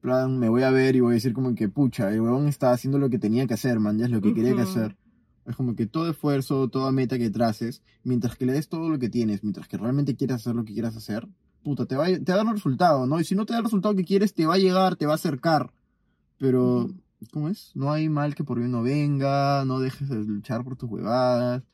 plan, 0.00 0.38
me 0.38 0.48
voy 0.48 0.62
a 0.62 0.70
ver 0.70 0.94
y 0.96 1.00
voy 1.00 1.12
a 1.12 1.14
decir 1.14 1.32
como 1.32 1.54
que, 1.54 1.68
pucha, 1.68 2.12
el 2.12 2.20
huevón 2.20 2.46
está 2.46 2.70
haciendo 2.70 2.98
lo 2.98 3.10
que 3.10 3.18
tenía 3.18 3.46
que 3.46 3.54
hacer, 3.54 3.80
man, 3.80 3.98
ya 3.98 4.04
es 4.06 4.10
lo 4.12 4.20
que 4.20 4.32
quería 4.34 4.54
que 4.54 4.62
hacer. 4.62 4.96
Es 5.44 5.56
como 5.56 5.74
que 5.74 5.86
todo 5.86 6.08
esfuerzo, 6.10 6.68
toda 6.68 6.92
meta 6.92 7.18
que 7.18 7.30
traces, 7.30 7.82
mientras 8.04 8.36
que 8.36 8.46
le 8.46 8.52
des 8.52 8.68
todo 8.68 8.90
lo 8.90 8.98
que 8.98 9.08
tienes, 9.08 9.42
mientras 9.42 9.66
que 9.66 9.76
realmente 9.76 10.14
quieras 10.14 10.42
hacer 10.42 10.54
lo 10.54 10.64
que 10.64 10.72
quieras 10.74 10.94
hacer, 10.96 11.26
puta, 11.64 11.86
te 11.86 11.96
va, 11.96 12.04
a- 12.06 12.18
te 12.18 12.32
va 12.32 12.34
a 12.34 12.36
dar 12.36 12.46
un 12.46 12.52
resultado, 12.54 13.06
¿no? 13.06 13.18
Y 13.18 13.24
si 13.24 13.34
no 13.34 13.44
te 13.46 13.54
da 13.54 13.58
el 13.58 13.64
resultado 13.64 13.94
que 13.96 14.04
quieres, 14.04 14.34
te 14.34 14.46
va 14.46 14.54
a 14.54 14.58
llegar, 14.58 14.94
te 14.96 15.06
va 15.06 15.12
a 15.12 15.16
acercar. 15.16 15.72
Pero. 16.38 16.88
¿cómo 17.32 17.48
es? 17.48 17.72
No 17.74 17.90
hay 17.90 18.08
mal 18.08 18.36
que 18.36 18.44
por 18.44 18.58
bien 18.58 18.70
no 18.70 18.82
venga, 18.82 19.64
no 19.64 19.80
dejes 19.80 20.08
de 20.08 20.22
luchar 20.22 20.62
por 20.62 20.76
tus 20.76 20.88
huevadas. 20.88 21.64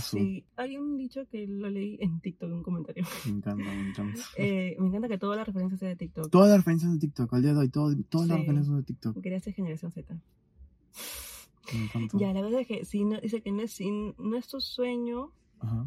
Sí, 0.00 0.44
hay 0.56 0.76
un 0.76 0.96
dicho 0.96 1.26
que 1.28 1.46
lo 1.46 1.68
leí 1.70 1.98
en 2.00 2.20
TikTok, 2.20 2.48
en 2.48 2.54
un 2.56 2.62
comentario. 2.62 3.04
me 3.26 3.30
encanta, 3.32 3.64
me 3.64 3.88
encanta. 3.90 4.20
Eh, 4.36 4.76
me 4.78 4.86
encanta 4.88 5.08
que 5.08 5.18
toda 5.18 5.36
la 5.36 5.44
referencia 5.44 5.76
sea 5.78 5.88
de 5.88 5.96
TikTok. 5.96 6.30
Todas 6.30 6.48
las 6.48 6.58
referencias 6.58 6.92
de 6.92 6.98
TikTok, 6.98 7.32
al 7.34 7.42
día 7.42 7.52
de 7.52 7.58
hoy, 7.60 7.68
todo- 7.68 7.94
todas 8.08 8.28
las 8.28 8.38
referencias 8.38 8.66
son 8.66 8.76
de 8.76 8.82
TikTok. 8.84 9.22
Ser 9.22 9.52
generación 9.54 9.92
Z. 9.92 10.14
Me 11.74 11.84
encanta. 11.84 12.18
Ya, 12.18 12.32
la 12.32 12.42
verdad 12.42 12.60
es 12.60 12.66
que 12.66 12.84
si 12.84 13.04
no, 13.04 13.20
dice 13.20 13.40
que 13.42 13.50
no 13.52 13.62
es, 13.62 13.72
si 13.72 13.90
no 13.90 14.36
es 14.36 14.46
tu 14.48 14.60
sueño, 14.60 15.30
Ajá. 15.60 15.86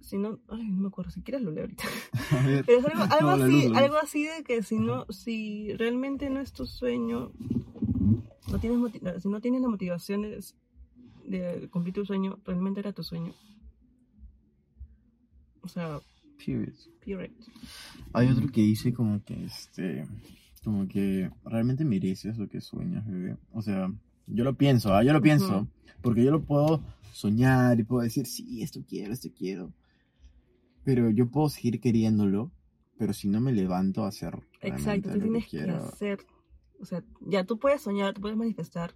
si 0.00 0.18
no, 0.18 0.38
ay, 0.48 0.68
no 0.70 0.80
me 0.82 0.88
acuerdo, 0.88 1.10
si 1.10 1.22
quieres 1.22 1.42
lo 1.42 1.50
leo 1.50 1.64
ahorita. 1.64 1.84
A 2.32 2.46
ver. 2.46 2.64
Pero 2.66 2.78
es 2.80 2.84
algo, 2.86 3.02
algo 3.14 3.30
No, 3.30 3.36
la 3.36 3.44
así, 3.46 3.68
luz, 3.68 3.76
algo 3.76 3.96
así 3.96 4.24
de 4.24 4.44
que 4.44 4.62
si 4.62 4.78
no, 4.78 5.06
si 5.10 5.72
realmente 5.74 6.28
no 6.30 6.40
es 6.40 6.52
tu 6.52 6.66
sueño, 6.66 7.32
no 8.50 8.58
tienes 8.58 8.78
si 9.22 9.28
no 9.28 9.40
tienes 9.40 9.60
la 9.62 9.68
motivación 9.68 10.24
de, 11.30 11.68
cumplir 11.70 11.94
tu 11.94 12.04
sueño, 12.04 12.38
realmente 12.44 12.80
era 12.80 12.92
tu 12.92 13.02
sueño. 13.02 13.32
O 15.62 15.68
sea, 15.68 16.00
Period. 16.44 16.74
period. 17.04 17.30
Hay 18.12 18.28
otro 18.28 18.48
que 18.50 18.62
dice 18.62 18.92
como 18.92 19.22
que 19.24 19.44
este 19.44 20.06
como 20.64 20.88
que 20.88 21.30
realmente 21.44 21.84
mereces 21.84 22.36
lo 22.36 22.48
que 22.48 22.60
sueñas, 22.60 23.06
bebé. 23.06 23.36
O 23.52 23.62
sea, 23.62 23.90
yo 24.26 24.44
lo 24.44 24.54
pienso, 24.54 24.94
¿ah? 24.94 25.02
yo 25.02 25.12
lo 25.12 25.22
pienso, 25.22 25.60
Ujú. 25.60 25.68
porque 26.02 26.24
yo 26.24 26.30
lo 26.30 26.42
puedo 26.42 26.82
soñar 27.12 27.78
y 27.80 27.84
puedo 27.84 28.02
decir, 28.02 28.26
sí, 28.26 28.62
esto 28.62 28.80
quiero, 28.86 29.12
esto 29.12 29.28
quiero. 29.36 29.72
Pero 30.84 31.10
yo 31.10 31.26
puedo 31.26 31.48
seguir 31.48 31.80
queriéndolo, 31.80 32.50
pero 32.98 33.12
si 33.12 33.28
no 33.28 33.40
me 33.40 33.52
levanto 33.52 34.04
a 34.04 34.08
hacer 34.08 34.38
Exacto, 34.60 35.10
tú 35.12 35.18
tienes 35.20 35.48
que 35.48 35.64
que 35.64 35.70
hacer, 35.70 36.20
o 36.78 36.84
sea, 36.84 37.02
ya 37.20 37.44
tú 37.44 37.58
puedes 37.58 37.80
soñar, 37.82 38.14
tú 38.14 38.20
puedes 38.20 38.36
manifestar, 38.36 38.94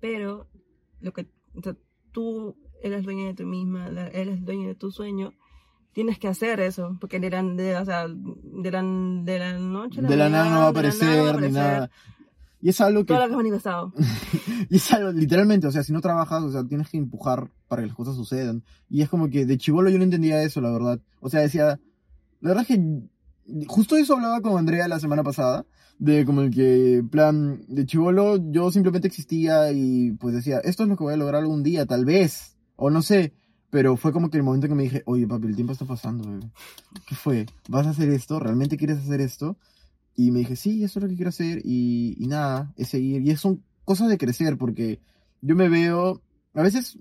pero 0.00 0.46
lo 1.00 1.12
que 1.12 1.26
o 1.56 1.62
sea, 1.62 1.74
tú 2.12 2.56
eres 2.82 3.04
dueño 3.04 3.26
de 3.26 3.34
ti 3.34 3.44
misma, 3.44 3.88
la- 3.88 4.08
eres 4.08 4.44
dueño 4.44 4.68
de 4.68 4.74
tu 4.74 4.90
sueño, 4.90 5.32
tienes 5.92 6.18
que 6.18 6.28
hacer 6.28 6.60
eso, 6.60 6.96
porque 7.00 7.20
de 7.20 7.30
la, 7.30 7.42
de, 7.42 7.76
o 7.76 7.84
sea, 7.84 8.06
de 8.08 8.70
la, 8.70 8.82
de 8.82 9.38
la 9.38 9.58
noche 9.58 10.00
a 10.00 10.02
De 10.02 10.16
la 10.16 10.28
nada 10.28 10.44
no 10.44 10.50
va 10.50 10.56
a 10.56 10.60
la 10.64 10.68
aparecer, 10.68 11.40
ni 11.40 11.50
nada. 11.50 11.90
Y 12.60 12.70
es 12.70 12.80
algo 12.80 13.00
que 13.00 13.08
Todo 13.08 13.18
lo 13.18 13.26
que 13.26 13.32
has 13.32 13.36
manifestado. 13.36 13.92
Y 14.70 14.76
es 14.76 14.92
algo, 14.92 15.12
literalmente, 15.12 15.66
o 15.66 15.70
sea, 15.70 15.82
si 15.82 15.92
no 15.92 16.00
trabajas, 16.00 16.42
o 16.42 16.50
sea, 16.50 16.64
tienes 16.64 16.88
que 16.88 16.96
empujar 16.96 17.50
para 17.68 17.82
que 17.82 17.88
las 17.88 17.96
cosas 17.96 18.16
sucedan. 18.16 18.62
Y 18.88 19.02
es 19.02 19.08
como 19.10 19.28
que 19.28 19.44
de 19.44 19.58
chivolo 19.58 19.90
yo 19.90 19.98
no 19.98 20.04
entendía 20.04 20.42
eso, 20.42 20.60
la 20.62 20.70
verdad. 20.70 20.98
O 21.20 21.28
sea, 21.28 21.40
decía, 21.40 21.78
la 22.40 22.48
verdad 22.48 22.62
es 22.62 22.68
que 22.68 23.02
justo 23.68 23.96
eso 23.96 24.14
hablaba 24.14 24.40
con 24.40 24.58
Andrea 24.58 24.88
la 24.88 25.00
semana 25.00 25.22
pasada, 25.22 25.66
de 25.98 26.24
como 26.24 26.42
el 26.42 26.50
que, 26.50 26.96
en 26.96 27.08
plan, 27.08 27.64
de 27.68 27.86
chivolo 27.86 28.36
yo 28.50 28.70
simplemente 28.70 29.08
existía 29.08 29.70
y 29.72 30.12
pues 30.12 30.34
decía, 30.34 30.58
esto 30.58 30.82
es 30.82 30.88
lo 30.88 30.96
que 30.96 31.04
voy 31.04 31.14
a 31.14 31.18
lograr 31.18 31.42
algún 31.42 31.62
día, 31.62 31.86
tal 31.86 32.04
vez, 32.04 32.56
o 32.76 32.90
no 32.90 33.02
sé. 33.02 33.32
Pero 33.70 33.96
fue 33.96 34.12
como 34.12 34.30
que 34.30 34.36
el 34.36 34.44
momento 34.44 34.68
que 34.68 34.74
me 34.76 34.84
dije, 34.84 35.02
oye 35.04 35.26
papi, 35.26 35.48
el 35.48 35.56
tiempo 35.56 35.72
está 35.72 35.84
pasando, 35.84 36.30
bebé. 36.30 36.48
¿Qué 37.08 37.16
fue? 37.16 37.46
¿Vas 37.68 37.88
a 37.88 37.90
hacer 37.90 38.08
esto? 38.08 38.38
¿Realmente 38.38 38.76
quieres 38.76 38.98
hacer 38.98 39.20
esto? 39.20 39.56
Y 40.14 40.30
me 40.30 40.40
dije, 40.40 40.54
sí, 40.54 40.84
eso 40.84 40.98
es 40.98 41.02
lo 41.02 41.08
que 41.08 41.16
quiero 41.16 41.30
hacer. 41.30 41.60
Y, 41.64 42.14
y 42.18 42.28
nada, 42.28 42.72
es 42.76 42.90
seguir. 42.90 43.26
Y 43.26 43.36
son 43.36 43.64
cosas 43.84 44.08
de 44.08 44.18
crecer, 44.18 44.58
porque 44.58 45.00
yo 45.40 45.56
me 45.56 45.68
veo, 45.68 46.22
a 46.54 46.62
veces, 46.62 46.98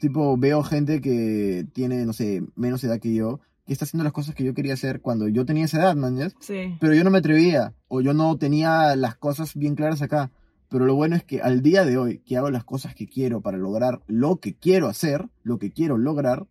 tipo, 0.00 0.36
veo 0.36 0.64
gente 0.64 1.00
que 1.00 1.66
tiene, 1.72 2.04
no 2.04 2.12
sé, 2.12 2.42
menos 2.56 2.82
edad 2.82 2.98
que 2.98 3.14
yo, 3.14 3.40
que 3.66 3.72
está 3.72 3.84
haciendo 3.84 4.04
las 4.04 4.12
cosas 4.12 4.34
que 4.34 4.44
yo 4.44 4.54
quería 4.54 4.74
hacer 4.74 5.00
cuando 5.00 5.26
yo 5.28 5.44
tenía 5.44 5.64
esa 5.64 5.78
edad, 5.80 5.96
man. 5.96 6.16
Sí. 6.40 6.76
Pero 6.80 6.94
yo 6.94 7.02
no 7.04 7.10
me 7.10 7.18
atrevía, 7.18 7.74
o 7.88 8.00
yo 8.00 8.14
no 8.14 8.36
tenía 8.38 8.94
las 8.96 9.16
cosas 9.16 9.54
bien 9.56 9.74
claras 9.74 10.02
acá. 10.02 10.30
Pero 10.68 10.84
lo 10.86 10.94
bueno 10.94 11.14
es 11.16 11.22
que 11.24 11.40
al 11.42 11.62
día 11.62 11.84
de 11.84 11.96
hoy, 11.98 12.18
que 12.20 12.36
hago 12.36 12.50
las 12.50 12.64
cosas 12.64 12.94
que 12.94 13.06
quiero 13.06 13.40
para 13.40 13.56
lograr 13.58 14.02
lo 14.06 14.36
que 14.40 14.54
quiero 14.54 14.88
hacer, 14.88 15.28
lo 15.42 15.58
que 15.58 15.72
quiero 15.72 15.96
lograr, 15.98 16.46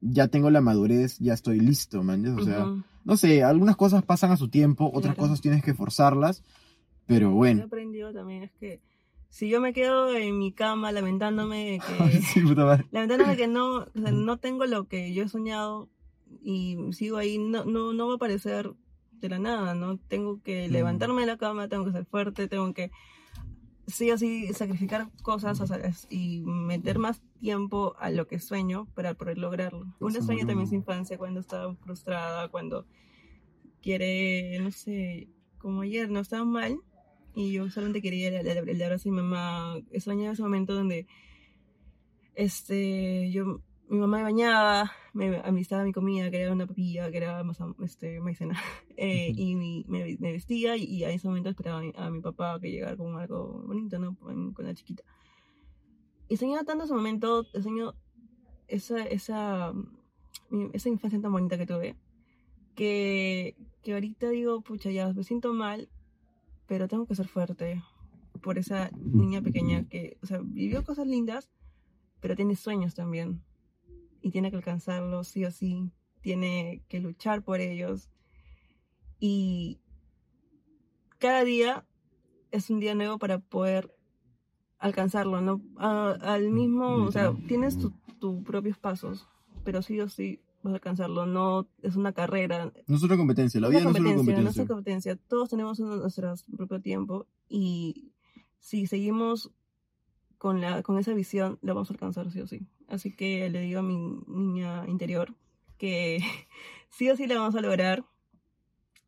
ya 0.00 0.28
tengo 0.28 0.50
la 0.50 0.60
madurez, 0.60 1.18
ya 1.18 1.34
estoy 1.34 1.60
listo, 1.60 2.02
man. 2.02 2.24
O 2.38 2.44
sea, 2.44 2.64
Ujú. 2.66 2.82
no 3.04 3.16
sé, 3.16 3.42
algunas 3.42 3.76
cosas 3.76 4.02
pasan 4.04 4.30
a 4.30 4.36
su 4.36 4.48
tiempo, 4.48 4.86
otras 4.94 5.14
Claro. 5.14 5.28
cosas 5.28 5.40
tienes 5.40 5.62
que 5.62 5.74
forzarlas, 5.74 6.42
pero 7.06 7.28
que 7.28 7.32
he 7.32 7.36
bueno. 7.36 7.64
aprendido 7.64 8.12
también 8.12 8.44
es 8.44 8.52
que 8.52 8.80
si 9.30 9.48
yo 9.48 9.60
me 9.60 9.72
quedo 9.74 10.14
en 10.14 10.38
mi 10.38 10.52
cama 10.52 10.90
lamentándome 10.92 11.72
de 11.72 11.78
que 11.80 12.20
Sí, 12.22 12.40
puta 12.40 12.64
madre. 12.64 12.86
lamentándome 12.92 13.36
que 13.36 13.48
no, 13.48 13.78
o 13.80 13.86
sea, 13.94 14.10
no 14.12 14.36
tengo 14.38 14.64
lo 14.66 14.88
que 14.88 15.12
yo 15.12 15.24
he 15.24 15.28
soñado 15.28 15.88
y 16.40 16.76
sigo 16.92 17.16
ahí, 17.16 17.38
no, 17.38 17.64
no, 17.64 17.92
no 17.92 18.06
va 18.06 18.12
a 18.14 18.16
aparecer 18.16 18.72
de 19.12 19.28
la 19.28 19.38
nada, 19.38 19.74
¿no? 19.74 19.98
Tengo 19.98 20.40
que 20.42 20.68
Mm. 20.68 20.72
levantarme 20.72 21.20
de 21.22 21.26
la 21.26 21.36
cama, 21.38 21.68
tengo 21.68 21.84
que 21.86 21.92
ser 21.92 22.04
fuerte, 22.06 22.46
tengo 22.48 22.72
que 22.74 22.90
sí 23.86 24.10
o 24.10 24.18
sí 24.18 24.52
sacrificar 24.52 25.10
cosas 25.22 25.60
o 25.60 25.66
sea, 25.66 25.78
es- 25.78 26.06
y 26.10 26.42
meter 26.44 26.98
más 26.98 27.22
tiempo 27.40 27.96
a 27.98 28.10
lo 28.10 28.26
que 28.26 28.38
sueño 28.38 28.86
para 28.94 29.14
poder 29.14 29.38
lograrlo. 29.38 29.86
Uno 29.98 30.20
sueña 30.22 30.46
también 30.46 30.68
su 30.68 30.74
infancia 30.74 31.16
cuando 31.18 31.40
estaba 31.40 31.74
frustrada, 31.76 32.48
cuando 32.48 32.86
quiere, 33.82 34.58
no 34.60 34.70
sé, 34.70 35.28
como 35.58 35.80
ayer, 35.82 36.10
no 36.10 36.20
estaba 36.20 36.44
mal 36.44 36.78
y 37.34 37.52
yo 37.52 37.70
solamente 37.70 38.02
quería 38.02 38.28
el, 38.40 38.46
el- 38.46 38.68
el 38.68 38.82
abrazo 38.82 39.04
de 39.04 39.10
mi 39.10 39.16
mamá. 39.22 39.76
Soñaba 39.98 40.32
ese 40.34 40.42
momento 40.42 40.74
donde 40.74 41.06
este, 42.34 43.30
yo, 43.32 43.60
mi 43.88 43.98
mamá 43.98 44.18
me 44.18 44.22
bañaba, 44.24 44.92
me 45.18 45.36
administraba 45.38 45.82
mi 45.84 45.92
comida, 45.92 46.30
que 46.30 46.40
era 46.40 46.52
una 46.52 46.66
papilla, 46.66 47.10
que 47.10 47.16
era 47.16 47.42
maza- 47.42 47.74
este, 47.82 48.20
maicena, 48.20 48.54
eh, 48.96 49.30
Ujú. 49.32 49.40
y 49.40 49.54
mi- 49.56 49.84
me, 49.88 50.16
me 50.20 50.32
vestía 50.32 50.76
y, 50.76 50.84
y 50.84 51.04
a 51.04 51.10
ese 51.10 51.26
momento 51.26 51.50
esperaba 51.50 51.78
a 51.80 51.82
mi, 51.82 51.92
a 51.96 52.10
mi 52.10 52.20
papá 52.20 52.58
que 52.60 52.70
llegara 52.70 52.96
con 52.96 53.16
algo 53.18 53.62
bonito, 53.66 53.98
¿no? 53.98 54.16
Con, 54.16 54.52
con 54.52 54.64
la 54.64 54.74
chiquita. 54.74 55.02
Y 56.28 56.36
soñaba 56.36 56.64
tanto 56.64 56.84
ese 56.84 56.94
momento, 56.94 57.44
soñó 57.62 57.94
esa, 58.68 59.04
esa, 59.06 59.72
esa 60.72 60.88
infancia 60.88 61.20
tan 61.20 61.32
bonita 61.32 61.56
que 61.58 61.66
tuve, 61.66 61.96
que, 62.74 63.56
que 63.82 63.94
ahorita 63.94 64.28
digo, 64.30 64.60
pucha, 64.60 64.90
ya 64.90 65.12
me 65.12 65.24
siento 65.24 65.52
mal, 65.52 65.88
pero 66.66 66.86
tengo 66.86 67.06
que 67.06 67.14
ser 67.14 67.26
fuerte 67.28 67.82
por 68.42 68.58
esa 68.58 68.90
niña 69.02 69.40
pequeña 69.42 69.88
que, 69.88 70.16
o 70.22 70.26
sea, 70.26 70.38
vivió 70.42 70.84
cosas 70.84 71.06
lindas, 71.06 71.48
pero 72.20 72.36
tiene 72.36 72.54
sueños 72.56 72.94
también. 72.94 73.42
Y 74.22 74.30
tiene 74.30 74.50
que 74.50 74.56
alcanzarlos, 74.56 75.28
sí 75.28 75.44
o 75.44 75.50
sí. 75.50 75.90
Tiene 76.20 76.82
que 76.88 77.00
luchar 77.00 77.42
por 77.42 77.60
ellos. 77.60 78.08
Y 79.20 79.80
cada 81.18 81.44
día 81.44 81.84
es 82.50 82.70
un 82.70 82.80
día 82.80 82.94
nuevo 82.94 83.18
para 83.18 83.38
poder 83.38 83.94
alcanzarlo, 84.78 85.40
¿no? 85.40 85.60
A- 85.76 86.16
al 86.20 86.50
mismo, 86.50 86.94
o 87.04 87.12
sea, 87.12 87.32
tienes 87.46 87.78
tu- 87.78 87.92
tus 88.20 88.44
propios 88.44 88.78
pasos, 88.78 89.26
pero 89.64 89.82
sí 89.82 90.00
o 90.00 90.08
sí 90.08 90.40
vas 90.62 90.72
a 90.72 90.76
alcanzarlo. 90.76 91.26
No 91.26 91.68
es 91.82 91.96
una 91.96 92.12
carrera, 92.12 92.72
No 92.86 92.96
es 92.96 93.02
una 93.02 93.16
competencia, 93.16 93.60
la 93.60 93.68
vida 93.68 93.80
no 93.80 93.90
es 93.90 93.96
una 93.96 94.04
no 94.04 94.10
es 94.10 94.16
competencia. 94.26 94.62
una 94.62 94.68
competencia. 94.68 95.16
Todos 95.16 95.50
tenemos 95.50 95.78
nuestro 95.80 96.34
propio 96.56 96.80
tiempo 96.80 97.26
y 97.48 98.12
si 98.60 98.86
seguimos 98.86 99.50
con, 100.38 100.60
la, 100.60 100.82
con 100.82 100.98
esa 100.98 101.12
visión, 101.12 101.58
la 101.62 101.74
vamos 101.74 101.90
a 101.90 101.94
alcanzar 101.94 102.30
sí 102.30 102.40
o 102.40 102.46
sí. 102.46 102.66
Así 102.88 103.14
que 103.14 103.48
le 103.50 103.60
digo 103.60 103.80
a 103.80 103.82
mi 103.82 103.96
niña 104.26 104.86
interior 104.86 105.34
que 105.76 106.18
sí 106.88 107.10
o 107.10 107.16
sí 107.16 107.26
la 107.26 107.38
vamos 107.38 107.54
a 107.54 107.60
lograr. 107.60 108.04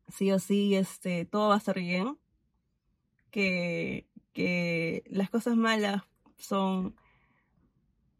Sí 0.07 0.31
o 0.31 0.39
sí, 0.39 0.75
este, 0.75 1.25
todo 1.25 1.49
va 1.49 1.55
a 1.55 1.57
estar 1.59 1.79
bien. 1.79 2.17
Que, 3.31 4.07
que 4.33 5.03
las 5.07 5.29
cosas 5.29 5.55
malas 5.55 6.03
son 6.37 6.95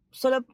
solo 0.10 0.46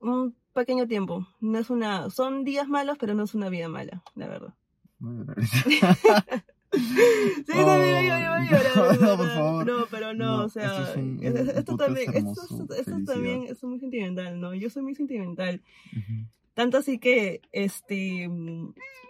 un 0.00 0.34
pequeño 0.54 0.86
tiempo. 0.86 1.26
No 1.40 1.58
es 1.58 1.68
una, 1.70 2.08
son 2.10 2.44
días 2.44 2.68
malos, 2.68 2.96
pero 2.98 3.14
no 3.14 3.24
es 3.24 3.34
una 3.34 3.50
vida 3.50 3.68
mala, 3.68 4.02
la 4.14 4.28
verdad. 4.28 4.54
Voy 4.98 5.26
Sí, 7.46 7.52
también 7.52 8.06
yo, 8.06 8.18
yo 8.18 8.30
voy 8.30 8.46
a 8.46 8.50
llorar. 8.50 9.00
No, 9.00 9.16
por 9.16 9.28
favor. 9.28 9.66
No, 9.66 9.86
pero 9.90 10.14
no, 10.14 10.38
No, 10.38 10.44
o 10.44 10.48
sea, 10.48 10.64
esto 10.64 10.90
es 10.92 10.96
un- 10.96 11.18
es- 11.22 11.34
es- 11.34 11.56
esto 11.56 11.76
también, 11.76 12.14
hermoso, 12.14 12.42
esto, 12.42 12.74
esto 12.74 12.84
felicidad. 12.84 13.14
también 13.14 13.42
es 13.48 13.62
muy 13.62 13.78
sentimental, 13.78 14.40
¿no? 14.40 14.54
Yo 14.54 14.70
soy 14.70 14.82
muy 14.82 14.94
sentimental. 14.94 15.62
Tanto 16.54 16.78
así 16.78 16.98
que, 16.98 17.40
este, 17.52 18.28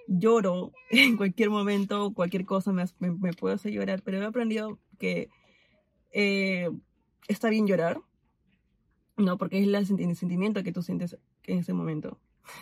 lloro 0.09 0.73
en 0.91 1.17
cualquier 1.17 1.51
momento, 1.51 2.13
cualquier 2.15 2.45
cosa 2.45 2.73
me, 2.73 2.85
me, 2.99 3.11
me 3.13 3.33
puede 3.33 3.55
hacer 3.55 3.73
llorar, 3.73 4.03
pero 4.03 4.19
he 4.21 4.25
aprendido 4.25 4.79
que 4.99 5.29
eh, 6.13 6.69
está 7.29 7.49
bien 7.51 7.67
llorar, 7.67 8.01
¿no? 9.17 9.39
Porque 9.39 9.59
es 9.61 9.67
el 9.69 9.87
sentimiento 10.17 10.63
que 10.63 10.73
tú 10.73 10.83
sientes 10.83 11.17
en 11.45 11.59
ese 11.59 11.73
momento. 11.73 12.19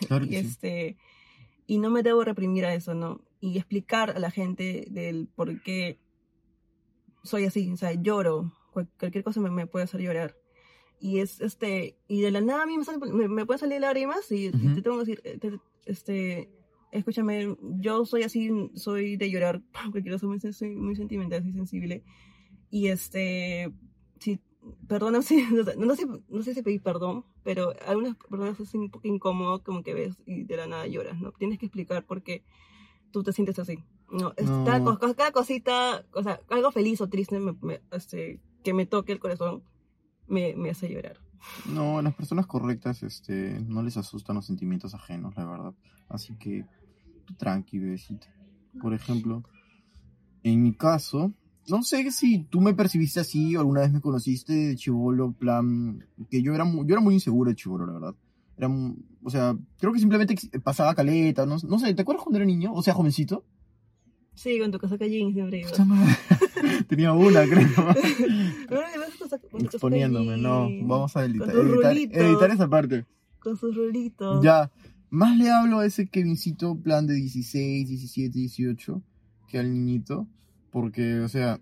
Claro 0.07 0.25
y 0.25 0.29
que 0.29 0.41
sí. 0.41 0.47
este 0.47 0.97
y 1.67 1.77
no 1.79 1.89
me 1.89 2.03
debo 2.03 2.23
reprimir 2.23 2.65
a 2.65 2.73
eso 2.73 2.93
no 2.93 3.21
y 3.41 3.57
explicar 3.57 4.11
a 4.11 4.19
la 4.19 4.31
gente 4.31 4.85
del 4.89 5.27
por 5.27 5.61
qué 5.63 5.99
soy 7.23 7.45
así 7.45 7.71
o 7.71 7.77
sea 7.77 7.93
lloro 7.93 8.53
cual- 8.71 8.89
cualquier 8.99 9.23
cosa 9.23 9.41
me, 9.41 9.49
me 9.51 9.67
puede 9.67 9.83
hacer 9.85 10.01
llorar. 10.01 10.35
Y 10.99 11.17
es 11.19 11.41
este, 11.41 11.97
y 12.07 12.21
de 12.21 12.29
la 12.31 12.41
nada 12.41 12.63
a 12.63 12.65
mí 12.67 12.77
me, 12.77 12.83
salen- 12.85 13.11
me, 13.13 13.27
me 13.27 13.45
pueden 13.45 13.59
salir 13.59 13.81
lágrimas 13.81 14.31
y, 14.31 14.45
y 14.45 14.49
Ujú. 14.49 14.75
te 14.75 14.81
tengo 14.83 14.97
que 14.97 15.05
decir, 15.05 15.21
eh, 15.23 15.37
te- 15.39 15.59
este, 15.85 16.49
escúchame, 16.91 17.57
yo 17.79 18.05
soy 18.05 18.23
así, 18.23 18.49
soy 18.75 19.17
de 19.17 19.29
llorar 19.31 19.61
cualquier 19.91 20.13
cosa, 20.13 20.27
muy, 20.27 20.39
soy 20.39 20.69
muy 20.75 20.95
sentimental, 20.95 21.41
soy 21.43 21.53
sensible. 21.53 22.03
Y 22.69 22.87
este, 22.89 23.73
sí, 24.19 24.39
perdona, 24.87 25.21
sí, 25.23 25.43
no, 25.51 25.63
sé- 25.65 25.75
no 25.75 25.95
sé, 25.95 26.05
no 26.29 26.43
sé 26.43 26.53
si 26.53 26.61
pedir 26.61 26.81
perdón, 26.83 27.25
pero 27.43 27.73
algunas 27.87 28.15
personas 28.15 28.59
es 28.59 28.73
un 28.75 28.91
poco 28.91 29.07
incómodo 29.07 29.63
como 29.63 29.81
que 29.83 29.95
ves 29.95 30.15
y 30.27 30.43
de 30.43 30.55
la 30.55 30.67
nada 30.67 30.85
lloras, 30.87 31.19
¿no? 31.19 31.31
Tienes 31.33 31.57
que 31.57 31.65
explicar 31.65 32.05
por 32.05 32.21
qué 32.21 32.43
tú 33.11 33.23
te 33.23 33.33
sientes 33.33 33.59
así. 33.59 33.77
No, 34.11 34.33
es- 34.37 34.49
No. 34.49 34.63
Cada, 34.99 35.13
cada 35.15 35.31
cosita, 35.31 36.05
o 36.13 36.23
sea, 36.23 36.39
algo 36.49 36.71
feliz 36.71 36.99
o 37.01 37.07
triste 37.07 37.39
me- 37.39 37.55
me- 37.61 37.81
este, 37.91 38.39
que 38.63 38.73
me 38.73 38.85
toque 38.85 39.11
el 39.11 39.19
corazón 39.19 39.63
me, 40.27 40.55
me 40.55 40.69
hace 40.69 40.89
llorar. 40.89 41.17
No, 41.65 41.97
a 41.97 42.01
las 42.01 42.13
personas 42.15 42.45
correctas 42.47 43.03
este, 43.03 43.59
no 43.67 43.81
les 43.83 43.97
asustan 43.97 44.35
los 44.35 44.45
sentimientos 44.45 44.93
ajenos, 44.93 45.35
la 45.35 45.45
verdad. 45.45 45.73
Así 46.07 46.35
que, 46.37 46.65
tranqui, 47.37 47.79
bebecita. 47.79 48.27
Por 48.81 48.93
ejemplo, 48.93 49.43
en 50.43 50.61
mi 50.63 50.73
caso, 50.73 51.33
no 51.67 51.83
sé 51.83 52.09
si 52.11 52.43
tú 52.45 52.61
me 52.61 52.73
percibiste 52.73 53.19
así 53.19 53.55
o 53.55 53.59
alguna 53.59 53.81
vez 53.81 53.91
me 53.91 54.01
conociste 54.01 54.53
de 54.53 54.75
chivolo, 54.75 55.31
plan, 55.33 56.05
que 56.29 56.41
yo 56.41 56.53
era 56.53 56.63
muy, 56.63 56.85
yo 56.87 56.93
era 56.93 57.01
muy 57.01 57.13
inseguro 57.15 57.49
de 57.49 57.55
chivolo, 57.55 57.85
la 57.85 57.93
verdad. 57.93 58.15
Era, 58.61 58.69
o 59.23 59.29
sea, 59.31 59.57
creo 59.79 59.91
que 59.91 59.97
simplemente 59.97 60.35
pasaba 60.63 60.93
caleta, 60.93 61.47
no, 61.47 61.57
no 61.67 61.79
sé, 61.79 61.95
¿te 61.95 62.03
acuerdas 62.03 62.23
cuando 62.23 62.37
era 62.37 62.45
niño? 62.45 62.71
O 62.73 62.83
sea, 62.83 62.93
jovencito. 62.93 63.43
Sí, 64.35 64.59
con 64.59 64.71
tu 64.71 64.77
casaca 64.77 65.07
jeans 65.07 65.33
siempre 65.33 65.65
madre. 65.83 66.15
Tenía 66.87 67.11
una, 67.11 67.43
creo. 67.47 67.67
Exponiéndome, 69.59 70.37
no, 70.37 70.69
vamos 70.83 71.17
a 71.17 71.25
editar, 71.25 71.49
editar 71.97 72.51
esa 72.51 72.69
parte. 72.69 73.07
Con 73.39 73.57
sus 73.57 73.75
rulitos. 73.75 74.43
Ya, 74.43 74.71
más 75.09 75.35
le 75.35 75.49
hablo 75.49 75.79
a 75.79 75.87
ese 75.87 76.07
Kevincito 76.07 76.75
plan 76.75 77.07
de 77.07 77.15
16, 77.15 77.89
17, 77.89 78.37
18 78.37 79.01
que 79.47 79.57
al 79.57 79.73
niñito, 79.73 80.27
porque, 80.69 81.19
o 81.21 81.29
sea, 81.29 81.59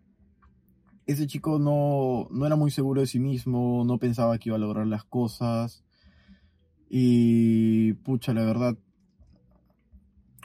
ese 1.08 1.28
chico 1.28 1.60
no, 1.60 2.28
no 2.30 2.46
era 2.46 2.58
muy 2.58 2.72
seguro 2.72 3.00
de 3.00 3.08
sí 3.08 3.20
mismo, 3.20 3.86
no 3.86 4.00
pensaba 4.00 4.38
que 4.38 4.50
iba 4.50 4.58
a 4.58 4.60
lograr 4.60 4.86
las 4.86 5.06
cosas, 5.06 5.86
y 6.90 7.94
pucha, 7.94 8.34
la 8.34 8.44
verdad, 8.44 8.78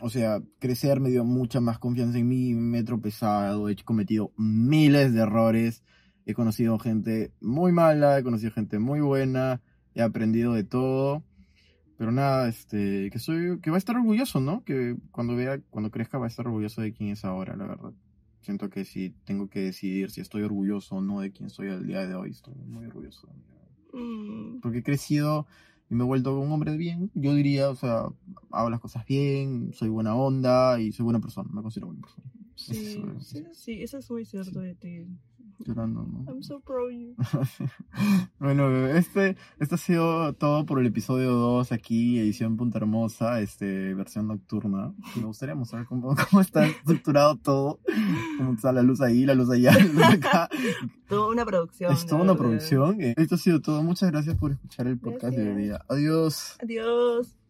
o 0.00 0.10
sea, 0.10 0.42
crecer 0.58 1.00
me 1.00 1.10
dio 1.10 1.24
mucha 1.24 1.60
más 1.60 1.78
confianza 1.78 2.18
en 2.18 2.28
mí, 2.28 2.54
me 2.54 2.80
he 2.80 2.84
tropezado, 2.84 3.68
he 3.68 3.76
cometido 3.76 4.32
miles 4.36 5.14
de 5.14 5.22
errores, 5.22 5.82
he 6.26 6.34
conocido 6.34 6.78
gente 6.78 7.32
muy 7.40 7.72
mala, 7.72 8.18
he 8.18 8.22
conocido 8.22 8.52
gente 8.52 8.78
muy 8.78 9.00
buena, 9.00 9.62
he 9.94 10.02
aprendido 10.02 10.52
de 10.52 10.64
todo. 10.64 11.24
Pero 11.96 12.10
nada, 12.10 12.48
este, 12.48 13.08
que 13.10 13.18
soy, 13.20 13.60
que 13.60 13.70
va 13.70 13.76
a 13.76 13.78
estar 13.78 13.96
orgulloso, 13.96 14.40
¿no? 14.40 14.64
Que 14.64 14.96
cuando 15.12 15.36
vea, 15.36 15.60
cuando 15.70 15.90
crezca 15.90 16.18
va 16.18 16.24
a 16.24 16.28
estar 16.28 16.46
orgulloso 16.46 16.82
de 16.82 16.92
quién 16.92 17.10
es 17.10 17.24
ahora, 17.24 17.56
la 17.56 17.66
verdad. 17.66 17.92
Siento 18.40 18.68
que 18.68 18.84
si 18.84 19.10
tengo 19.24 19.48
que 19.48 19.60
decidir 19.60 20.10
si 20.10 20.20
estoy 20.20 20.42
orgulloso 20.42 20.96
o 20.96 21.00
no 21.00 21.20
de 21.20 21.30
quién 21.30 21.50
soy 21.50 21.68
al 21.68 21.86
día 21.86 22.06
de 22.06 22.14
hoy, 22.14 22.32
estoy 22.32 22.54
muy 22.66 22.84
orgulloso. 22.84 23.28
Mm, 23.92 24.60
Porque 24.60 24.78
he 24.78 24.82
crecido 24.82 25.46
y 25.94 25.96
me 25.96 26.02
he 26.04 26.06
vuelto 26.06 26.38
un 26.38 26.50
hombre 26.52 26.76
bien, 26.76 27.10
yo 27.14 27.34
diría, 27.34 27.70
o 27.70 27.76
sea, 27.76 28.08
hago 28.50 28.70
las 28.70 28.80
cosas 28.80 29.06
bien, 29.06 29.72
soy 29.72 29.88
buena 29.88 30.16
onda 30.16 30.80
y 30.80 30.92
soy 30.92 31.04
buena 31.04 31.20
persona, 31.20 31.48
me 31.52 31.62
considero 31.62 31.86
buena 31.88 32.02
persona. 32.02 32.26
sí, 32.56 32.72
Eso 32.72 33.20
sí, 33.20 33.44
sí, 33.52 33.82
eso 33.82 33.98
es 33.98 34.10
muy 34.10 34.24
cierto 34.24 34.60
de 34.60 34.74
ti. 34.74 35.06
Llorando, 35.58 36.02
¿no? 36.04 36.24
I'm 36.28 36.42
so 36.42 36.60
proud 36.60 36.88
of 36.88 36.92
you. 36.92 37.14
bueno, 38.38 38.86
este, 38.88 39.36
este 39.58 39.74
ha 39.74 39.78
sido 39.78 40.32
todo 40.34 40.66
por 40.66 40.80
el 40.80 40.86
episodio 40.86 41.32
2 41.32 41.72
aquí, 41.72 42.18
edición 42.18 42.56
Punta 42.56 42.78
Hermosa, 42.78 43.40
este, 43.40 43.94
versión 43.94 44.28
nocturna. 44.28 44.92
Me 45.16 45.22
gustaría 45.24 45.54
mostrar 45.54 45.86
cómo, 45.86 46.14
cómo 46.30 46.40
está 46.40 46.66
estructurado 46.66 47.36
todo, 47.36 47.80
cómo 48.38 48.54
está 48.54 48.72
la 48.72 48.82
luz 48.82 49.00
ahí, 49.00 49.24
la 49.24 49.34
luz 49.34 49.50
allá, 49.50 49.72
la 49.78 49.84
luz 49.84 50.04
acá. 50.04 50.48
Toda 51.08 51.30
una 51.30 51.44
producción. 51.44 51.92
Es 51.92 52.06
toda 52.06 52.22
una 52.22 52.34
producción. 52.34 52.98
Esto 53.00 53.34
ha 53.34 53.38
sido 53.38 53.60
todo. 53.60 53.82
Muchas 53.82 54.10
gracias 54.10 54.36
por 54.36 54.52
escuchar 54.52 54.86
el 54.86 54.98
podcast 54.98 55.36
de 55.36 55.42
hoy 55.42 55.48
Gracias. 55.48 55.64
día. 55.64 55.84
Adiós. 55.88 56.56
Adiós. 56.62 57.43